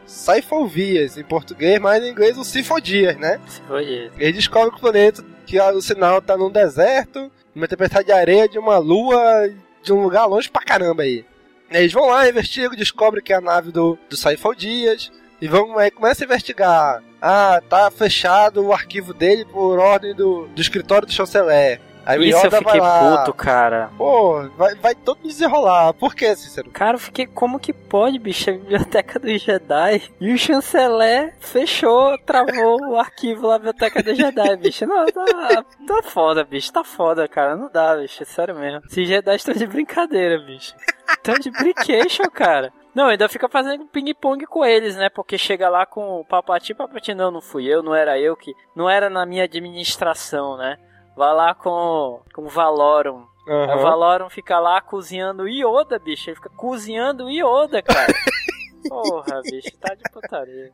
Saifalvias, 0.06 1.16
em 1.16 1.24
português, 1.24 1.80
mas 1.80 2.04
em 2.04 2.10
inglês 2.10 2.38
o 2.38 2.44
Sifodias, 2.44 3.16
né? 3.16 3.40
Sifodias. 3.46 4.12
Ele 4.16 4.32
descobre 4.32 4.70
que 4.70 4.76
o 4.76 4.80
planeta, 4.80 5.24
que 5.44 5.60
o 5.60 5.80
sinal 5.80 6.22
tá 6.22 6.36
num 6.36 6.50
deserto, 6.50 7.30
numa 7.56 7.66
tempestade 7.66 8.04
de 8.04 8.12
areia 8.12 8.46
de 8.46 8.58
uma 8.58 8.76
lua, 8.76 9.50
de 9.82 9.90
um 9.90 10.02
lugar 10.02 10.26
longe 10.26 10.50
pra 10.50 10.62
caramba 10.62 11.04
aí. 11.04 11.24
Eles 11.70 11.90
vão 11.90 12.06
lá, 12.06 12.28
investigam, 12.28 12.76
descobrem 12.76 13.24
que 13.24 13.32
é 13.32 13.36
a 13.36 13.40
nave 13.40 13.72
do, 13.72 13.98
do 14.10 14.16
Saifaldias, 14.16 15.10
e 15.40 15.48
vão, 15.48 15.78
aí 15.78 15.90
começa 15.90 16.22
a 16.22 16.26
investigar. 16.26 17.02
Ah, 17.20 17.60
tá 17.66 17.90
fechado 17.90 18.62
o 18.62 18.74
arquivo 18.74 19.14
dele 19.14 19.46
por 19.46 19.78
ordem 19.78 20.14
do, 20.14 20.46
do 20.48 20.60
escritório 20.60 21.06
do 21.06 21.12
chanceler. 21.12 21.80
Aí 22.06 22.28
Isso 22.28 22.46
eu 22.46 22.50
fiquei 22.52 22.80
puto, 22.80 23.34
cara. 23.34 23.90
Pô, 23.98 24.48
vai, 24.56 24.76
vai 24.76 24.94
todo 24.94 25.18
desenrolar. 25.24 25.92
Por 25.94 26.14
que, 26.14 26.36
Cícero? 26.36 26.70
Cara, 26.70 26.94
eu 26.94 27.00
fiquei 27.00 27.26
como 27.26 27.58
que 27.58 27.72
pode, 27.72 28.16
bicho? 28.16 28.48
A 28.48 28.52
biblioteca 28.52 29.18
do 29.18 29.36
Jedi 29.36 30.02
e 30.20 30.32
o 30.32 30.38
chanceler 30.38 31.34
fechou, 31.40 32.16
travou 32.18 32.80
o 32.90 32.96
arquivo 32.96 33.48
lá 33.48 33.54
da 33.54 33.72
biblioteca 33.72 34.04
do 34.04 34.14
Jedi, 34.14 34.56
bicho. 34.56 34.86
Não, 34.86 35.04
tá, 35.06 35.64
tá 35.84 36.02
foda, 36.04 36.44
bicho. 36.44 36.72
Tá 36.72 36.84
foda, 36.84 37.26
cara. 37.26 37.56
Não 37.56 37.68
dá, 37.72 37.96
bicho. 37.96 38.22
É 38.22 38.26
sério 38.26 38.54
mesmo. 38.54 38.82
Esses 38.86 39.08
Jedi 39.08 39.34
estão 39.34 39.54
de 39.54 39.66
brincadeira, 39.66 40.38
bicho. 40.38 40.76
Estão 41.10 41.34
de 41.34 41.50
brincation, 41.50 42.30
cara. 42.32 42.72
Não, 42.94 43.08
ainda 43.08 43.28
fica 43.28 43.48
fazendo 43.48 43.84
ping-pong 43.86 44.46
com 44.46 44.64
eles, 44.64 44.96
né? 44.96 45.10
Porque 45.10 45.36
chega 45.36 45.68
lá 45.68 45.84
com 45.84 46.20
o 46.20 46.24
Papati, 46.24 46.72
Papati, 46.72 47.14
não, 47.14 47.32
não 47.32 47.42
fui 47.42 47.66
eu, 47.66 47.82
não 47.82 47.94
era 47.94 48.16
eu 48.16 48.36
que. 48.36 48.54
Não 48.76 48.88
era 48.88 49.10
na 49.10 49.26
minha 49.26 49.42
administração, 49.42 50.56
né? 50.56 50.78
Vai 51.16 51.34
lá 51.34 51.54
com, 51.54 52.20
com 52.34 52.42
o 52.42 52.48
Valorum. 52.48 53.24
Aham. 53.48 53.76
O 53.76 53.82
Valorum 53.82 54.28
fica 54.28 54.58
lá 54.58 54.80
cozinhando 54.80 55.48
Yoda, 55.48 55.98
bicho. 55.98 56.28
Ele 56.28 56.36
fica 56.36 56.50
cozinhando 56.50 57.30
Yoda, 57.30 57.80
cara. 57.82 58.12
Porra, 58.88 59.40
bicho, 59.42 59.76
tá 59.80 59.94
de 59.94 60.02
putaria. 60.12 60.72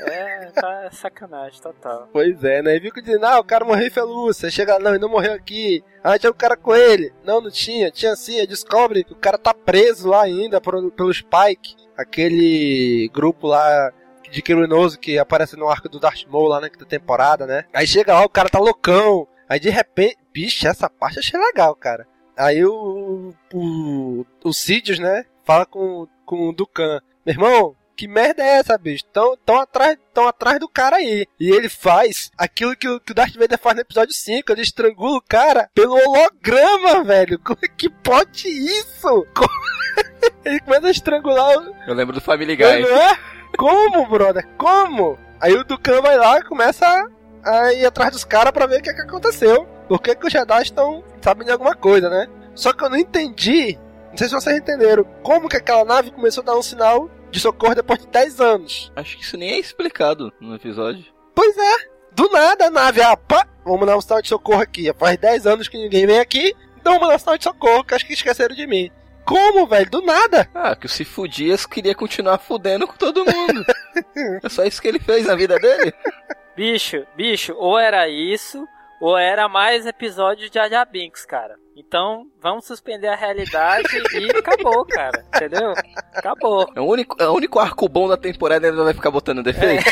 É, 0.00 0.46
tá 0.46 0.90
sacanagem 0.90 1.60
total. 1.60 2.08
Pois 2.12 2.42
é, 2.44 2.62
né? 2.62 2.76
E 2.76 2.80
viu 2.80 2.92
que 2.92 3.02
dizendo, 3.02 3.24
ah, 3.26 3.38
o 3.38 3.44
cara 3.44 3.64
morreu 3.64 3.86
em 3.86 3.90
Felúcia. 3.90 4.50
Chega 4.50 4.74
lá, 4.74 4.78
não, 4.80 4.90
ele 4.90 4.98
não 4.98 5.08
morreu 5.08 5.32
aqui. 5.32 5.82
Ah, 6.02 6.18
tinha 6.18 6.30
um 6.30 6.34
cara 6.34 6.56
com 6.56 6.74
ele. 6.74 7.12
Não, 7.24 7.40
não 7.40 7.50
tinha. 7.50 7.90
Tinha 7.90 8.14
sim. 8.16 8.38
Aí 8.38 8.46
descobre 8.46 9.04
que 9.04 9.12
o 9.12 9.16
cara 9.16 9.38
tá 9.38 9.54
preso 9.54 10.08
lá 10.08 10.22
ainda 10.22 10.60
por, 10.60 10.90
pelo 10.92 11.12
Spike. 11.12 11.76
Aquele 11.96 13.10
grupo 13.12 13.46
lá 13.46 13.92
de 14.30 14.42
criminoso 14.42 14.98
que 14.98 15.18
aparece 15.18 15.56
no 15.56 15.68
arco 15.68 15.88
do 15.88 15.98
Darth 15.98 16.24
Maul 16.28 16.48
lá 16.48 16.60
na 16.60 16.68
quinta 16.68 16.84
temporada, 16.84 17.46
né? 17.46 17.64
Aí 17.72 17.86
chega 17.86 18.14
lá, 18.14 18.24
o 18.24 18.28
cara 18.28 18.48
tá 18.48 18.58
loucão. 18.58 19.26
Aí 19.48 19.58
de 19.58 19.70
repente, 19.70 20.18
bicho, 20.32 20.66
essa 20.66 20.90
parte 20.90 21.16
eu 21.16 21.20
achei 21.20 21.40
legal, 21.40 21.74
cara. 21.74 22.06
Aí 22.36 22.64
o, 22.64 23.34
o, 23.52 24.26
o 24.44 24.52
Sidious, 24.52 24.98
né, 24.98 25.24
fala 25.44 25.66
com, 25.66 26.06
com 26.24 26.48
o 26.48 26.52
Dukan. 26.52 27.00
Meu 27.26 27.34
irmão, 27.34 27.76
que 27.98 28.06
merda 28.06 28.44
é 28.44 28.58
essa, 28.58 28.78
bicho? 28.78 29.04
Tão, 29.12 29.36
tão, 29.44 29.58
atrás, 29.58 29.98
tão 30.14 30.28
atrás 30.28 30.60
do 30.60 30.68
cara 30.68 30.96
aí. 30.96 31.26
E 31.40 31.50
ele 31.50 31.68
faz 31.68 32.30
aquilo 32.38 32.76
que 32.76 32.88
o, 32.88 33.00
que 33.00 33.10
o 33.10 33.14
Darth 33.14 33.34
Vader 33.34 33.58
faz 33.58 33.74
no 33.74 33.82
episódio 33.82 34.14
5. 34.14 34.52
Ele 34.52 34.62
estrangula 34.62 35.16
o 35.16 35.22
cara 35.22 35.68
pelo 35.74 35.94
holograma, 35.94 37.02
velho. 37.02 37.40
Como 37.42 37.58
é 37.60 37.66
que 37.66 37.90
pode 37.90 38.46
isso? 38.46 39.26
Como... 39.34 39.50
ele 40.44 40.60
começa 40.60 40.86
a 40.86 40.90
estrangular 40.92 41.58
o... 41.58 41.74
Eu 41.88 41.94
lembro 41.94 42.14
do 42.14 42.20
Family 42.20 42.54
Guy. 42.54 42.82
Não 42.82 42.96
é? 42.96 43.18
Como, 43.56 44.06
brother? 44.06 44.46
Como? 44.56 45.18
Aí 45.40 45.54
o 45.54 45.64
Dukan 45.64 46.00
vai 46.00 46.16
lá 46.16 46.38
e 46.38 46.44
começa 46.44 46.86
a, 46.86 47.10
a 47.44 47.72
ir 47.72 47.86
atrás 47.86 48.12
dos 48.12 48.24
caras 48.24 48.52
pra 48.52 48.66
ver 48.66 48.80
o 48.80 48.82
que, 48.82 48.90
é 48.90 48.94
que 48.94 49.02
aconteceu. 49.02 49.66
Por 49.88 50.00
que, 50.00 50.14
que 50.14 50.26
os 50.26 50.32
Jedi 50.32 50.62
estão 50.62 51.02
sabendo 51.20 51.46
de 51.46 51.52
alguma 51.52 51.74
coisa, 51.74 52.08
né? 52.10 52.26
Só 52.54 52.72
que 52.72 52.84
eu 52.84 52.90
não 52.90 52.96
entendi. 52.96 53.78
Não 54.10 54.16
sei 54.16 54.28
se 54.28 54.34
vocês 54.34 54.56
entenderam. 54.56 55.04
Como 55.22 55.48
que 55.48 55.56
aquela 55.56 55.84
nave 55.84 56.10
começou 56.10 56.42
a 56.42 56.46
dar 56.46 56.56
um 56.56 56.62
sinal 56.62 57.10
de 57.30 57.40
socorro 57.40 57.74
depois 57.74 58.00
de 58.00 58.06
10 58.08 58.40
anos? 58.40 58.92
Acho 58.96 59.16
que 59.16 59.22
isso 59.22 59.36
nem 59.36 59.52
é 59.52 59.58
explicado 59.58 60.32
no 60.40 60.54
episódio. 60.54 61.04
Pois 61.34 61.56
é. 61.56 61.98
Do 62.12 62.28
nada 62.30 62.66
a 62.66 62.70
nave, 62.70 63.00
ah, 63.00 63.16
pá, 63.16 63.46
vamos 63.64 63.86
dar 63.86 63.96
um 63.96 64.00
sinal 64.00 64.20
de 64.20 64.28
socorro 64.28 64.60
aqui. 64.60 64.92
Faz 64.98 65.16
10 65.18 65.46
anos 65.46 65.68
que 65.68 65.78
ninguém 65.78 66.04
vem 66.04 66.18
aqui, 66.18 66.52
então 66.80 66.94
vamos 66.94 67.08
dar 67.08 67.14
um 67.14 67.18
sinal 67.18 67.38
de 67.38 67.44
socorro, 67.44 67.84
que 67.84 67.94
acho 67.94 68.04
que 68.04 68.12
esqueceram 68.12 68.56
de 68.56 68.66
mim. 68.66 68.90
Como, 69.24 69.66
velho? 69.66 69.90
Do 69.90 70.02
nada. 70.02 70.48
Ah, 70.54 70.74
que 70.74 70.86
o 70.86 70.88
Cifudias 70.88 71.66
queria 71.66 71.94
continuar 71.94 72.38
fudendo 72.38 72.88
com 72.88 72.94
todo 72.94 73.26
mundo. 73.26 73.62
é 74.42 74.48
só 74.48 74.64
isso 74.64 74.80
que 74.80 74.88
ele 74.88 74.98
fez 74.98 75.26
na 75.26 75.36
vida 75.36 75.58
dele. 75.58 75.92
Bicho, 76.58 77.06
bicho, 77.14 77.54
ou 77.56 77.78
era 77.78 78.08
isso, 78.08 78.66
ou 79.00 79.16
era 79.16 79.48
mais 79.48 79.86
episódio 79.86 80.48
de 80.48 80.54
Jar 80.54 80.68
Jar 80.68 80.84
Binks, 80.90 81.24
cara. 81.24 81.54
Então, 81.76 82.26
vamos 82.42 82.64
suspender 82.64 83.06
a 83.06 83.14
realidade 83.14 83.86
e 84.14 84.28
acabou, 84.36 84.84
cara. 84.84 85.24
Entendeu? 85.36 85.72
Acabou. 86.12 86.68
É 86.74 86.80
o 86.80 86.84
único, 86.84 87.16
é 87.22 87.28
o 87.28 87.32
único 87.32 87.60
arco 87.60 87.88
bom 87.88 88.08
da 88.08 88.16
temporada 88.16 88.66
e 88.66 88.70
ainda 88.70 88.82
vai 88.82 88.92
ficar 88.92 89.12
botando 89.12 89.40
defeito. 89.40 89.84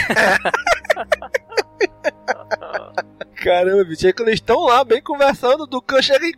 Caramba, 3.45 3.85
bicho. 3.85 4.05
Aí 4.05 4.12
quando 4.12 4.31
eles 4.31 4.41
estão 4.41 4.64
lá, 4.64 4.83
bem 4.83 5.01
conversando, 5.01 5.62
o 5.62 5.67
Dukan 5.69 6.03
chega 6.03 6.27
e 6.27 6.35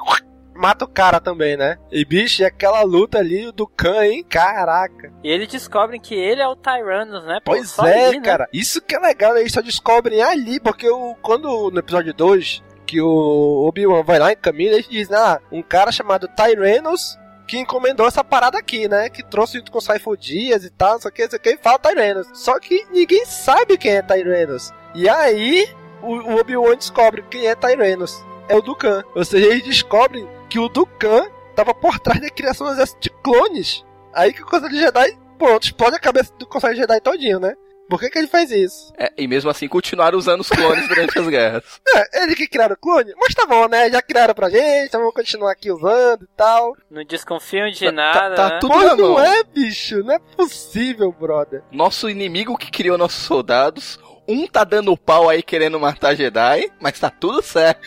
mata 0.59 0.85
o 0.85 0.89
cara 0.89 1.21
também, 1.21 1.57
né? 1.57 1.79
E, 1.91 2.05
bicho, 2.05 2.43
e 2.43 2.45
aquela 2.45 2.83
luta 2.83 3.19
ali, 3.19 3.47
o 3.47 3.53
Dukan, 3.53 4.05
hein? 4.05 4.25
Caraca. 4.29 5.13
E 5.23 5.31
eles 5.31 5.49
descobrem 5.49 6.01
que 6.01 6.15
ele 6.15 6.43
é 6.43 6.49
o 6.49 6.57
Tyrannus, 6.57 7.25
né? 7.25 7.41
Pô, 7.45 7.53
Pois 7.53 7.71
só 7.71 7.87
é, 7.87 8.07
ali, 8.07 8.19
né? 8.19 8.25
cara. 8.25 8.49
Isso 8.53 8.83
que 8.83 8.95
é 8.95 8.99
legal, 8.99 9.35
né? 9.35 9.41
Eles 9.41 9.53
só 9.53 9.61
descobrem 9.61 10.21
ali, 10.21 10.61
porque 10.61 10.89
o, 10.91 11.15
quando 11.23 11.71
no 11.71 11.79
episódio 11.79 12.13
2, 12.13 12.63
que 12.85 13.01
o 13.01 13.67
Obi-Wan 13.67 14.03
vai 14.03 14.19
lá 14.19 14.33
em 14.33 14.37
caminho, 14.37 14.73
eles 14.73 14.89
dizem, 14.89 15.17
ah, 15.17 15.41
um 15.53 15.63
cara 15.63 15.93
chamado 15.93 16.29
Tyrannus 16.29 17.19
que 17.47 17.59
encomendou 17.59 18.07
essa 18.07 18.23
parada 18.23 18.59
aqui, 18.59 18.87
né? 18.89 19.09
Que 19.09 19.23
trouxe 19.23 19.57
junto 19.59 19.73
com 19.73 19.79
o 19.79 19.81
Saifo 19.81 20.15
Dias 20.17 20.65
e 20.65 20.71
tal, 20.71 20.97
o 20.97 21.11
que, 21.11 21.23
não 21.23 21.31
sei 21.31 21.39
o 21.39 21.43
que, 21.43 21.51
e 21.51 21.57
fala 21.57 21.79
Tyrannus. 21.79 22.27
Só 22.35 22.61
que 22.61 22.87
ninguém 22.93 23.25
sabe 23.25 23.79
quem 23.79 23.93
é 23.93 24.03
Tyrannus. 24.03 24.71
E 24.95 25.09
aí, 25.09 25.67
o, 26.03 26.15
o 26.15 26.41
Obi-Wan 26.41 26.77
descobre 26.77 27.23
quem 27.31 27.47
é 27.47 27.55
Tyrannus. 27.55 28.23
É 28.49 28.57
o 28.57 28.63
Dukan. 28.63 29.03
Ou 29.15 29.25
seja, 29.25 29.47
eles 29.47 29.65
descobrem 29.65 30.29
que 30.49 30.59
o 30.59 30.69
Dukan 30.69 31.27
tava 31.55 31.75
por 31.75 31.99
trás 31.99 32.21
da 32.21 32.31
criação 32.31 32.67
do 32.67 32.73
exército 32.73 33.01
de 33.01 33.11
clones. 33.23 33.85
Aí 34.15 34.33
que 34.33 34.43
o 34.43 34.47
Conselho 34.47 34.77
Jedi, 34.77 35.19
pronto, 35.39 35.65
explode 35.65 35.97
a 35.97 36.01
cabeça 36.01 36.33
do 36.39 36.47
Conselho 36.47 36.77
Jedi 36.77 37.01
todinho, 37.01 37.39
né? 37.41 37.55
Por 37.89 37.99
que, 37.99 38.11
que 38.11 38.19
ele 38.19 38.27
faz 38.27 38.51
isso? 38.51 38.93
É, 38.99 39.11
e 39.17 39.27
mesmo 39.27 39.49
assim 39.49 39.67
continuaram 39.67 40.19
usando 40.19 40.43
os 40.43 40.49
clones 40.51 40.87
durante 40.89 41.19
as 41.19 41.27
guerras. 41.27 41.65
É, 41.97 42.23
ele 42.23 42.37
que 42.37 42.47
criaram 42.47 42.75
o 42.75 42.79
clone? 42.79 43.15
Mas 43.19 43.35
tá 43.35 43.47
bom, 43.47 43.67
né? 43.67 43.91
Já 43.91 44.03
criaram 44.03 44.35
pra 44.35 44.51
gente, 44.51 44.89
então 44.89 45.01
vamos 45.01 45.15
continuar 45.15 45.53
aqui 45.53 45.73
usando 45.73 46.25
e 46.25 46.29
tal. 46.37 46.77
Não 46.91 47.03
desconfiam 47.03 47.71
de 47.71 47.91
nada, 47.91 48.35
tá 48.37 48.49
né? 48.51 48.59
tudo 48.61 48.75
Pô, 48.75 48.83
não 48.95 49.15
mão. 49.15 49.25
é, 49.25 49.43
bicho? 49.43 50.03
Não 50.05 50.15
é 50.15 50.19
possível, 50.19 51.11
brother. 51.11 51.63
Nosso 51.73 52.11
inimigo 52.11 52.59
que 52.59 52.71
criou 52.71 52.99
nossos 52.99 53.25
soldados, 53.25 53.99
um 54.29 54.47
tá 54.47 54.65
dando 54.65 54.95
pau 54.97 55.31
aí 55.31 55.43
querendo 55.43 55.81
matar 55.81 56.15
Jedi, 56.15 56.71
mas 56.79 57.01
tá 57.01 57.09
tudo 57.09 57.41
certo. 57.41 57.81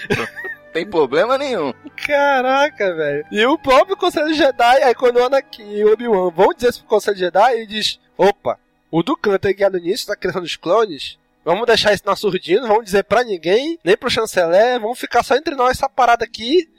Tem 0.74 0.86
problema 0.86 1.38
nenhum. 1.38 1.74
Caraca, 2.06 2.94
velho. 2.96 3.26
E 3.32 3.46
o 3.46 3.58
próprio 3.58 3.98
Conselho 3.98 4.34
Jedi, 4.34 4.84
aí 4.84 4.96
quando 4.96 5.18
o 5.18 5.26
Anakin 5.26 5.70
e 5.70 5.84
o 5.84 5.92
Obi-Wan 5.94 6.32
vão 6.32 6.54
dizer 6.54 6.70
isso 6.70 6.80
pro 6.80 6.90
Conselho 6.90 7.18
Jedi, 7.18 7.54
ele 7.54 7.66
diz: 7.66 8.00
opa, 8.18 8.58
o 8.90 9.04
Dukan 9.04 9.38
tá 9.38 9.52
guiado 9.52 9.78
nisso, 9.80 10.08
da 10.08 10.16
criação 10.16 10.42
dos 10.42 10.56
clones. 10.56 11.18
Vamos 11.44 11.66
deixar 11.66 11.94
isso 11.94 12.04
na 12.06 12.16
surdina, 12.16 12.68
vamos 12.68 12.86
dizer 12.86 13.04
pra 13.04 13.24
ninguém, 13.24 13.80
nem 13.84 13.98
pro 13.98 14.10
chanceler, 14.12 14.80
vamos 14.80 15.00
ficar 15.00 15.24
só 15.24 15.36
entre 15.36 15.56
nós 15.56 15.72
essa 15.72 15.90
parada 15.90 16.24
aqui. 16.24 16.70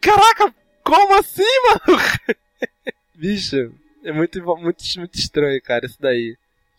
Caraca, 0.00 0.52
como 0.82 1.14
assim, 1.18 1.42
mano? 1.86 2.02
Bicho, 3.14 3.72
é 4.04 4.12
muito, 4.12 4.42
muito, 4.42 4.82
muito 4.96 5.14
estranho, 5.18 5.60
cara, 5.62 5.86
isso 5.86 5.98
daí. 6.00 6.36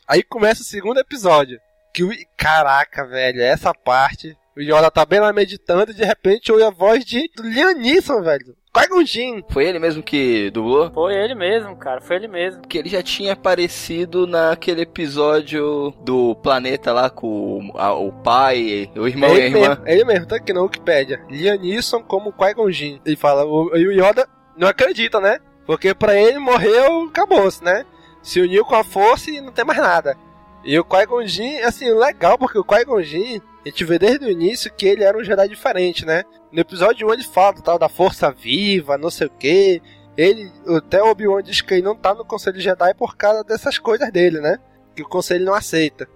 Aí 0.07 0.23
começa 0.23 0.61
o 0.61 0.65
segundo 0.65 0.99
episódio. 0.99 1.59
Que. 1.93 2.25
Caraca, 2.35 3.05
velho, 3.05 3.41
essa 3.41 3.73
parte. 3.73 4.35
O 4.59 4.61
Yoda 4.61 4.91
tá 4.91 5.05
bem 5.05 5.19
lá 5.21 5.31
meditando 5.31 5.91
e 5.91 5.95
de 5.95 6.03
repente 6.03 6.51
ouve 6.51 6.63
a 6.65 6.69
voz 6.69 7.05
de 7.05 7.29
Neeson, 7.77 8.21
velho. 8.21 8.55
Qui-Gon. 8.73 9.41
Foi 9.49 9.65
ele 9.65 9.79
mesmo 9.79 10.03
que 10.03 10.51
dublou? 10.51 10.91
Foi 10.91 11.15
ele 11.15 11.33
mesmo, 11.33 11.75
cara, 11.77 12.01
foi 12.01 12.17
ele 12.17 12.27
mesmo. 12.27 12.61
Que 12.63 12.77
ele 12.77 12.89
já 12.89 13.01
tinha 13.01 13.33
aparecido 13.33 14.27
naquele 14.27 14.81
episódio 14.81 15.91
do 16.03 16.35
planeta 16.35 16.91
lá 16.93 17.09
com 17.09 17.71
o, 17.73 17.77
a- 17.77 17.93
o 17.95 18.11
pai, 18.11 18.91
o 18.95 19.07
irmão 19.07 19.29
é 19.29 19.33
e 19.33 19.35
a 19.41 19.45
ele 19.45 19.55
irmã. 19.57 19.69
mesmo, 19.69 19.83
é 19.87 19.93
ele 19.93 20.05
mesmo, 20.05 20.25
tá 20.27 20.35
aqui 20.35 20.53
na 20.53 20.61
Wikipedia. 20.61 21.21
Liam 21.29 21.57
Neeson 21.57 22.03
como 22.03 22.31
Qui-Gon. 22.33 22.69
Ele 23.05 23.15
fala, 23.15 23.45
o, 23.45 23.75
e 23.75 23.87
o 23.87 23.91
Yoda 23.91 24.27
não 24.57 24.67
acredita, 24.67 25.19
né? 25.21 25.39
Porque 25.65 25.93
pra 25.95 26.19
ele 26.19 26.37
morreu, 26.37 27.03
acabou-se, 27.05 27.63
né? 27.63 27.85
Se 28.21 28.39
uniu 28.41 28.65
com 28.65 28.75
a 28.75 28.83
força 28.83 29.31
e 29.31 29.39
não 29.39 29.51
tem 29.51 29.63
mais 29.65 29.79
nada. 29.79 30.17
E 30.63 30.77
o 30.77 30.83
Qui-Gon 30.83 31.25
Jinn, 31.25 31.63
assim, 31.63 31.91
legal, 31.93 32.37
porque 32.37 32.57
o 32.57 32.63
Qui-Gon 32.63 33.01
Jinn, 33.01 33.39
a 33.65 33.69
gente 33.69 33.85
vê 33.85 33.97
desde 33.97 34.25
o 34.25 34.31
início 34.31 34.73
que 34.73 34.85
ele 34.85 35.03
era 35.03 35.17
um 35.17 35.23
Jedi 35.23 35.47
diferente, 35.47 36.05
né? 36.05 36.23
No 36.51 36.59
episódio 36.59 37.07
1 37.07 37.13
ele 37.13 37.23
fala 37.23 37.53
do 37.53 37.61
tal 37.61 37.79
da 37.79 37.87
força 37.87 38.31
viva, 38.31 38.97
não 38.97 39.09
sei 39.09 39.27
o 39.27 39.31
que. 39.31 39.81
Ele, 40.17 40.51
até 40.77 41.01
o 41.01 41.11
Obi-Wan 41.11 41.41
diz 41.41 41.61
que 41.61 41.75
ele 41.75 41.83
não 41.83 41.95
tá 41.95 42.13
no 42.13 42.25
Conselho 42.25 42.59
Jedi 42.59 42.93
por 42.93 43.15
causa 43.15 43.43
dessas 43.43 43.77
coisas 43.77 44.11
dele, 44.11 44.41
né? 44.41 44.57
Que 44.95 45.03
o 45.03 45.07
Conselho 45.07 45.45
não 45.45 45.53
aceita. 45.53 46.07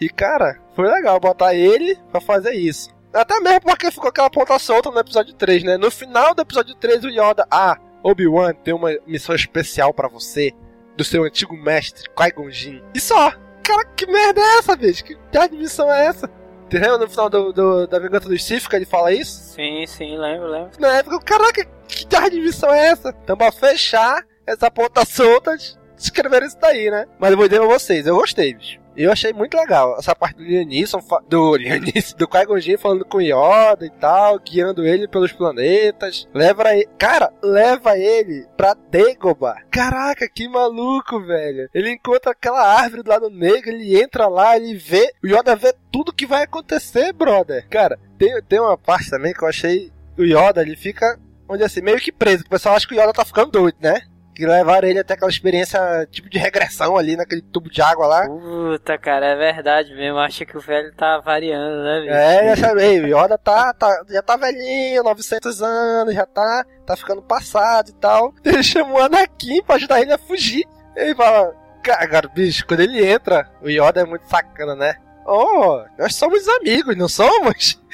E 0.00 0.08
cara, 0.08 0.60
foi 0.74 0.88
legal 0.88 1.18
botar 1.18 1.54
ele 1.54 1.98
pra 2.10 2.20
fazer 2.20 2.52
isso. 2.52 2.90
Até 3.12 3.40
mesmo 3.40 3.62
porque 3.62 3.90
ficou 3.90 4.10
aquela 4.10 4.30
ponta 4.30 4.58
solta 4.58 4.90
no 4.90 5.00
episódio 5.00 5.34
3, 5.34 5.64
né? 5.64 5.76
No 5.76 5.90
final 5.90 6.34
do 6.34 6.42
episódio 6.42 6.74
3, 6.76 7.04
o 7.04 7.08
Yoda, 7.08 7.46
ah, 7.50 7.76
Obi-Wan 8.02 8.52
tem 8.54 8.74
uma 8.74 8.90
missão 9.06 9.34
especial 9.34 9.92
pra 9.92 10.08
você, 10.08 10.52
do 10.96 11.02
seu 11.02 11.24
antigo 11.24 11.56
mestre, 11.56 12.08
Qui-Gon 12.14 12.50
Jinn. 12.50 12.82
E 12.94 13.00
só. 13.00 13.32
Cara, 13.68 13.84
que 13.94 14.06
merda 14.06 14.40
é 14.40 14.58
essa, 14.58 14.74
bicho? 14.74 15.04
Que 15.04 15.16
diabo 15.30 15.48
de 15.54 15.58
missão 15.62 15.92
é 15.92 16.06
essa? 16.06 16.30
Entendeu? 16.66 16.98
No 16.98 17.08
final 17.08 17.28
do, 17.30 17.52
do- 17.52 17.86
da 17.86 17.98
Vingança 17.98 18.28
dos 18.28 18.42
Sith 18.42 18.66
que 18.68 18.74
ele 18.76 18.84
fala 18.86 19.12
isso? 19.12 19.40
Sim, 19.54 19.86
sim, 19.86 20.16
lembro, 20.18 20.48
lembro. 20.48 20.70
Na 20.78 20.88
época, 20.96 21.18
caraca, 21.20 21.64
que 21.86 22.06
diabo 22.06 22.30
de 22.30 22.40
missão 22.40 22.72
é 22.72 22.86
essa? 22.88 23.14
Então, 23.22 23.36
pra 23.36 23.52
fechar 23.52 24.24
essa 24.46 24.70
ponta 24.70 25.04
solta, 25.04 25.54
escreveram 25.98 26.46
isso 26.46 26.56
daí, 26.60 26.90
né? 26.90 27.06
Mas 27.18 27.30
eu 27.30 27.36
vou 27.36 27.46
dizer 27.48 27.60
pra 27.60 27.68
vocês, 27.68 28.06
eu 28.06 28.16
gostei, 28.16 28.54
bicho. 28.54 28.77
Eu 28.98 29.12
achei 29.12 29.32
muito 29.32 29.56
legal 29.56 29.96
essa 29.98 30.14
parte 30.14 30.36
do 30.38 31.02
fa- 31.02 31.22
do 31.28 31.54
Liam 31.56 31.78
Neeson, 31.80 32.16
do 32.16 32.60
Jinn 32.60 32.76
falando 32.78 33.04
com 33.04 33.20
Yoda 33.20 33.86
e 33.86 33.90
tal, 33.90 34.38
guiando 34.40 34.84
ele 34.86 35.06
pelos 35.06 35.32
planetas. 35.32 36.26
Leva 36.34 36.74
ele, 36.74 36.88
cara, 36.98 37.32
leva 37.42 37.96
ele 37.96 38.46
pra 38.56 38.74
Dagobah. 38.90 39.62
Caraca, 39.70 40.28
que 40.28 40.48
maluco, 40.48 41.20
velho. 41.20 41.68
Ele 41.72 41.92
encontra 41.92 42.32
aquela 42.32 42.60
árvore 42.62 43.02
do 43.02 43.10
lado 43.10 43.30
negro, 43.30 43.70
ele 43.70 44.00
entra 44.00 44.26
lá, 44.26 44.56
ele 44.56 44.74
vê, 44.74 45.12
o 45.22 45.26
Yoda 45.26 45.54
vê 45.54 45.72
tudo 45.92 46.12
que 46.12 46.26
vai 46.26 46.42
acontecer, 46.42 47.12
brother. 47.12 47.66
Cara, 47.68 47.98
tem, 48.18 48.34
tem 48.42 48.58
uma 48.60 48.76
parte 48.76 49.10
também 49.10 49.32
que 49.32 49.42
eu 49.44 49.48
achei, 49.48 49.92
o 50.18 50.22
Yoda, 50.24 50.62
ele 50.62 50.74
fica, 50.76 51.18
onde 51.48 51.62
assim, 51.62 51.80
meio 51.80 51.98
que 51.98 52.10
preso. 52.10 52.44
O 52.44 52.50
pessoal 52.50 52.74
acha 52.74 52.86
que 52.86 52.94
o 52.94 53.00
Yoda 53.00 53.12
tá 53.12 53.24
ficando 53.24 53.52
doido, 53.52 53.76
né? 53.80 54.02
Que 54.38 54.46
levaram 54.46 54.86
ele 54.86 55.00
até 55.00 55.14
aquela 55.14 55.32
experiência, 55.32 56.06
tipo 56.12 56.30
de 56.30 56.38
regressão 56.38 56.96
ali 56.96 57.16
naquele 57.16 57.42
tubo 57.42 57.68
de 57.68 57.82
água 57.82 58.06
lá. 58.06 58.28
Puta, 58.28 58.96
cara, 58.96 59.26
é 59.26 59.34
verdade 59.34 59.92
mesmo. 59.92 60.16
Acho 60.16 60.46
que 60.46 60.56
o 60.56 60.60
velho 60.60 60.94
tá 60.94 61.18
variando, 61.18 61.82
né, 61.82 62.00
bicho? 62.02 62.14
É, 62.14 62.54
já. 62.54 62.72
O 62.72 62.78
Yoda 62.78 63.36
tá, 63.36 63.74
tá, 63.74 64.04
já 64.08 64.22
tá 64.22 64.36
velhinho, 64.36 65.02
900 65.02 65.60
anos, 65.60 66.14
já 66.14 66.24
tá, 66.24 66.64
tá 66.86 66.96
ficando 66.96 67.20
passado 67.20 67.88
e 67.88 67.94
tal. 67.94 68.32
Ele 68.46 68.62
chamou 68.62 68.98
o 68.98 69.02
Anakin 69.02 69.60
pra 69.64 69.74
ajudar 69.74 70.00
ele 70.00 70.12
a 70.12 70.18
fugir. 70.18 70.64
Ele 70.94 71.16
fala, 71.16 71.52
cara, 71.82 72.28
bicho, 72.28 72.64
quando 72.64 72.78
ele 72.78 73.04
entra, 73.04 73.50
o 73.60 73.68
Yoda 73.68 74.02
é 74.02 74.04
muito 74.04 74.28
sacana, 74.28 74.76
né? 74.76 74.94
Oh, 75.26 75.82
nós 75.98 76.14
somos 76.14 76.46
amigos, 76.46 76.96
não 76.96 77.08
somos? 77.08 77.82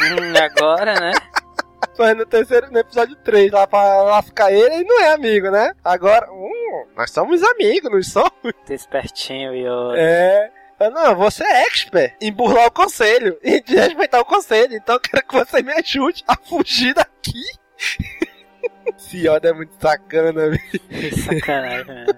Hum, 0.00 0.32
agora, 0.36 0.94
né? 0.98 1.12
Mas 1.98 2.16
no 2.16 2.26
terceiro, 2.26 2.70
no 2.70 2.78
episódio 2.78 3.16
3, 3.16 3.52
lá 3.52 3.66
pra 3.66 4.02
lascar 4.02 4.52
ele, 4.52 4.74
ele 4.74 4.84
não 4.84 5.00
é 5.00 5.12
amigo, 5.12 5.50
né? 5.50 5.72
Agora, 5.84 6.30
hum, 6.32 6.86
nós 6.96 7.10
somos 7.10 7.42
amigos, 7.42 7.90
não 7.90 8.02
somos? 8.02 8.54
Tá 8.66 8.74
espertinho, 8.74 9.54
Yoda. 9.54 9.98
É. 9.98 10.50
Não, 10.88 11.14
você 11.14 11.44
é 11.44 11.62
expert 11.66 12.16
em 12.22 12.32
burlar 12.32 12.66
o 12.68 12.70
conselho 12.70 13.38
e 13.44 13.60
de 13.62 13.76
respeitar 13.76 14.20
o 14.20 14.24
conselho, 14.24 14.74
então 14.74 14.94
eu 14.94 15.00
quero 15.00 15.26
que 15.26 15.34
você 15.34 15.62
me 15.62 15.72
ajude 15.74 16.24
a 16.26 16.36
fugir 16.36 16.94
daqui. 16.94 17.44
Esse 18.96 19.18
Yoda 19.18 19.50
é 19.50 19.52
muito 19.52 19.74
sacana, 19.78 20.32
velho. 20.32 20.60
Sacanagem, 21.24 21.86
mesmo. 21.86 22.14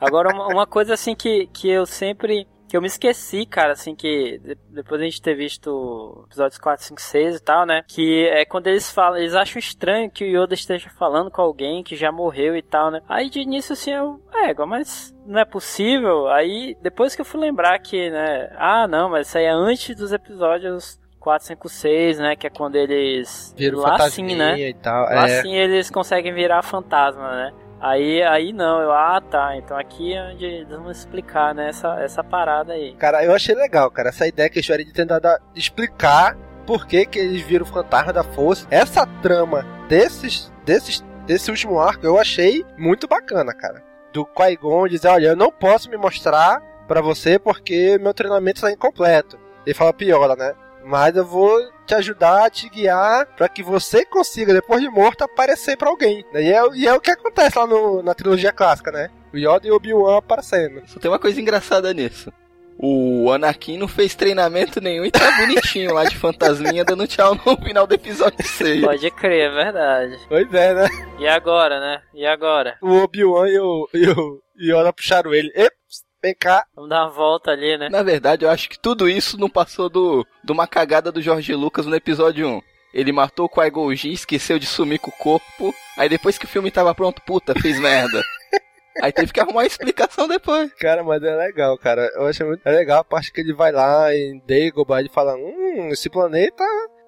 Agora, 0.00 0.34
uma, 0.34 0.46
uma 0.48 0.66
coisa 0.66 0.94
assim 0.94 1.14
que, 1.14 1.46
que 1.48 1.68
eu 1.68 1.86
sempre. 1.86 2.46
Que 2.68 2.76
eu 2.76 2.82
me 2.82 2.86
esqueci, 2.86 3.46
cara, 3.46 3.72
assim, 3.72 3.94
que 3.94 4.38
de- 4.38 4.58
depois 4.70 5.00
a 5.00 5.04
gente 5.04 5.22
ter 5.22 5.34
visto 5.34 6.24
episódios 6.26 6.58
4, 6.58 6.84
5, 6.84 7.00
6 7.00 7.36
e 7.36 7.40
tal, 7.40 7.64
né? 7.64 7.82
Que 7.88 8.26
é 8.28 8.44
quando 8.44 8.66
eles 8.66 8.90
falam, 8.90 9.18
eles 9.18 9.34
acham 9.34 9.58
estranho 9.58 10.10
que 10.10 10.24
o 10.24 10.26
Yoda 10.26 10.54
esteja 10.54 10.90
falando 10.90 11.30
com 11.30 11.40
alguém 11.40 11.82
que 11.82 11.96
já 11.96 12.12
morreu 12.12 12.54
e 12.56 12.62
tal, 12.62 12.90
né? 12.90 13.00
Aí 13.08 13.30
de 13.30 13.40
início 13.40 13.72
assim 13.72 13.92
eu, 13.92 14.20
é, 14.34 14.52
mas 14.66 15.14
não 15.26 15.40
é 15.40 15.44
possível. 15.44 16.28
Aí 16.28 16.76
depois 16.82 17.14
que 17.14 17.22
eu 17.22 17.24
fui 17.24 17.40
lembrar 17.40 17.78
que, 17.78 18.10
né? 18.10 18.50
Ah, 18.56 18.86
não, 18.86 19.08
mas 19.08 19.28
isso 19.28 19.38
aí 19.38 19.44
é 19.44 19.50
antes 19.50 19.96
dos 19.96 20.12
episódios 20.12 21.00
4, 21.18 21.46
5, 21.46 21.68
6, 21.68 22.18
né? 22.18 22.36
Que 22.36 22.46
é 22.46 22.50
quando 22.50 22.76
eles. 22.76 23.54
Vira 23.56 23.76
o 23.76 23.80
lá 23.80 23.98
sim, 24.10 24.34
né? 24.34 24.58
e 24.58 24.74
tal. 24.74 25.04
Lá 25.04 25.28
é. 25.28 25.42
sim 25.42 25.54
eles 25.54 25.90
conseguem 25.90 26.32
virar 26.32 26.62
fantasma, 26.62 27.30
né? 27.30 27.52
Aí, 27.80 28.22
aí 28.22 28.52
não, 28.52 28.80
eu, 28.80 28.90
ah 28.90 29.20
tá, 29.20 29.56
então 29.56 29.76
aqui 29.76 30.12
é 30.12 30.32
onde 30.32 30.64
vão 30.64 30.90
explicar, 30.90 31.54
né, 31.54 31.68
essa, 31.68 32.00
essa 32.00 32.24
parada 32.24 32.72
aí. 32.72 32.94
Cara, 32.96 33.24
eu 33.24 33.32
achei 33.32 33.54
legal, 33.54 33.90
cara, 33.90 34.08
essa 34.08 34.26
ideia 34.26 34.48
que 34.50 34.56
eles 34.56 34.66
tiveram 34.66 34.84
de 34.84 34.92
tentar 34.92 35.20
dar, 35.20 35.38
explicar 35.54 36.36
por 36.66 36.86
que, 36.86 37.06
que 37.06 37.18
eles 37.18 37.40
viram 37.42 37.64
o 37.64 37.68
fantasma 37.68 38.12
da 38.12 38.22
força. 38.22 38.66
Essa 38.70 39.06
trama 39.22 39.64
desses, 39.88 40.52
desses, 40.64 41.04
desse 41.24 41.50
último 41.50 41.78
arco 41.78 42.04
eu 42.04 42.18
achei 42.18 42.64
muito 42.76 43.06
bacana, 43.08 43.54
cara. 43.54 43.82
Do 44.12 44.26
Qui-Gon 44.26 44.88
dizer, 44.88 45.08
olha, 45.08 45.28
eu 45.28 45.36
não 45.36 45.50
posso 45.50 45.88
me 45.88 45.96
mostrar 45.96 46.60
pra 46.86 47.00
você 47.00 47.38
porque 47.38 47.96
meu 47.98 48.12
treinamento 48.12 48.58
está 48.58 48.72
incompleto. 48.72 49.38
Ele 49.64 49.74
fala 49.74 49.92
pior, 49.92 50.36
né? 50.36 50.52
Mas 50.84 51.16
eu 51.16 51.24
vou 51.24 51.58
te 51.86 51.94
ajudar 51.94 52.44
a 52.46 52.50
te 52.50 52.68
guiar 52.68 53.26
pra 53.36 53.48
que 53.48 53.62
você 53.62 54.04
consiga, 54.04 54.52
depois 54.52 54.80
de 54.80 54.88
morto, 54.88 55.22
aparecer 55.24 55.76
pra 55.76 55.88
alguém. 55.88 56.24
E 56.34 56.52
é, 56.52 56.60
e 56.74 56.86
é 56.86 56.94
o 56.94 57.00
que 57.00 57.10
acontece 57.10 57.58
lá 57.58 57.66
no- 57.66 58.02
na 58.02 58.14
trilogia 58.14 58.52
clássica, 58.52 58.90
né? 58.90 59.08
O 59.32 59.36
Yoda 59.36 59.66
e 59.66 59.70
o 59.70 59.76
Obi-Wan 59.76 60.18
aparecendo. 60.18 60.82
Só 60.86 60.98
tem 60.98 61.10
uma 61.10 61.18
coisa 61.18 61.40
engraçada 61.40 61.92
nisso. 61.92 62.32
O 62.80 63.28
Anakin 63.32 63.76
não 63.76 63.88
fez 63.88 64.14
treinamento 64.14 64.80
nenhum 64.80 65.04
e 65.04 65.10
tá 65.10 65.32
bonitinho 65.36 65.92
lá 65.92 66.04
de 66.04 66.16
fantasminha 66.16 66.84
dando 66.84 67.08
tchau 67.08 67.34
no 67.34 67.56
final 67.56 67.86
do 67.88 67.94
episódio 67.94 68.46
6. 68.46 68.84
Pode 68.84 69.10
crer, 69.10 69.50
é 69.50 69.54
verdade. 69.64 70.16
Pois 70.28 70.54
é, 70.54 70.74
né? 70.74 70.88
E 71.18 71.26
agora, 71.26 71.80
né? 71.80 72.00
E 72.14 72.24
agora? 72.24 72.76
O 72.80 72.98
Obi-Wan 73.02 73.48
e 73.48 73.58
o, 73.58 73.88
e 73.92 74.08
o 74.08 74.40
Yoda 74.56 74.92
puxaram 74.92 75.34
ele. 75.34 75.50
Eps, 75.56 75.76
vem 76.22 76.34
cá. 76.34 76.64
Vamos 76.74 76.90
dar 76.90 77.04
uma 77.04 77.10
volta 77.10 77.50
ali, 77.50 77.76
né? 77.76 77.88
Na 77.88 78.02
verdade, 78.02 78.44
eu 78.44 78.50
acho 78.50 78.68
que 78.68 78.78
tudo 78.78 79.08
isso 79.08 79.38
não 79.38 79.48
passou 79.48 79.88
do, 79.88 80.26
de 80.44 80.52
uma 80.52 80.66
cagada 80.66 81.10
do 81.10 81.22
Jorge 81.22 81.54
Lucas 81.54 81.86
no 81.86 81.94
episódio 81.94 82.46
1. 82.48 82.62
Ele 82.94 83.12
matou 83.12 83.46
o 83.46 83.48
Qui-Gon 83.48 83.92
esqueceu 83.92 84.58
de 84.58 84.66
sumir 84.66 84.98
com 84.98 85.10
o 85.10 85.18
corpo. 85.18 85.74
Aí 85.96 86.08
depois 86.08 86.38
que 86.38 86.44
o 86.44 86.48
filme 86.48 86.70
tava 86.70 86.94
pronto, 86.94 87.22
puta, 87.22 87.54
fez 87.54 87.78
merda. 87.78 88.22
Aí 89.02 89.12
teve 89.12 89.32
que 89.32 89.38
arrumar 89.38 89.60
uma 89.60 89.66
explicação 89.66 90.26
depois. 90.26 90.72
Cara, 90.74 91.04
mas 91.04 91.22
é 91.22 91.34
legal, 91.36 91.78
cara. 91.78 92.10
Eu 92.14 92.26
acho 92.26 92.44
muito 92.44 92.66
é 92.66 92.70
legal 92.72 93.00
a 93.00 93.04
parte 93.04 93.32
que 93.32 93.40
ele 93.40 93.52
vai 93.52 93.70
lá 93.70 94.12
em 94.12 94.42
Dagobah 94.44 95.02
e 95.02 95.08
fala: 95.08 95.36
Hum, 95.36 95.90
esse 95.92 96.10
planeta 96.10 96.64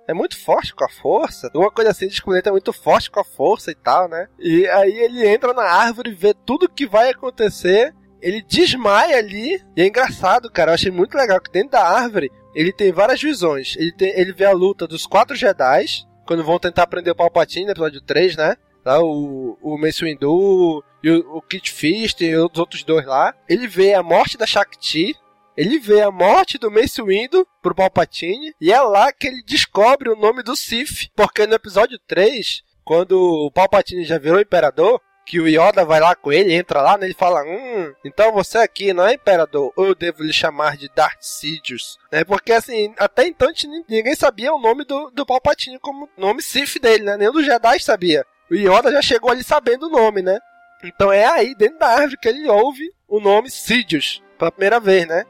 é 0.06 0.14
muito 0.14 0.38
forte 0.38 0.72
com 0.74 0.84
a 0.84 0.88
força. 0.88 1.50
Uma 1.54 1.70
coisa 1.70 1.90
assim, 1.90 2.06
diz 2.06 2.20
que 2.20 2.22
o 2.22 2.26
planeta 2.26 2.50
é 2.50 2.52
muito 2.52 2.72
forte 2.72 3.11
com 3.11 3.18
a 3.18 3.24
força 3.24 3.72
e 3.72 3.74
tal, 3.74 4.08
né? 4.08 4.28
E 4.38 4.68
aí 4.68 4.98
ele 4.98 5.26
entra 5.26 5.52
na 5.52 5.64
árvore, 5.64 6.12
vê 6.12 6.32
tudo 6.32 6.68
que 6.68 6.86
vai 6.86 7.11
acontecer. 7.11 7.92
Ele 8.21 8.43
desmaia 8.43 9.18
ali. 9.18 9.62
E 9.77 9.83
é 9.83 9.87
engraçado, 9.87 10.51
cara. 10.51 10.71
Eu 10.71 10.75
achei 10.75 10.91
muito 10.91 11.16
legal 11.16 11.41
que 11.41 11.51
dentro 11.51 11.73
da 11.73 11.83
árvore 11.83 12.31
ele 12.55 12.73
tem 12.73 12.93
várias 12.93 13.21
visões. 13.21 13.77
Ele, 13.77 13.93
tem, 13.93 14.11
ele 14.18 14.33
vê 14.33 14.45
a 14.45 14.53
luta 14.53 14.87
dos 14.87 15.07
quatro 15.07 15.37
Jedi. 15.37 15.85
Quando 16.27 16.45
vão 16.45 16.59
tentar 16.59 16.87
prender 16.87 17.12
o 17.12 17.16
Palpatine 17.16 17.66
no 17.66 17.73
episódio 17.73 18.01
3, 18.01 18.37
né? 18.37 18.57
Lá, 18.85 19.03
o, 19.03 19.59
o 19.61 19.77
Mace 19.77 20.05
Windu 20.05 20.83
e 21.03 21.11
o, 21.11 21.37
o 21.37 21.43
Kit 21.43 21.71
Fist 21.71 22.21
e 22.21 22.35
os 22.37 22.59
outros 22.59 22.83
dois 22.83 23.05
lá. 23.05 23.35
Ele 23.49 23.66
vê 23.66 23.95
a 23.95 24.03
morte 24.03 24.39
da 24.39 24.47
Shakti. 24.47 25.14
Ele 25.57 25.79
vê 25.79 26.01
a 26.01 26.11
morte 26.11 26.57
do 26.57 26.71
Mace 26.71 27.03
Windu 27.03 27.47
pro 27.61 27.75
Palpatine. 27.75 28.55
E 28.61 28.73
é 28.73 28.81
lá 28.81 29.12
que 29.12 29.27
ele 29.27 29.43
descobre 29.43 30.09
o 30.09 30.16
nome 30.16 30.43
do 30.43 30.57
Sith. 30.57 31.11
Porque 31.14 31.47
no 31.47 31.55
episódio 31.55 31.99
3, 32.07 32.62
quando 32.85 33.12
o 33.12 33.51
Palpatine 33.51 34.05
já 34.05 34.18
virou 34.18 34.41
Imperador, 34.41 35.01
que 35.25 35.41
o 35.41 35.47
Yoda 35.47 35.85
vai 35.85 36.01
lá 36.01 36.14
com 36.14 36.33
ele, 36.33 36.53
entra 36.53 36.83
lá, 36.83 36.99
né, 36.99 37.07
ele 37.07 37.14
fala, 37.14 37.43
hum, 37.45 37.95
então 38.05 38.33
você 38.33 38.59
aqui 38.59 38.93
não 38.93 39.07
é 39.07 39.14
imperador, 39.14 39.73
ou 39.77 39.87
eu 39.87 39.95
devo 39.95 40.23
lhe 40.23 40.33
chamar 40.33 40.77
de 40.77 40.89
Darth 40.89 41.21
Sidious, 41.21 41.99
né, 42.11 42.25
porque 42.25 42.53
assim, 42.53 42.93
até 42.99 43.27
então 43.27 43.49
ninguém 43.89 44.14
sabia 44.16 44.53
o 44.53 44.61
nome 44.61 44.85
do, 44.85 45.11
do 45.11 45.25
Palpatine 45.25 45.79
como 45.79 46.09
nome 46.16 46.43
Sith 46.43 46.81
dele, 46.81 47.05
né, 47.05 47.16
nenhum 47.16 47.33
dos 47.33 47.45
Jedi 47.45 47.81
sabia. 47.81 48.25
O 48.51 48.55
Yoda 48.55 48.91
já 48.91 49.01
chegou 49.01 49.31
ali 49.31 49.45
sabendo 49.45 49.87
o 49.87 49.91
nome, 49.91 50.23
né, 50.23 50.39
então 50.83 51.12
é 51.12 51.27
aí, 51.27 51.55
dentro 51.55 51.79
da 51.79 51.89
árvore, 51.89 52.18
que 52.18 52.29
ele 52.29 52.49
ouve 52.49 52.91
o 53.07 53.21
nome 53.21 53.51
Sidious, 53.51 54.23
pela 54.39 54.51
primeira 54.51 54.81
vez, 54.81 55.07
né, 55.07 55.25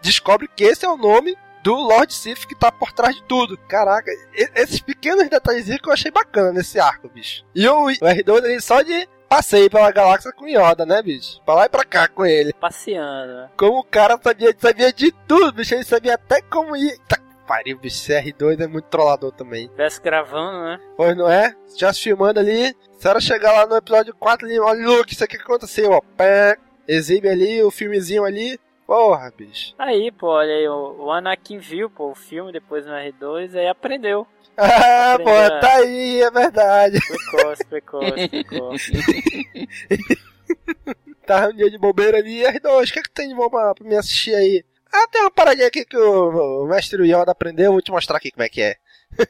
descobre 0.00 0.48
que 0.54 0.64
esse 0.64 0.84
é 0.84 0.88
o 0.88 0.96
nome 0.96 1.36
do 1.62 1.74
Lord 1.74 2.12
Sif 2.12 2.46
que 2.46 2.54
tá 2.54 2.70
por 2.72 2.92
trás 2.92 3.14
de 3.14 3.22
tudo. 3.24 3.56
Caraca, 3.68 4.10
esses 4.54 4.80
pequenos 4.80 5.28
detalhes 5.28 5.64
que 5.80 5.88
eu 5.88 5.92
achei 5.92 6.10
bacana 6.10 6.52
nesse 6.52 6.78
arco, 6.78 7.08
bicho. 7.08 7.44
E 7.54 7.66
o, 7.68 7.86
o 7.86 7.88
R2 7.88 8.44
ali 8.44 8.60
só 8.60 8.82
de 8.82 9.08
passeio 9.32 9.70
pela 9.70 9.90
galáxia 9.90 10.30
com 10.30 10.46
Yoda, 10.46 10.84
né, 10.84 11.02
bicho? 11.02 11.40
Pra 11.42 11.54
lá 11.54 11.64
e 11.64 11.68
pra 11.70 11.84
cá 11.84 12.06
com 12.06 12.26
ele. 12.26 12.52
Passeando, 12.52 13.32
né? 13.32 13.50
Como 13.56 13.78
o 13.78 13.84
cara 13.84 14.18
sabia, 14.22 14.54
sabia 14.58 14.92
de 14.92 15.10
tudo, 15.26 15.52
bicho. 15.52 15.74
Ele 15.74 15.84
sabia 15.84 16.14
até 16.14 16.42
como 16.42 16.76
ir. 16.76 16.98
Tá, 17.08 17.18
pariu, 17.48 17.78
bicho. 17.78 17.96
Esse 17.96 18.12
R2 18.12 18.60
é 18.60 18.66
muito 18.66 18.88
trollador 18.88 19.32
também. 19.32 19.68
Tivesse 19.68 20.02
gravando, 20.02 20.64
né? 20.64 20.78
Pois 20.98 21.16
não 21.16 21.30
é? 21.30 21.54
Já 21.78 21.94
se 21.94 22.02
filmando 22.02 22.40
ali. 22.40 22.76
Se 22.98 23.08
ela 23.08 23.20
chegar 23.20 23.52
lá 23.52 23.66
no 23.66 23.76
episódio 23.76 24.14
4 24.14 24.46
ali, 24.46 24.60
olha, 24.60 24.86
Luke, 24.86 25.14
isso 25.14 25.24
aqui 25.24 25.38
que 25.38 25.42
aconteceu, 25.42 25.92
ó. 25.92 26.02
Pé, 26.14 26.58
exibe 26.86 27.28
ali 27.30 27.62
o 27.62 27.70
filmezinho 27.70 28.24
ali. 28.24 28.60
Porra, 28.86 29.32
bicho. 29.34 29.74
Aí, 29.78 30.12
pô, 30.12 30.26
olha 30.26 30.52
aí, 30.52 30.68
o, 30.68 31.06
o 31.06 31.10
Anakin 31.10 31.56
viu, 31.56 31.88
pô, 31.88 32.10
o 32.10 32.14
filme 32.14 32.52
depois 32.52 32.84
no 32.84 32.92
R2, 32.92 33.56
aí 33.56 33.66
aprendeu. 33.66 34.26
Ah, 34.62 35.18
pô, 35.18 35.60
tá 35.60 35.76
aí, 35.76 36.22
é 36.22 36.30
verdade. 36.30 36.98
Precoce, 37.00 37.64
precoce, 37.64 38.28
precoce. 38.28 38.92
Tava 41.26 41.48
um 41.48 41.56
dia 41.56 41.70
de 41.70 41.78
bobeira 41.78 42.18
ali, 42.18 42.42
R2, 42.42 42.90
o 42.90 42.92
que 42.92 42.98
é 42.98 43.02
que 43.02 43.10
tem 43.10 43.28
de 43.28 43.34
bom 43.34 43.48
pra, 43.48 43.74
pra 43.74 43.88
me 43.88 43.96
assistir 43.96 44.34
aí? 44.34 44.64
Ah, 44.92 45.08
tem 45.08 45.22
uma 45.22 45.30
paradinha 45.30 45.66
aqui 45.66 45.84
que 45.84 45.96
o, 45.96 46.64
o 46.64 46.66
mestre 46.66 47.02
Yoda 47.02 47.32
aprendeu, 47.32 47.72
vou 47.72 47.80
te 47.80 47.90
mostrar 47.90 48.18
aqui 48.18 48.30
como 48.30 48.42
é 48.42 48.48
que 48.48 48.60
é. 48.60 48.76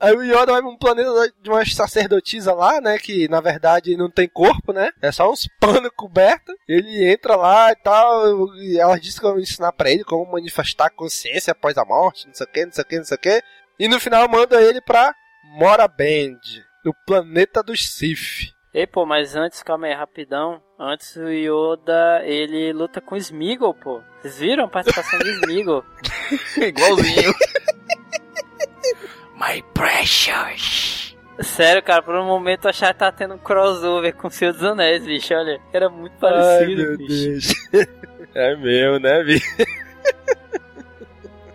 Aí 0.00 0.16
o 0.16 0.22
Yoda 0.22 0.52
vai 0.52 0.62
pra 0.62 0.70
um 0.70 0.78
planeta 0.78 1.10
de 1.42 1.50
uma 1.50 1.62
sacerdotisa 1.62 2.54
lá, 2.54 2.80
né? 2.80 2.98
Que 2.98 3.28
na 3.28 3.38
verdade 3.38 3.94
não 3.98 4.10
tem 4.10 4.26
corpo, 4.26 4.72
né? 4.72 4.90
É 5.02 5.12
só 5.12 5.30
uns 5.30 5.46
panos 5.60 5.90
cobertos. 5.94 6.54
Ele 6.66 7.12
entra 7.12 7.36
lá 7.36 7.70
e 7.70 7.76
tal. 7.76 8.56
E 8.56 8.78
ela 8.78 8.98
diz 8.98 9.18
que 9.18 9.26
vão 9.26 9.38
ensinar 9.38 9.72
pra 9.72 9.90
ele 9.90 10.02
como 10.02 10.32
manifestar 10.32 10.88
consciência 10.88 11.50
após 11.50 11.76
a 11.76 11.84
morte, 11.84 12.26
não 12.26 12.32
sei 12.32 12.46
o 12.46 12.48
que, 12.48 12.64
não 12.64 12.72
sei 12.72 12.82
o 12.82 12.86
que, 12.86 12.96
não 12.96 13.04
sei 13.04 13.14
o 13.14 13.20
que. 13.20 13.42
E 13.80 13.88
no 13.88 13.98
final 13.98 14.28
manda 14.28 14.60
ele 14.60 14.82
pra 14.82 15.14
Moraband, 15.42 16.38
no 16.84 16.92
planeta 17.06 17.62
dos 17.62 17.88
Sith. 17.88 18.52
Ei, 18.74 18.86
pô, 18.86 19.06
mas 19.06 19.34
antes, 19.34 19.62
calma 19.62 19.86
aí, 19.86 19.94
rapidão. 19.94 20.62
Antes 20.78 21.16
o 21.16 21.30
Yoda, 21.30 22.20
ele 22.24 22.74
luta 22.74 23.00
com 23.00 23.14
o 23.14 23.18
Smeagol, 23.18 23.72
pô. 23.72 24.02
Vocês 24.20 24.38
viram 24.38 24.66
a 24.66 24.68
participação 24.68 25.18
do 25.18 25.30
Smeagol? 25.30 25.82
Igualzinho. 26.60 27.32
My 29.34 29.62
precious. 29.72 31.16
Sério, 31.40 31.82
cara, 31.82 32.02
por 32.02 32.14
um 32.16 32.26
momento 32.26 32.66
eu 32.66 32.68
achava 32.68 32.92
que 32.92 32.98
tá 32.98 33.10
tendo 33.10 33.32
um 33.32 33.38
crossover 33.38 34.14
com 34.14 34.28
o 34.28 34.30
Senhor 34.30 34.52
dos 34.52 34.62
Anéis, 34.62 35.06
bicho. 35.06 35.32
Olha, 35.32 35.58
era 35.72 35.88
muito 35.88 36.18
parecido, 36.18 36.82
Ai, 36.82 36.86
meu 36.86 36.98
bicho. 36.98 37.54
Deus. 37.72 37.86
É 38.32 38.54
meu, 38.54 39.00
né, 39.00 39.24
bicho? 39.24 39.44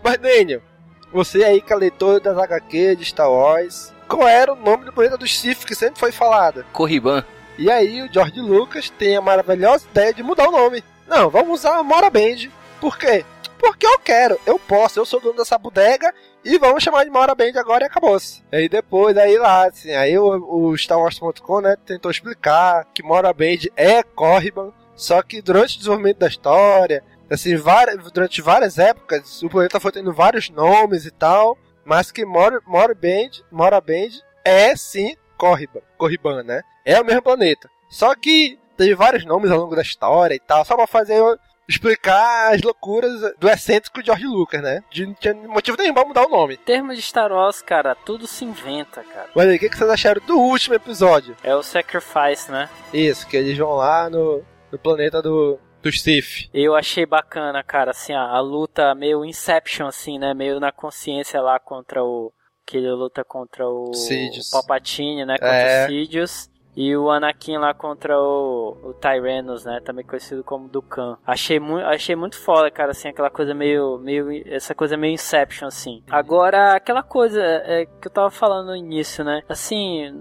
Mas, 0.03 0.17
Daniel, 0.17 0.61
você 1.16 1.45
aí 1.45 1.61
que 1.61 1.72
é 1.72 1.76
leitor 1.78 2.20
das 2.20 2.38
HQ 2.38 2.97
de 2.97 3.05
Star 3.05 3.32
Wars, 3.32 3.93
qual 4.05 4.28
era 4.28 4.51
o 4.51 4.55
nome 4.55 4.84
do 4.84 4.91
planeta 4.91 5.18
dos 5.18 5.39
Sith 5.39 5.63
que 5.63 5.74
sempre 5.74 5.97
foi 5.97 6.11
falado? 6.11 6.66
Corriban. 6.74 7.24
E 7.57 7.72
aí 7.72 8.01
o 8.03 8.11
George 8.11 8.41
Lucas 8.41 8.89
tem 8.89 9.16
a 9.16 9.22
maravilhosa 9.22 9.88
ideia 9.89 10.13
de 10.13 10.22
mudar 10.22 10.49
o 10.49 10.51
nome. 10.51 10.84
Não, 11.07 11.30
vamos 11.30 11.61
usar 11.61 11.82
Moraband. 11.84 12.49
Por 12.82 12.97
quê? 12.97 13.24
Porque 13.57 13.88
eu 13.88 13.97
quero, 13.97 14.38
eu 14.45 14.59
posso, 14.59 14.99
eu 14.99 15.05
sou 15.05 15.22
dono 15.22 15.38
dessa 15.38 15.57
bodega 15.57 16.13
e 16.43 16.57
vamos 16.59 16.84
chamar 16.84 17.05
de 17.05 17.09
Maura 17.09 17.34
Band 17.34 17.53
agora 17.55 17.86
e 17.86 17.88
acabou-se. 17.88 18.43
Aí 18.51 18.68
depois, 18.68 19.16
aí 19.16 19.38
lá, 19.38 19.68
assim, 19.68 19.93
aí 19.93 20.18
o, 20.20 20.70
o 20.70 20.78
Star 20.78 20.99
Wars.com, 20.99 21.61
né, 21.61 21.78
tentou 21.86 22.11
explicar 22.11 22.86
que 22.93 23.01
Maura 23.01 23.32
Band 23.32 23.70
é 23.78 24.03
Corriban, 24.03 24.74
só 24.95 25.22
que 25.22 25.41
durante 25.41 25.76
o 25.76 25.78
desenvolvimento 25.78 26.18
da 26.18 26.28
história, 26.28 27.01
assim, 27.30 27.55
várias, 27.55 28.11
durante 28.11 28.41
várias 28.41 28.78
épocas, 28.78 29.41
o 29.41 29.49
planeta 29.49 29.80
foi 29.80 29.91
tendo 29.91 30.13
vários 30.13 30.49
nomes 30.49 31.05
e 31.05 31.11
tal, 31.11 31.57
mas 31.84 32.11
que 32.11 32.26
Mora, 32.26 32.61
Mora 32.65 32.93
Band, 32.95 33.43
Mora 33.51 33.80
Band 33.82 34.21
é 34.43 34.76
sim 34.76 35.15
Corriban, 35.38 35.82
Corriban, 35.97 36.43
né? 36.43 36.61
É 36.86 36.99
o 36.99 37.05
mesmo 37.05 37.21
planeta. 37.21 37.69
Só 37.89 38.15
que 38.15 38.59
teve 38.78 38.95
vários 38.95 39.26
nomes 39.26 39.51
ao 39.51 39.59
longo 39.59 39.76
da 39.76 39.82
história 39.82 40.36
e 40.36 40.39
tal, 40.39 40.65
só 40.65 40.76
pra 40.76 40.88
fazer 40.88 41.21
explicar 41.67 42.53
as 42.53 42.61
loucuras 42.61 43.34
do 43.39 43.49
excêntrico 43.49 44.03
George 44.03 44.26
Lucas, 44.26 44.61
né? 44.61 44.84
De, 44.91 45.05
não 45.05 45.13
tinha 45.15 45.34
motivo 45.34 45.78
nenhum 45.78 45.93
pra 45.93 46.05
mudar 46.05 46.26
o 46.26 46.30
nome. 46.30 46.55
Em 46.55 46.57
termos 46.57 46.95
de 46.95 47.01
Star 47.01 47.32
Wars, 47.32 47.61
cara, 47.61 47.95
tudo 47.95 48.28
se 48.28 48.45
inventa, 48.45 49.03
cara. 49.03 49.30
Mas 49.36 49.47
aí, 49.47 49.55
o 49.55 49.59
que, 49.59 49.69
que 49.69 49.78
vocês 49.78 49.89
acharam 49.89 50.21
do 50.26 50.38
último 50.38 50.76
episódio? 50.76 51.36
É 51.43 51.55
o 51.55 51.63
Sacrifice, 51.63 52.51
né? 52.51 52.69
Isso, 52.93 53.28
que 53.28 53.38
eles 53.38 53.57
vão 53.57 53.73
lá 53.73 54.09
no, 54.09 54.43
no 54.71 54.78
planeta 54.78 55.21
do, 55.21 55.59
dos 55.90 56.02
Sith. 56.02 56.50
Eu 56.54 56.76
achei 56.76 57.06
bacana, 57.06 57.64
cara, 57.64 57.92
assim, 57.92 58.14
a, 58.14 58.22
a, 58.22 58.40
luta 58.40 58.94
meio 58.96 59.24
Inception, 59.24 59.88
assim, 59.88 60.18
né? 60.18 60.34
Meio 60.34 60.60
na 60.60 60.72
consciência 60.72 61.42
lá 61.42 61.60
contra 61.60 62.04
o... 62.04 62.34
Que 62.66 62.78
ele 62.78 62.90
luta 62.92 63.24
contra 63.24 63.68
o... 63.68 63.94
Sidious. 63.94 64.50
O 64.50 64.52
Palpatine, 64.52 65.24
né? 65.26 65.38
Contra 65.38 65.56
É. 65.56 65.86
o 65.86 65.88
Sidious. 65.88 66.50
E 66.76 66.95
o 66.95 67.09
Anakin 67.09 67.57
lá 67.57 67.73
contra 67.73 68.19
o, 68.19 68.78
o 68.84 68.93
Tyrannus, 68.93 69.63
né? 69.63 69.80
Também 69.84 70.05
conhecido 70.05 70.43
como 70.43 70.67
Dukan. 70.67 71.17
Achei, 71.26 71.59
mu 71.59 71.78
achei 71.78 72.15
muito 72.15 72.38
foda, 72.38 72.69
cara, 72.69 72.91
assim, 72.91 73.07
aquela 73.07 73.30
coisa 73.30 73.53
meio, 73.53 73.97
meio. 73.97 74.43
Essa 74.45 74.76
coisa 74.76 74.97
meio 74.97 75.13
Inception, 75.13 75.67
assim. 75.67 76.03
Agora, 76.09 76.76
aquela 76.76 77.01
coisa 77.01 77.41
é, 77.41 77.86
que 77.86 78.07
eu 78.07 78.11
tava 78.11 78.30
falando 78.30 78.67
no 78.67 78.76
início, 78.76 79.23
né? 79.23 79.41
Assim, 79.47 80.13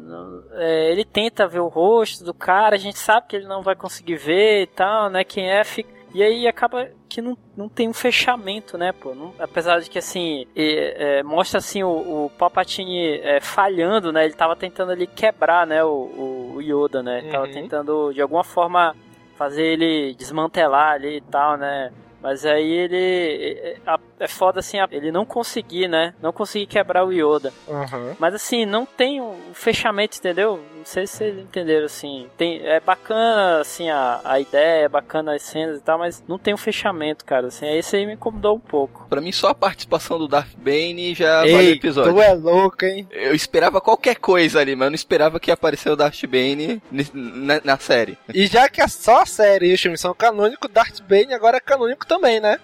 é, 0.52 0.90
ele 0.90 1.04
tenta 1.04 1.48
ver 1.48 1.60
o 1.60 1.68
rosto 1.68 2.24
do 2.24 2.32
cara, 2.32 2.76
a 2.76 2.78
gente 2.78 2.98
sabe 2.98 3.26
que 3.26 3.36
ele 3.36 3.46
não 3.46 3.62
vai 3.62 3.74
conseguir 3.74 4.16
ver 4.16 4.62
e 4.62 4.66
tal, 4.66 5.10
né? 5.10 5.24
Quem 5.24 5.50
é, 5.50 5.64
fica. 5.64 5.92
E 6.14 6.22
aí 6.22 6.46
acaba 6.46 6.88
que 7.14 7.22
não, 7.22 7.36
não 7.56 7.68
tem 7.68 7.88
um 7.88 7.92
fechamento, 7.92 8.76
né, 8.76 8.92
pô? 8.92 9.14
Não, 9.14 9.32
apesar 9.38 9.78
de 9.80 9.88
que, 9.88 9.98
assim, 9.98 10.46
é, 10.56 11.18
é, 11.18 11.22
mostra, 11.22 11.58
assim, 11.58 11.82
o, 11.82 12.24
o 12.26 12.30
Palpatine 12.30 13.20
é, 13.20 13.40
falhando, 13.40 14.12
né? 14.12 14.24
Ele 14.24 14.34
tava 14.34 14.56
tentando 14.56 14.90
ali 14.92 15.06
quebrar, 15.06 15.66
né, 15.66 15.84
o, 15.84 15.88
o, 15.88 16.52
o 16.56 16.60
Yoda, 16.62 17.02
né? 17.02 17.20
Ele 17.20 17.30
Tava 17.30 17.46
Uhum. 17.46 17.52
tentando, 17.52 18.12
de 18.12 18.20
alguma 18.20 18.42
forma, 18.42 18.96
fazer 19.36 19.64
ele 19.64 20.14
desmantelar 20.14 20.92
ali 20.94 21.16
e 21.16 21.20
tal, 21.20 21.56
né? 21.56 21.92
Mas 22.20 22.44
aí 22.46 22.72
ele. 22.72 23.58
É, 23.62 23.76
é- 24.24 24.26
é 24.26 24.28
foda 24.28 24.60
assim, 24.60 24.78
ele 24.90 25.12
não 25.12 25.24
conseguir, 25.24 25.88
né? 25.88 26.14
Não 26.22 26.32
conseguir 26.32 26.66
quebrar 26.66 27.04
o 27.04 27.12
Yoda. 27.12 27.52
Uhum. 27.68 28.14
Mas 28.18 28.34
assim, 28.34 28.64
não 28.64 28.84
tem 28.86 29.20
um 29.20 29.36
fechamento, 29.52 30.18
entendeu? 30.18 30.60
Não 30.76 30.84
sei 30.84 31.06
se 31.06 31.16
vocês 31.16 31.38
entenderam, 31.38 31.86
assim. 31.86 32.26
Tem, 32.36 32.60
é 32.66 32.80
bacana, 32.80 33.60
assim, 33.60 33.88
a, 33.90 34.20
a 34.24 34.40
ideia, 34.40 34.84
é 34.84 34.88
bacana 34.88 35.34
as 35.34 35.42
cenas 35.42 35.78
e 35.78 35.80
tal, 35.82 35.98
mas 35.98 36.22
não 36.28 36.38
tem 36.38 36.52
um 36.54 36.58
fechamento, 36.58 37.24
cara. 37.24 37.46
Assim, 37.48 37.66
aí 37.66 37.78
isso 37.78 37.94
aí 37.96 38.04
me 38.06 38.14
incomodou 38.14 38.56
um 38.56 38.60
pouco. 38.60 39.06
Pra 39.08 39.20
mim, 39.20 39.32
só 39.32 39.48
a 39.48 39.54
participação 39.54 40.18
do 40.18 40.26
Darth 40.28 40.54
Bane 40.56 41.14
já 41.14 41.38
valeu 41.40 41.56
o 41.56 41.60
Ei, 41.60 41.72
episódio. 41.72 42.12
tu 42.14 42.20
é 42.20 42.32
louco, 42.34 42.84
hein? 42.84 43.08
Eu 43.10 43.34
esperava 43.34 43.80
qualquer 43.80 44.16
coisa 44.16 44.60
ali, 44.60 44.74
mas 44.76 44.86
eu 44.86 44.90
não 44.90 44.94
esperava 44.94 45.38
que 45.40 45.50
ia 45.50 45.54
aparecer 45.54 45.90
o 45.90 45.96
Darth 45.96 46.22
Bane 46.26 46.82
na, 47.12 47.60
na 47.64 47.78
série. 47.78 48.16
E 48.32 48.46
já 48.46 48.68
que 48.68 48.80
é 48.80 48.88
só 48.88 49.22
a 49.22 49.26
série 49.26 49.70
e 49.70 49.74
os 49.74 49.80
filmes 49.80 50.00
são 50.00 50.14
canônicos, 50.14 50.70
Darth 50.70 51.00
Bane 51.02 51.32
agora 51.34 51.56
é 51.58 51.60
canônico 51.60 52.06
também, 52.06 52.40
né? 52.40 52.58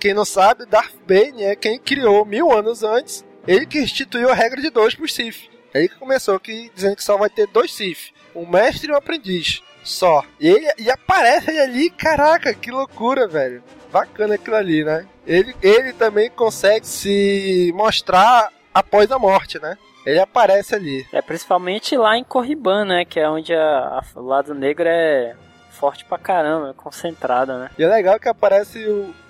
Quem 0.00 0.14
não 0.14 0.24
sabe, 0.24 0.66
Darth 0.76 0.92
Bane 1.08 1.42
é 1.42 1.56
quem 1.56 1.78
criou 1.78 2.26
mil 2.26 2.52
anos 2.52 2.82
antes, 2.82 3.24
ele 3.48 3.64
que 3.64 3.78
instituiu 3.78 4.28
a 4.28 4.34
regra 4.34 4.60
de 4.60 4.68
dois 4.68 4.94
pros 4.94 5.14
Sith. 5.14 5.48
Ele 5.72 5.88
que 5.88 5.94
começou 5.96 6.38
que 6.38 6.70
dizendo 6.74 6.96
que 6.96 7.02
só 7.02 7.16
vai 7.16 7.30
ter 7.30 7.46
dois 7.46 7.72
Sith, 7.72 8.12
um 8.34 8.46
mestre 8.46 8.90
e 8.90 8.92
um 8.92 8.96
aprendiz. 8.96 9.62
só. 9.82 10.22
E 10.38 10.46
ele 10.46 10.68
e 10.76 10.90
aparece 10.90 11.48
ele 11.48 11.60
ali, 11.60 11.88
caraca, 11.88 12.52
que 12.52 12.70
loucura, 12.70 13.26
velho. 13.26 13.64
Bacana 13.90 14.34
aquilo 14.34 14.56
ali, 14.56 14.84
né? 14.84 15.06
Ele, 15.26 15.56
ele 15.62 15.94
também 15.94 16.28
consegue 16.28 16.86
se 16.86 17.72
mostrar 17.74 18.52
após 18.74 19.10
a 19.10 19.18
morte, 19.18 19.58
né? 19.58 19.78
Ele 20.04 20.20
aparece 20.20 20.74
ali. 20.74 21.06
É, 21.10 21.22
principalmente 21.22 21.96
lá 21.96 22.18
em 22.18 22.24
Corriban, 22.24 22.84
né? 22.84 23.06
Que 23.06 23.18
é 23.18 23.30
onde 23.30 23.54
a, 23.54 23.78
a, 23.98 24.04
o 24.14 24.26
lado 24.26 24.52
negro 24.54 24.86
é 24.86 25.34
forte 25.76 26.04
pra 26.04 26.18
caramba, 26.18 26.74
concentrada, 26.74 27.58
né? 27.58 27.70
E 27.78 27.84
é 27.84 27.86
legal 27.86 28.18
que 28.18 28.28
aparece 28.28 28.78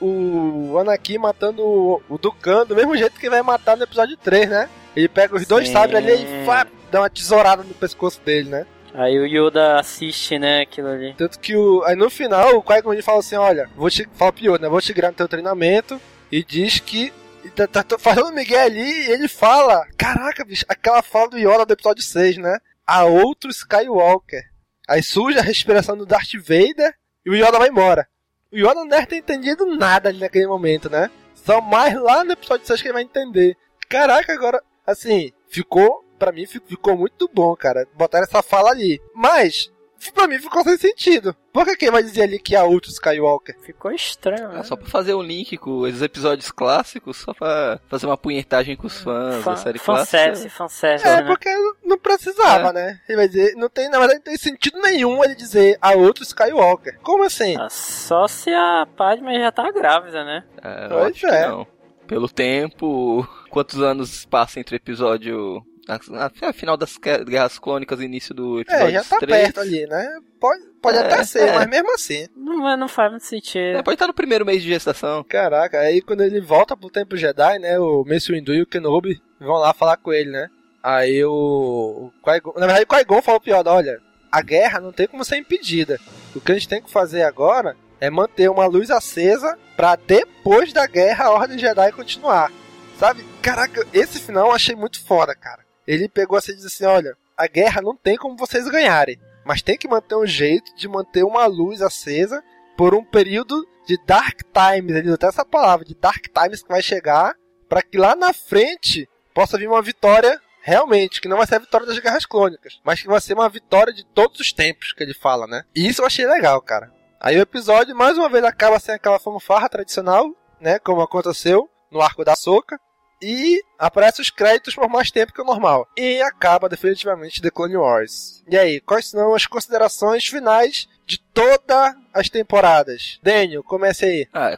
o, 0.00 0.72
o 0.72 0.78
Anakin 0.78 1.18
matando 1.18 1.62
o, 1.62 2.02
o 2.08 2.16
Dukan 2.16 2.64
do 2.64 2.76
mesmo 2.76 2.96
jeito 2.96 3.18
que 3.18 3.28
vai 3.28 3.42
matar 3.42 3.76
no 3.76 3.82
episódio 3.82 4.16
3, 4.16 4.48
né? 4.48 4.68
Ele 4.94 5.08
pega 5.08 5.36
os 5.36 5.46
dois 5.46 5.66
Sim. 5.66 5.74
sabres 5.74 5.96
ali 5.96 6.12
e 6.12 6.46
fá, 6.46 6.66
dá 6.90 7.00
uma 7.00 7.10
tesourada 7.10 7.62
no 7.62 7.74
pescoço 7.74 8.20
dele, 8.24 8.48
né? 8.48 8.66
Aí 8.94 9.18
o 9.18 9.26
Yoda 9.26 9.78
assiste, 9.78 10.38
né, 10.38 10.62
aquilo 10.62 10.88
ali. 10.88 11.12
Tanto 11.18 11.38
que 11.38 11.54
o, 11.54 11.82
aí 11.84 11.94
no 11.94 12.08
final 12.08 12.56
o 12.56 12.62
Qui-Gon 12.62 13.02
fala 13.02 13.18
assim, 13.18 13.36
olha, 13.36 13.68
vou 13.76 13.90
te, 13.90 14.08
fala 14.14 14.32
pro 14.32 14.42
Yoda, 14.42 14.60
né, 14.60 14.68
vou 14.70 14.80
te 14.80 14.94
tirar 14.94 15.08
no 15.08 15.14
teu 15.14 15.28
treinamento 15.28 16.00
e 16.32 16.42
diz 16.42 16.80
que 16.80 17.12
tá, 17.54 17.66
tá, 17.66 17.82
tá 17.82 17.98
fazendo 17.98 18.28
o 18.28 18.32
Miguel 18.32 18.64
ali 18.64 18.80
e 18.80 19.10
ele 19.10 19.28
fala, 19.28 19.86
caraca, 19.98 20.44
bicho, 20.44 20.64
aquela 20.66 21.02
fala 21.02 21.28
do 21.28 21.38
Yoda 21.38 21.66
do 21.66 21.72
episódio 21.74 22.02
6, 22.02 22.38
né? 22.38 22.58
Há 22.86 23.04
outro 23.04 23.50
Skywalker. 23.50 24.44
Aí 24.88 25.02
surge 25.02 25.38
a 25.38 25.42
respiração 25.42 25.96
do 25.96 26.06
Darth 26.06 26.34
Vader 26.34 26.94
e 27.24 27.30
o 27.30 27.34
Yoda 27.34 27.58
vai 27.58 27.68
embora. 27.68 28.08
O 28.52 28.56
Yoda 28.56 28.74
não 28.74 28.88
deve 28.88 29.06
ter 29.06 29.16
entendido 29.16 29.66
nada 29.66 30.08
ali 30.08 30.20
naquele 30.20 30.46
momento, 30.46 30.88
né? 30.88 31.10
Só 31.34 31.60
mais 31.60 31.94
lá 32.00 32.24
no 32.24 32.32
episódio 32.32 32.66
6 32.66 32.80
que 32.80 32.88
ele 32.88 32.94
vai 32.94 33.02
entender. 33.02 33.56
Caraca, 33.88 34.32
agora, 34.32 34.62
assim, 34.86 35.32
ficou, 35.48 36.04
pra 36.18 36.32
mim, 36.32 36.46
ficou 36.46 36.96
muito 36.96 37.28
bom, 37.32 37.54
cara. 37.56 37.86
Botaram 37.94 38.24
essa 38.24 38.42
fala 38.42 38.70
ali. 38.70 39.00
Mas, 39.14 39.70
pra 40.14 40.26
mim 40.28 40.38
ficou 40.38 40.62
sem 40.62 40.76
sentido. 40.76 41.34
Por 41.52 41.64
que 41.64 41.76
quem 41.76 41.90
vai 41.90 42.02
dizer 42.02 42.22
ali 42.22 42.38
que 42.38 42.54
há 42.54 42.64
outro 42.64 42.90
Skywalker? 42.90 43.58
Ficou 43.62 43.90
estranho, 43.90 44.48
né? 44.50 44.60
É 44.60 44.62
só 44.62 44.76
pra 44.76 44.86
fazer 44.88 45.14
um 45.14 45.22
link 45.22 45.56
com 45.56 45.80
os 45.80 46.02
episódios 46.02 46.50
clássicos, 46.50 47.16
só 47.18 47.32
pra 47.34 47.80
fazer 47.88 48.06
uma 48.06 48.16
punhetagem 48.16 48.76
com 48.76 48.86
os 48.86 48.98
fãs 49.00 49.44
da 49.44 49.56
série 49.56 49.78
clássica. 49.78 50.18
fanservice, 50.50 51.08
É, 51.08 51.22
né? 51.22 51.26
porque 51.26 51.48
não 51.84 51.98
precisava, 51.98 52.68
É. 52.70 52.72
né? 52.72 53.00
Ele 53.08 53.16
vai 53.16 53.28
dizer, 53.28 53.54
não 53.56 53.68
tem, 53.68 53.88
na 53.88 53.98
verdade, 53.98 54.18
não 54.18 54.24
tem 54.24 54.36
sentido 54.36 54.80
nenhum 54.80 55.24
ele 55.24 55.34
dizer 55.34 55.78
há 55.80 55.92
outro 55.92 56.22
Skywalker. 56.22 56.98
Como 57.02 57.24
assim? 57.24 57.56
Ah, 57.58 57.68
Só 57.70 58.28
se 58.28 58.50
a 58.52 58.86
Padme 58.96 59.38
já 59.40 59.50
tá 59.50 59.70
grávida, 59.70 60.24
né? 60.24 60.44
É, 60.62 60.88
Pois 60.88 61.22
é. 61.24 61.48
não. 61.48 61.66
Pelo 62.06 62.28
tempo, 62.28 63.26
quantos 63.50 63.82
anos 63.82 64.24
passa 64.26 64.60
entre 64.60 64.76
o 64.76 64.78
episódio. 64.78 65.60
Na, 65.86 66.00
na 66.08 66.52
final 66.52 66.76
das 66.76 66.96
Guerras 66.98 67.58
Clônicas 67.58 68.00
e 68.00 68.04
início 68.04 68.34
do 68.34 68.60
episódio 68.60 68.86
É, 68.88 68.90
já 68.92 69.04
tá 69.04 69.18
3. 69.18 69.42
perto 69.42 69.60
ali, 69.60 69.86
né? 69.86 70.18
Pode, 70.40 70.64
pode 70.82 70.98
É, 70.98 71.00
até 71.02 71.24
ser, 71.24 71.48
é. 71.48 71.52
mas 71.54 71.66
mesmo 71.68 71.94
assim. 71.94 72.26
Não, 72.36 72.58
mas 72.58 72.78
não 72.78 72.88
faz 72.88 73.10
muito 73.10 73.24
sentido. 73.24 73.78
É, 73.78 73.82
pode 73.82 73.94
estar 73.94 74.08
no 74.08 74.14
primeiro 74.14 74.44
mês 74.44 74.62
de 74.62 74.68
gestação. 74.68 75.22
Caraca, 75.22 75.78
aí 75.78 76.02
quando 76.02 76.22
ele 76.22 76.40
volta 76.40 76.76
pro 76.76 76.90
Templo 76.90 77.16
Jedi, 77.16 77.58
né? 77.60 77.78
O 77.78 78.04
Mace 78.04 78.32
Windu 78.32 78.52
e 78.52 78.62
o 78.62 78.66
Kenobi 78.66 79.22
vão 79.40 79.56
lá 79.58 79.72
falar 79.72 79.96
com 79.96 80.12
ele, 80.12 80.30
né? 80.30 80.48
Aí 80.82 81.24
o. 81.24 82.10
Na 82.56 82.66
verdade, 82.66 82.82
o 82.84 82.86
Qui-Gon 82.86 83.22
falou 83.22 83.40
Yoda: 83.46 83.72
olha, 83.72 84.00
a 84.30 84.42
guerra 84.42 84.80
não 84.80 84.92
tem 84.92 85.06
como 85.06 85.24
ser 85.24 85.36
impedida. 85.36 85.98
O 86.34 86.40
que 86.40 86.52
a 86.52 86.54
gente 86.54 86.68
tem 86.68 86.82
que 86.82 86.90
fazer 86.90 87.22
agora 87.22 87.76
é 88.00 88.10
manter 88.10 88.50
uma 88.50 88.66
luz 88.66 88.90
acesa 88.90 89.56
pra 89.76 89.96
depois 89.96 90.72
da 90.72 90.86
guerra 90.86 91.26
a 91.26 91.30
Ordem 91.30 91.58
Jedi 91.58 91.92
continuar. 91.92 92.50
Sabe? 92.98 93.24
Caraca, 93.42 93.86
esse 93.92 94.18
final 94.20 94.46
eu 94.48 94.52
achei 94.52 94.74
muito 94.74 95.04
foda, 95.04 95.34
cara. 95.34 95.65
Ele 95.86 96.08
pegou 96.08 96.36
assim 96.36 96.52
e 96.52 96.56
disse 96.56 96.66
assim: 96.66 96.84
olha, 96.84 97.16
a 97.36 97.46
guerra 97.46 97.82
não 97.82 97.96
tem 97.96 98.16
como 98.16 98.36
vocês 98.36 98.68
ganharem. 98.68 99.20
Mas 99.44 99.62
tem 99.62 99.78
que 99.78 99.86
manter 99.86 100.16
um 100.16 100.26
jeito 100.26 100.74
de 100.74 100.88
manter 100.88 101.24
uma 101.24 101.46
luz 101.46 101.80
acesa 101.80 102.42
por 102.76 102.94
um 102.94 103.04
período 103.04 103.64
de 103.86 103.96
Dark 104.04 104.40
Times. 104.52 104.96
Ele 104.96 105.12
até 105.12 105.28
essa 105.28 105.44
palavra, 105.44 105.84
de 105.84 105.94
Dark 105.94 106.24
Times 106.26 106.62
que 106.62 106.68
vai 106.68 106.82
chegar, 106.82 107.34
para 107.68 107.82
que 107.82 107.96
lá 107.96 108.16
na 108.16 108.32
frente 108.32 109.08
possa 109.32 109.56
vir 109.56 109.68
uma 109.68 109.82
vitória 109.82 110.40
realmente, 110.62 111.20
que 111.20 111.28
não 111.28 111.36
vai 111.36 111.46
ser 111.46 111.54
a 111.54 111.60
vitória 111.60 111.86
das 111.86 111.98
Guerras 112.00 112.26
Clônicas, 112.26 112.80
mas 112.82 113.00
que 113.00 113.06
vai 113.06 113.20
ser 113.20 113.34
uma 113.34 113.48
vitória 113.48 113.92
de 113.92 114.04
todos 114.04 114.40
os 114.40 114.52
tempos 114.52 114.92
que 114.92 115.00
ele 115.00 115.14
fala, 115.14 115.46
né? 115.46 115.62
E 115.72 115.86
isso 115.86 116.02
eu 116.02 116.06
achei 116.06 116.26
legal, 116.26 116.60
cara. 116.60 116.92
Aí 117.20 117.38
o 117.38 117.42
episódio, 117.42 117.94
mais 117.94 118.18
uma 118.18 118.28
vez, 118.28 118.42
acaba 118.42 118.80
sem 118.80 118.92
aquela 118.92 119.20
fanfarra 119.20 119.68
tradicional, 119.68 120.28
né? 120.60 120.80
Como 120.80 121.00
aconteceu 121.00 121.70
no 121.88 122.00
arco 122.00 122.24
da 122.24 122.34
Soca. 122.34 122.80
E 123.20 123.62
aparece 123.78 124.20
os 124.20 124.30
créditos 124.30 124.74
por 124.74 124.88
mais 124.88 125.10
tempo 125.10 125.32
que 125.32 125.40
o 125.40 125.44
normal. 125.44 125.88
E 125.96 126.20
acaba 126.22 126.68
definitivamente 126.68 127.40
The 127.40 127.50
Clone 127.50 127.76
Wars. 127.76 128.44
E 128.48 128.56
aí, 128.56 128.80
quais 128.80 129.08
são 129.08 129.34
as 129.34 129.46
considerações 129.46 130.26
finais 130.26 130.88
de 131.06 131.18
todas 131.18 131.94
as 132.12 132.28
temporadas? 132.28 133.18
Daniel, 133.22 133.62
comece 133.62 134.04
aí. 134.04 134.28
Ah, 134.32 134.56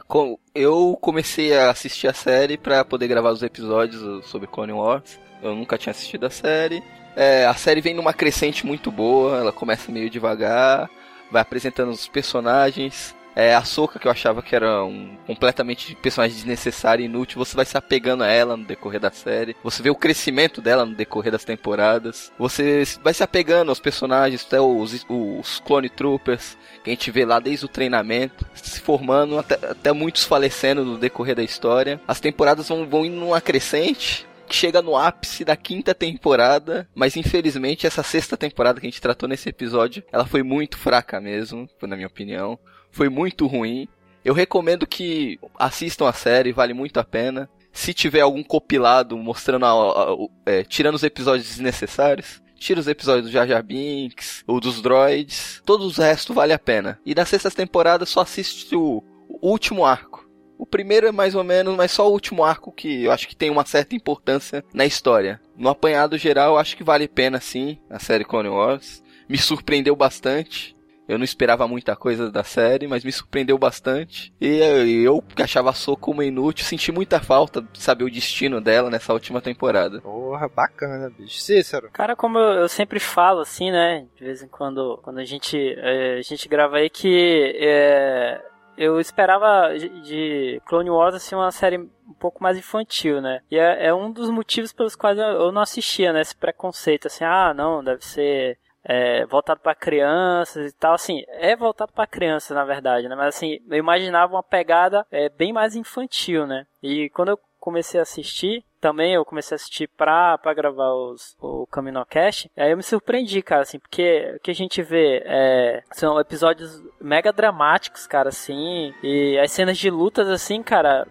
eu 0.53 0.97
comecei 1.01 1.55
a 1.57 1.69
assistir 1.69 2.07
a 2.07 2.13
série 2.13 2.57
pra 2.57 2.83
poder 2.83 3.07
gravar 3.07 3.31
os 3.31 3.43
episódios 3.43 4.25
sobre 4.27 4.47
Clone 4.47 4.73
Wars. 4.73 5.19
Eu 5.41 5.55
nunca 5.55 5.77
tinha 5.77 5.91
assistido 5.91 6.25
a 6.25 6.29
série. 6.29 6.83
É, 7.15 7.45
a 7.45 7.53
série 7.53 7.81
vem 7.81 7.93
numa 7.93 8.13
crescente 8.13 8.65
muito 8.65 8.91
boa, 8.91 9.37
ela 9.37 9.51
começa 9.51 9.91
meio 9.91 10.09
devagar, 10.09 10.89
vai 11.31 11.41
apresentando 11.41 11.89
os 11.91 12.07
personagens. 12.07 13.15
É, 13.39 13.55
a 13.55 13.63
Soca, 13.63 13.97
que 13.97 14.05
eu 14.05 14.11
achava 14.11 14.41
que 14.41 14.53
era 14.53 14.83
um 14.83 15.15
completamente 15.25 15.95
personagem 15.95 16.35
desnecessário 16.35 17.01
e 17.01 17.05
inútil, 17.05 17.37
você 17.37 17.55
vai 17.55 17.63
se 17.63 17.77
apegando 17.77 18.21
a 18.21 18.27
ela 18.27 18.57
no 18.57 18.65
decorrer 18.65 18.99
da 18.99 19.09
série. 19.11 19.55
Você 19.63 19.81
vê 19.81 19.89
o 19.89 19.95
crescimento 19.95 20.59
dela 20.59 20.85
no 20.85 20.93
decorrer 20.93 21.31
das 21.31 21.45
temporadas. 21.45 22.33
Você 22.37 22.83
vai 23.01 23.13
se 23.13 23.23
apegando 23.23 23.69
aos 23.69 23.79
personagens, 23.79 24.45
até 24.45 24.59
os, 24.59 25.05
os 25.07 25.61
Clone 25.61 25.87
Troopers, 25.87 26.57
que 26.83 26.89
a 26.89 26.93
gente 26.93 27.09
vê 27.11 27.23
lá 27.23 27.39
desde 27.39 27.63
o 27.63 27.69
treinamento, 27.69 28.45
se 28.55 28.81
formando, 28.81 29.39
até, 29.39 29.53
até 29.71 29.93
muitos 29.93 30.25
falecendo 30.25 30.83
no 30.83 30.97
decorrer 30.97 31.37
da 31.37 31.43
história. 31.43 32.01
As 32.05 32.19
temporadas 32.19 32.67
vão, 32.67 32.85
vão 32.89 33.05
indo 33.05 33.15
numa 33.15 33.39
crescente 33.39 34.27
que 34.49 34.55
chega 34.55 34.81
no 34.81 34.97
ápice 34.97 35.45
da 35.45 35.55
quinta 35.55 35.95
temporada, 35.95 36.89
mas 36.93 37.15
infelizmente 37.15 37.87
essa 37.87 38.03
sexta 38.03 38.35
temporada 38.35 38.81
que 38.81 38.87
a 38.87 38.89
gente 38.89 38.99
tratou 38.99 39.29
nesse 39.29 39.47
episódio, 39.47 40.03
ela 40.11 40.25
foi 40.25 40.43
muito 40.43 40.77
fraca 40.77 41.21
mesmo, 41.21 41.69
na 41.83 41.95
minha 41.95 42.07
opinião. 42.07 42.59
Foi 42.91 43.09
muito 43.09 43.47
ruim. 43.47 43.87
Eu 44.23 44.33
recomendo 44.33 44.85
que 44.85 45.39
assistam 45.57 46.07
a 46.07 46.13
série, 46.13 46.51
vale 46.51 46.73
muito 46.73 46.99
a 46.99 47.03
pena. 47.03 47.49
Se 47.71 47.93
tiver 47.93 48.21
algum 48.21 48.43
compilado 48.43 49.17
mostrando 49.17 49.65
a, 49.65 49.69
a- 49.69 50.13
o- 50.13 50.29
é, 50.45 50.63
tirando 50.63 50.95
os 50.95 51.03
episódios 51.03 51.47
desnecessários, 51.47 52.41
tira 52.55 52.79
os 52.79 52.87
episódios 52.87 53.25
do 53.27 53.31
Jar 53.31 53.47
Jar 53.47 53.63
Binks 53.63 54.43
ou 54.45 54.59
dos 54.59 54.81
droids, 54.81 55.61
todos 55.65 55.85
os 55.85 55.97
restos 55.97 56.35
vale 56.35 56.51
a 56.51 56.59
pena. 56.59 56.99
E 57.05 57.13
da 57.15 57.25
sexta 57.25 57.49
temporada 57.49 58.05
só 58.05 58.21
assiste 58.21 58.75
o, 58.75 59.03
o 59.29 59.49
último 59.49 59.85
arco. 59.85 60.27
O 60.57 60.65
primeiro 60.65 61.07
é 61.07 61.11
mais 61.11 61.35
ou 61.35 61.43
menos, 61.43 61.73
mas 61.77 61.91
só 61.91 62.09
o 62.09 62.11
último 62.11 62.43
arco 62.43 62.69
que 62.73 63.05
eu 63.05 63.11
acho 63.13 63.27
que 63.29 63.35
tem 63.35 63.49
uma 63.49 63.65
certa 63.65 63.95
importância 63.95 64.65
na 64.73 64.85
história. 64.85 65.39
No 65.55 65.69
apanhado 65.69 66.17
geral, 66.17 66.53
eu 66.55 66.57
acho 66.57 66.75
que 66.75 66.83
vale 66.83 67.05
a 67.05 67.09
pena 67.09 67.39
sim 67.39 67.77
a 67.89 67.97
série 67.97 68.25
Clone 68.25 68.49
Wars. 68.49 69.01
Me 69.29 69.37
surpreendeu 69.37 69.95
bastante. 69.95 70.75
Eu 71.09 71.17
não 71.17 71.25
esperava 71.25 71.67
muita 71.67 71.95
coisa 71.95 72.31
da 72.31 72.43
série, 72.43 72.85
mas 72.85 73.03
me 73.03 73.11
surpreendeu 73.11 73.57
bastante. 73.57 74.31
E 74.39 74.59
eu, 74.59 75.15
eu 75.15 75.21
que 75.23 75.41
achava 75.41 75.71
a 75.71 75.73
Soca 75.73 76.11
uma 76.11 76.23
inútil, 76.23 76.63
senti 76.63 76.91
muita 76.91 77.19
falta 77.19 77.63
de 77.63 77.81
saber 77.81 78.03
o 78.03 78.11
destino 78.11 78.61
dela 78.61 78.91
nessa 78.91 79.11
última 79.11 79.41
temporada. 79.41 80.01
Porra, 80.01 80.47
bacana, 80.47 81.09
bicho. 81.09 81.41
Cícero. 81.41 81.89
Cara, 81.91 82.15
como 82.15 82.37
eu, 82.37 82.61
eu 82.61 82.69
sempre 82.69 82.99
falo, 82.99 83.39
assim, 83.39 83.71
né? 83.71 84.05
De 84.15 84.23
vez 84.23 84.43
em 84.43 84.47
quando, 84.47 84.99
quando 85.01 85.17
a 85.17 85.25
gente, 85.25 85.57
é, 85.79 86.19
a 86.19 86.21
gente 86.21 86.47
grava 86.47 86.77
aí, 86.77 86.91
que 86.91 87.55
é, 87.57 88.39
eu 88.77 88.99
esperava 88.99 89.75
de, 89.75 89.89
de 90.01 90.61
Clone 90.67 90.91
Wars, 90.91 91.15
assim, 91.15 91.33
uma 91.33 91.51
série 91.51 91.79
um 91.79 92.13
pouco 92.19 92.43
mais 92.43 92.55
infantil, 92.55 93.19
né? 93.19 93.41
E 93.49 93.57
é, 93.57 93.87
é 93.87 93.93
um 93.95 94.11
dos 94.11 94.29
motivos 94.29 94.71
pelos 94.71 94.95
quais 94.95 95.17
eu, 95.17 95.25
eu 95.25 95.51
não 95.51 95.63
assistia, 95.63 96.13
né? 96.13 96.21
Esse 96.21 96.35
preconceito, 96.35 97.07
assim, 97.07 97.23
ah, 97.23 97.51
não, 97.51 97.83
deve 97.83 98.05
ser 98.05 98.59
é, 98.89 99.23
voltado 99.27 99.59
para 99.59 99.75
crianças 99.75 100.71
e 100.71 100.75
tal, 100.75 100.95
assim, 100.95 101.21
é 101.27 101.55
voltado 101.55 101.93
para 101.93 102.07
crianças 102.07 102.57
na 102.57 102.65
verdade, 102.65 103.07
né? 103.07 103.15
Mas 103.15 103.35
assim, 103.35 103.59
eu 103.69 103.77
imaginava 103.77 104.33
uma 104.33 104.41
pegada 104.41 105.05
é, 105.11 105.29
bem 105.29 105.53
mais 105.53 105.75
infantil, 105.75 106.47
né? 106.47 106.65
E 106.81 107.07
quando 107.11 107.29
eu 107.29 107.39
comecei 107.59 107.99
a 107.99 108.03
assistir, 108.03 108.65
também 108.81 109.13
eu 109.13 109.23
comecei 109.23 109.53
a 109.53 109.57
assistir 109.57 109.87
pra, 109.89 110.39
pra 110.39 110.55
gravar 110.55 110.91
os, 110.91 111.37
o 111.39 111.67
Caminocast, 111.67 112.49
aí 112.57 112.71
eu 112.71 112.77
me 112.77 112.81
surpreendi, 112.81 113.43
cara, 113.43 113.61
assim, 113.61 113.77
porque 113.77 114.33
o 114.37 114.39
que 114.39 114.49
a 114.49 114.55
gente 114.55 114.81
vê 114.81 115.21
é, 115.23 115.83
são 115.91 116.19
episódios 116.19 116.81
mega 116.99 117.31
dramáticos, 117.31 118.07
cara, 118.07 118.29
assim, 118.29 118.91
e 119.03 119.37
as 119.37 119.51
cenas 119.51 119.77
de 119.77 119.91
lutas, 119.91 120.27
assim, 120.29 120.63
cara, 120.63 121.05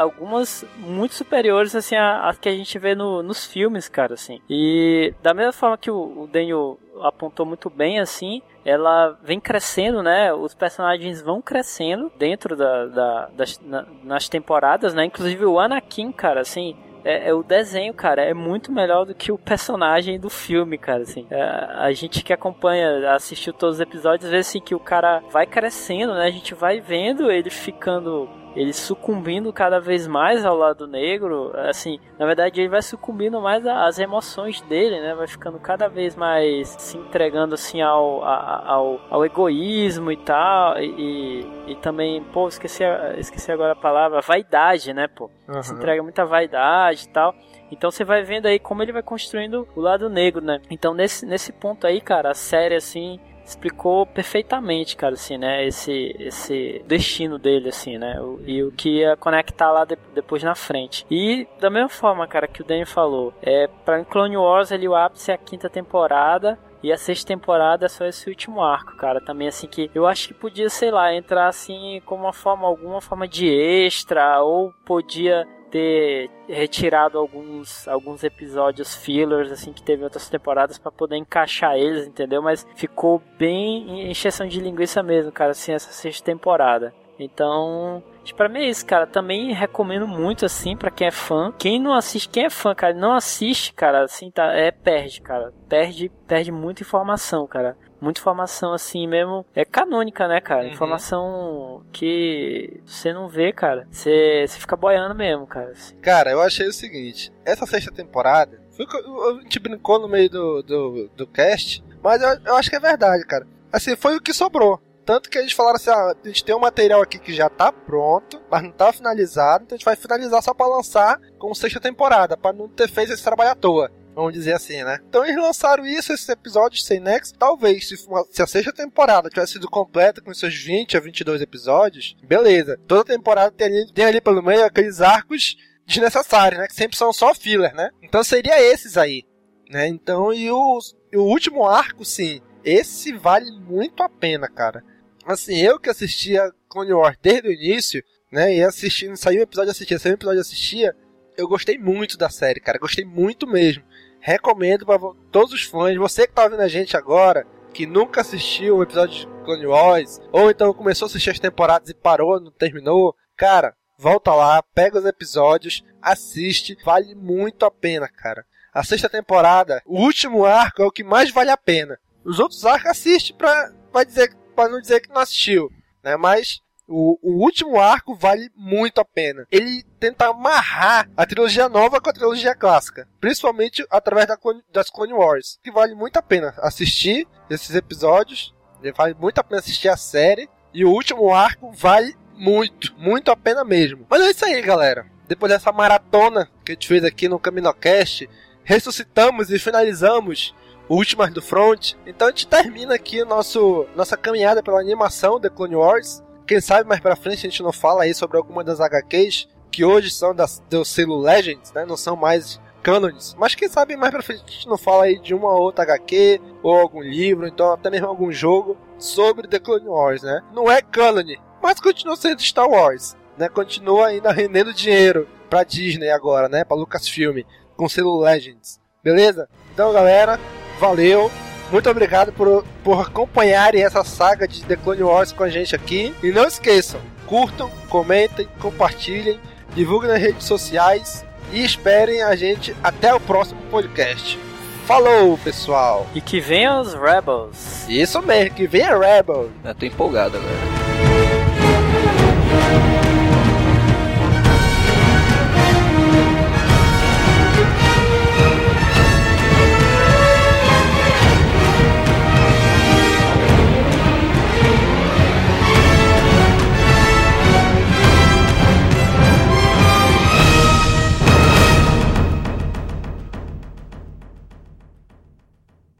algumas 0.00 0.64
muito 0.78 1.14
superiores 1.14 1.74
assim 1.74 1.96
às 1.96 2.38
que 2.38 2.48
a 2.48 2.54
gente 2.54 2.78
vê 2.78 2.94
no, 2.94 3.22
nos 3.22 3.46
filmes, 3.46 3.88
cara, 3.88 4.14
assim. 4.14 4.40
E 4.48 5.14
da 5.22 5.32
mesma 5.32 5.52
forma 5.52 5.78
que 5.78 5.90
o, 5.90 6.22
o 6.22 6.26
Daniel 6.26 6.78
apontou 7.00 7.44
muito 7.46 7.70
bem, 7.70 7.98
assim, 7.98 8.42
ela 8.64 9.16
vem 9.22 9.40
crescendo, 9.40 10.02
né? 10.02 10.32
Os 10.32 10.54
personagens 10.54 11.20
vão 11.22 11.40
crescendo 11.40 12.12
dentro 12.18 12.56
da, 12.56 12.86
da 12.86 13.26
das, 13.34 13.58
na- 13.60 13.86
nas 14.04 14.28
temporadas, 14.28 14.94
né? 14.94 15.04
Inclusive 15.04 15.44
o 15.44 15.58
Anakin, 15.58 16.12
cara, 16.12 16.40
assim, 16.40 16.76
é, 17.04 17.28
é, 17.30 17.34
o 17.34 17.42
desenho, 17.42 17.92
cara, 17.92 18.22
é 18.22 18.32
muito 18.32 18.70
melhor 18.70 19.04
do 19.04 19.14
que 19.14 19.32
o 19.32 19.38
personagem 19.38 20.20
do 20.20 20.30
filme, 20.30 20.78
cara, 20.78 21.02
assim. 21.02 21.26
É, 21.30 21.42
a 21.42 21.92
gente 21.92 22.22
que 22.22 22.32
acompanha, 22.32 23.12
assistiu 23.14 23.52
todos 23.52 23.76
os 23.76 23.80
episódios, 23.80 24.30
vê 24.30 24.38
assim 24.38 24.60
que 24.60 24.74
o 24.74 24.80
cara 24.80 25.22
vai 25.30 25.46
crescendo, 25.46 26.14
né? 26.14 26.26
A 26.26 26.30
gente 26.30 26.54
vai 26.54 26.80
vendo 26.80 27.30
ele 27.30 27.50
ficando 27.50 28.28
ele 28.54 28.72
sucumbindo 28.72 29.52
cada 29.52 29.80
vez 29.80 30.06
mais 30.06 30.44
ao 30.44 30.56
lado 30.56 30.86
negro, 30.86 31.52
assim, 31.68 31.98
na 32.18 32.26
verdade 32.26 32.60
ele 32.60 32.68
vai 32.68 32.82
sucumbindo 32.82 33.40
mais 33.40 33.66
às 33.66 33.98
emoções 33.98 34.60
dele, 34.62 35.00
né? 35.00 35.14
Vai 35.14 35.26
ficando 35.26 35.58
cada 35.58 35.88
vez 35.88 36.14
mais 36.14 36.68
se 36.78 36.98
entregando 36.98 37.54
assim 37.54 37.80
ao, 37.80 38.22
ao, 38.24 39.00
ao 39.10 39.24
egoísmo 39.24 40.12
e 40.12 40.16
tal, 40.16 40.78
e, 40.78 41.46
e 41.66 41.76
também, 41.76 42.22
pô, 42.24 42.48
esqueci, 42.48 42.84
esqueci 43.18 43.50
agora 43.50 43.72
a 43.72 43.76
palavra, 43.76 44.20
vaidade, 44.20 44.92
né, 44.92 45.08
pô? 45.08 45.30
Uhum. 45.48 45.62
Se 45.62 45.72
entrega 45.74 46.02
muita 46.02 46.24
vaidade 46.24 47.04
e 47.04 47.08
tal. 47.08 47.34
Então 47.70 47.90
você 47.90 48.04
vai 48.04 48.22
vendo 48.22 48.46
aí 48.46 48.58
como 48.58 48.82
ele 48.82 48.92
vai 48.92 49.02
construindo 49.02 49.66
o 49.74 49.80
lado 49.80 50.10
negro, 50.10 50.44
né? 50.44 50.60
Então 50.70 50.92
nesse, 50.92 51.24
nesse 51.24 51.52
ponto 51.52 51.86
aí, 51.86 52.00
cara, 52.00 52.30
a 52.30 52.34
série 52.34 52.74
assim 52.74 53.18
explicou 53.44 54.06
perfeitamente, 54.06 54.96
cara, 54.96 55.14
assim, 55.14 55.36
né, 55.36 55.66
esse, 55.66 56.14
esse 56.18 56.82
destino 56.86 57.38
dele, 57.38 57.68
assim, 57.68 57.98
né, 57.98 58.20
o, 58.20 58.40
e 58.46 58.62
o 58.62 58.72
que 58.72 59.00
ia 59.00 59.16
conectar 59.16 59.70
lá 59.70 59.84
de, 59.84 59.96
depois 60.14 60.42
na 60.42 60.54
frente. 60.54 61.06
E 61.10 61.46
da 61.60 61.70
mesma 61.70 61.88
forma, 61.88 62.26
cara, 62.26 62.48
que 62.48 62.62
o 62.62 62.64
Danny 62.64 62.84
falou, 62.84 63.32
é, 63.42 63.68
pra 63.84 64.04
Clone 64.04 64.36
Wars 64.36 64.72
ali 64.72 64.88
o 64.88 64.94
ápice 64.94 65.30
é 65.30 65.34
a 65.34 65.38
quinta 65.38 65.68
temporada, 65.68 66.58
e 66.82 66.92
a 66.92 66.96
sexta 66.96 67.28
temporada 67.28 67.86
é 67.86 67.88
só 67.88 68.04
esse 68.04 68.28
último 68.28 68.60
arco, 68.60 68.96
cara. 68.96 69.20
Também 69.20 69.46
assim 69.46 69.68
que 69.68 69.88
eu 69.94 70.04
acho 70.04 70.28
que 70.28 70.34
podia, 70.34 70.68
sei 70.68 70.90
lá, 70.90 71.14
entrar 71.14 71.46
assim 71.46 72.02
como 72.04 72.24
uma 72.24 72.32
forma, 72.32 72.66
alguma 72.66 73.00
forma 73.00 73.28
de 73.28 73.48
extra, 73.48 74.42
ou 74.42 74.74
podia 74.84 75.46
ter 75.72 76.30
retirado 76.46 77.18
alguns, 77.18 77.88
alguns 77.88 78.22
episódios 78.22 78.94
fillers 78.94 79.50
assim 79.50 79.72
que 79.72 79.82
teve 79.82 80.04
outras 80.04 80.28
temporadas 80.28 80.78
para 80.78 80.92
poder 80.92 81.16
encaixar 81.16 81.76
eles, 81.76 82.06
entendeu? 82.06 82.42
Mas 82.42 82.66
ficou 82.76 83.22
bem 83.38 84.10
encheção 84.10 84.46
de 84.46 84.60
linguiça 84.60 85.02
mesmo, 85.02 85.32
cara, 85.32 85.52
assim 85.52 85.72
essa 85.72 85.90
sexta 85.90 86.26
temporada. 86.26 86.94
Então, 87.18 88.02
para 88.36 88.48
mim 88.48 88.60
é 88.60 88.68
isso, 88.68 88.84
cara. 88.84 89.06
Também 89.06 89.52
recomendo 89.52 90.06
muito 90.06 90.44
assim 90.44 90.76
para 90.76 90.90
quem 90.90 91.06
é 91.06 91.10
fã. 91.10 91.52
Quem 91.58 91.80
não 91.80 91.94
assiste, 91.94 92.28
quem 92.28 92.46
é 92.46 92.50
fã, 92.50 92.74
cara, 92.74 92.92
não 92.92 93.14
assiste, 93.14 93.72
cara, 93.72 94.04
assim 94.04 94.30
tá, 94.30 94.52
é 94.52 94.70
perde, 94.70 95.22
cara. 95.22 95.52
Perde, 95.68 96.10
perde 96.26 96.52
muita 96.52 96.82
informação, 96.82 97.46
cara 97.46 97.76
muita 98.02 98.20
informação 98.20 98.72
assim 98.72 99.06
mesmo. 99.06 99.46
É 99.54 99.64
canônica, 99.64 100.26
né, 100.26 100.40
cara? 100.40 100.64
Uhum. 100.64 100.72
Informação 100.72 101.82
que 101.92 102.80
você 102.84 103.12
não 103.12 103.28
vê, 103.28 103.52
cara. 103.52 103.86
Você, 103.90 104.44
você 104.46 104.58
fica 104.58 104.76
boiando 104.76 105.14
mesmo, 105.14 105.46
cara. 105.46 105.70
Assim. 105.70 105.96
Cara, 105.96 106.30
eu 106.30 106.42
achei 106.42 106.66
o 106.66 106.72
seguinte: 106.72 107.32
essa 107.44 107.64
sexta 107.64 107.92
temporada. 107.92 108.60
Foi, 108.72 108.86
a 108.86 109.42
gente 109.42 109.58
brincou 109.60 109.98
no 109.98 110.08
meio 110.08 110.28
do, 110.28 110.62
do, 110.62 111.10
do 111.14 111.26
cast, 111.26 111.84
mas 112.02 112.22
eu, 112.22 112.28
eu 112.46 112.56
acho 112.56 112.70
que 112.70 112.76
é 112.76 112.80
verdade, 112.80 113.24
cara. 113.24 113.46
Assim, 113.72 113.94
foi 113.94 114.16
o 114.16 114.20
que 114.20 114.32
sobrou. 114.32 114.80
Tanto 115.04 115.28
que 115.28 115.38
eles 115.38 115.52
falaram 115.52 115.76
assim: 115.76 115.90
ah, 115.90 116.14
a 116.22 116.26
gente 116.26 116.44
tem 116.44 116.54
um 116.54 116.60
material 116.60 117.02
aqui 117.02 117.18
que 117.18 117.32
já 117.32 117.48
tá 117.48 117.72
pronto, 117.72 118.40
mas 118.50 118.62
não 118.62 118.70
tá 118.70 118.92
finalizado, 118.92 119.64
então 119.64 119.76
a 119.76 119.78
gente 119.78 119.84
vai 119.84 119.96
finalizar 119.96 120.42
só 120.42 120.54
pra 120.54 120.66
lançar 120.66 121.20
como 121.38 121.54
sexta 121.54 121.80
temporada, 121.80 122.36
para 122.36 122.52
não 122.52 122.68
ter 122.68 122.88
feito 122.88 123.12
esse 123.12 123.22
trabalho 123.22 123.50
à 123.50 123.54
toa. 123.54 123.90
Vamos 124.14 124.34
dizer 124.34 124.52
assim, 124.52 124.82
né? 124.84 125.00
Então 125.08 125.24
eles 125.24 125.36
lançaram 125.36 125.86
isso, 125.86 126.12
esses 126.12 126.28
episódios 126.28 126.84
sem 126.84 127.00
nexo. 127.00 127.34
Talvez, 127.34 127.88
se, 127.88 128.06
uma, 128.06 128.24
se 128.30 128.42
a 128.42 128.46
sexta 128.46 128.72
temporada 128.72 129.30
tivesse 129.30 129.54
sido 129.54 129.68
completa 129.68 130.20
com 130.20 130.34
seus 130.34 130.54
20 130.54 130.96
a 130.96 131.00
22 131.00 131.40
episódios, 131.40 132.14
beleza. 132.22 132.78
Toda 132.86 133.04
temporada 133.04 133.50
tem 133.50 133.66
ali, 133.66 133.92
tem 133.92 134.04
ali 134.04 134.20
pelo 134.20 134.42
meio 134.42 134.64
aqueles 134.64 135.00
arcos 135.00 135.56
desnecessários, 135.86 136.60
né? 136.60 136.66
Que 136.66 136.74
sempre 136.74 136.96
são 136.96 137.12
só 137.12 137.34
filler, 137.34 137.74
né? 137.74 137.90
Então 138.02 138.22
seria 138.22 138.60
esses 138.60 138.98
aí, 138.98 139.24
né? 139.70 139.86
Então, 139.88 140.32
e 140.32 140.50
o, 140.50 140.78
e 141.10 141.16
o 141.16 141.24
último 141.24 141.66
arco, 141.66 142.04
sim. 142.04 142.42
Esse 142.62 143.12
vale 143.12 143.50
muito 143.50 144.02
a 144.02 144.08
pena, 144.08 144.48
cara. 144.48 144.84
Assim, 145.24 145.56
eu 145.56 145.80
que 145.80 145.88
assistia 145.88 146.52
Clone 146.68 146.92
Wars 146.92 147.16
desde 147.22 147.48
o 147.48 147.52
início, 147.52 148.04
né? 148.30 148.54
E 148.54 148.62
assistindo, 148.62 149.16
saiu 149.16 149.40
um 149.40 149.44
episódio 149.44 149.70
assistia, 149.70 149.98
saiu 149.98 150.12
um 150.12 150.16
episódio 150.16 150.40
assistia. 150.40 150.94
Eu 151.34 151.48
gostei 151.48 151.78
muito 151.78 152.18
da 152.18 152.28
série, 152.28 152.60
cara. 152.60 152.78
Gostei 152.78 153.06
muito 153.06 153.46
mesmo 153.46 153.82
recomendo 154.22 154.86
para 154.86 155.00
todos 155.32 155.52
os 155.52 155.64
fãs, 155.64 155.96
você 155.96 156.26
que 156.26 156.32
tá 156.32 156.44
ouvindo 156.44 156.62
a 156.62 156.68
gente 156.68 156.96
agora, 156.96 157.44
que 157.74 157.86
nunca 157.86 158.20
assistiu 158.20 158.78
um 158.78 158.82
episódio 158.82 159.18
de 159.18 159.44
Clone 159.44 159.66
Wars, 159.66 160.20
ou 160.30 160.48
então 160.48 160.72
começou 160.72 161.06
a 161.06 161.08
assistir 161.08 161.30
as 161.30 161.40
temporadas 161.40 161.90
e 161.90 161.94
parou, 161.94 162.40
não 162.40 162.52
terminou, 162.52 163.16
cara, 163.36 163.74
volta 163.98 164.32
lá, 164.32 164.62
pega 164.62 165.00
os 165.00 165.04
episódios, 165.04 165.84
assiste, 166.00 166.78
vale 166.84 167.16
muito 167.16 167.66
a 167.66 167.70
pena, 167.70 168.08
cara. 168.08 168.46
A 168.72 168.84
sexta 168.84 169.08
temporada, 169.08 169.82
o 169.84 170.00
último 170.00 170.46
arco 170.46 170.82
é 170.82 170.86
o 170.86 170.92
que 170.92 171.02
mais 171.02 171.30
vale 171.30 171.50
a 171.50 171.56
pena. 171.56 171.98
Os 172.24 172.38
outros 172.38 172.64
arcos 172.64 172.90
assiste 172.90 173.34
pra, 173.34 173.72
pra, 173.90 174.04
dizer, 174.04 174.34
pra 174.54 174.68
não 174.68 174.80
dizer 174.80 175.00
que 175.00 175.12
não 175.12 175.20
assistiu, 175.20 175.68
né? 176.02 176.16
Mas 176.16 176.60
o, 176.88 177.18
o, 177.22 177.42
último 177.42 177.80
arco 177.80 178.14
vale 178.14 178.50
muito 178.56 179.00
a 179.00 179.04
pena. 179.04 179.46
Ele 179.50 179.82
tenta 179.98 180.28
amarrar 180.28 181.08
a 181.16 181.24
trilogia 181.24 181.68
nova 181.68 182.00
com 182.00 182.10
a 182.10 182.12
trilogia 182.12 182.54
clássica, 182.54 183.08
principalmente 183.20 183.84
através 183.90 184.26
da 184.26 184.36
das 184.72 184.90
Clone 184.90 185.12
Wars, 185.12 185.58
que 185.62 185.70
vale 185.70 185.94
muito 185.94 186.16
a 186.16 186.22
pena 186.22 186.54
assistir 186.58 187.26
esses 187.48 187.74
episódios. 187.74 188.54
Vale 188.96 189.14
muito 189.14 189.38
a 189.38 189.44
pena 189.44 189.60
assistir 189.60 189.88
a 189.88 189.96
série. 189.96 190.48
E 190.74 190.84
o 190.84 190.90
último 190.90 191.32
arco 191.32 191.70
vale 191.72 192.16
muito, 192.34 192.94
muito 192.98 193.30
a 193.30 193.36
pena 193.36 193.62
mesmo. 193.62 194.06
Mas 194.10 194.22
é 194.22 194.30
isso 194.30 194.44
aí, 194.44 194.60
galera. 194.60 195.06
Depois 195.28 195.52
dessa 195.52 195.70
maratona 195.70 196.50
que 196.64 196.72
a 196.72 196.74
gente 196.74 196.88
fez 196.88 197.04
aqui 197.04 197.28
no 197.28 197.38
CaminoCast, 197.38 198.28
ressuscitamos 198.64 199.50
e 199.50 199.58
finalizamos 199.58 200.54
Últimas 200.88 201.32
do 201.32 201.40
Front. 201.40 201.94
Então 202.06 202.28
a 202.28 202.30
gente 202.30 202.46
termina 202.46 202.94
aqui 202.94 203.24
nosso, 203.24 203.86
nossa 203.94 204.16
caminhada 204.16 204.62
pela 204.62 204.80
animação 204.80 205.40
The 205.40 205.48
Clone 205.48 205.76
Wars. 205.76 206.22
Quem 206.46 206.60
sabe 206.60 206.88
mais 206.88 207.00
pra 207.00 207.16
frente 207.16 207.46
a 207.46 207.50
gente 207.50 207.62
não 207.62 207.72
fala 207.72 208.02
aí 208.02 208.14
sobre 208.14 208.36
alguma 208.36 208.64
das 208.64 208.80
HQs 208.80 209.48
que 209.70 209.84
hoje 209.84 210.10
são 210.10 210.34
das, 210.34 210.62
do 210.68 210.84
selo 210.84 211.18
Legends, 211.18 211.72
né? 211.72 211.84
Não 211.86 211.96
são 211.96 212.14
mais 212.14 212.60
cânones. 212.82 213.34
Mas 213.38 213.54
quem 213.54 213.68
sabe 213.68 213.96
mais 213.96 214.12
pra 214.12 214.22
frente 214.22 214.42
a 214.46 214.50
gente 214.50 214.68
não 214.68 214.76
fala 214.76 215.04
aí 215.04 215.18
de 215.18 215.34
uma 215.34 215.50
ou 215.52 215.62
outra 215.62 215.84
HQ, 215.84 216.40
ou 216.62 216.78
algum 216.78 217.00
livro, 217.00 217.46
então 217.46 217.72
até 217.72 217.88
mesmo 217.88 218.08
algum 218.08 218.30
jogo 218.30 218.76
sobre 218.98 219.48
The 219.48 219.58
Clone 219.58 219.88
Wars, 219.88 220.22
né? 220.22 220.42
Não 220.52 220.70
é 220.70 220.82
cânone, 220.82 221.40
mas 221.62 221.80
continua 221.80 222.16
sendo 222.16 222.42
Star 222.42 222.68
Wars, 222.68 223.16
né? 223.38 223.48
Continua 223.48 224.08
ainda 224.08 224.32
rendendo 224.32 224.74
dinheiro 224.74 225.28
pra 225.48 225.64
Disney 225.64 226.10
agora, 226.10 226.48
né? 226.48 226.64
Pra 226.64 226.76
Lucasfilm, 226.76 227.42
com 227.76 227.88
selo 227.88 228.20
Legends. 228.20 228.80
Beleza? 229.02 229.48
Então, 229.72 229.92
galera, 229.92 230.38
valeu. 230.78 231.30
Muito 231.72 231.88
obrigado 231.88 232.32
por, 232.32 232.64
por 232.84 233.00
acompanharem 233.00 233.82
essa 233.82 234.04
saga 234.04 234.46
de 234.46 234.62
The 234.62 234.76
Clone 234.76 235.02
Wars 235.02 235.32
com 235.32 235.42
a 235.42 235.48
gente 235.48 235.74
aqui. 235.74 236.14
E 236.22 236.30
não 236.30 236.44
esqueçam, 236.44 237.00
curtam, 237.26 237.70
comentem, 237.88 238.46
compartilhem, 238.60 239.40
divulguem 239.74 240.10
nas 240.10 240.20
redes 240.20 240.44
sociais 240.44 241.24
e 241.50 241.64
esperem 241.64 242.22
a 242.22 242.36
gente 242.36 242.76
até 242.84 243.14
o 243.14 243.18
próximo 243.18 243.62
podcast. 243.70 244.38
Falou, 244.86 245.38
pessoal! 245.38 246.06
E 246.14 246.20
que 246.20 246.40
venham 246.40 246.82
os 246.82 246.92
Rebels! 246.92 247.88
Isso 247.88 248.20
mesmo, 248.20 248.54
que 248.54 248.66
venha 248.66 248.98
Rebels! 248.98 249.48
Eu 249.64 249.74
tô 249.74 249.86
empolgado 249.86 250.36
agora. 250.36 250.82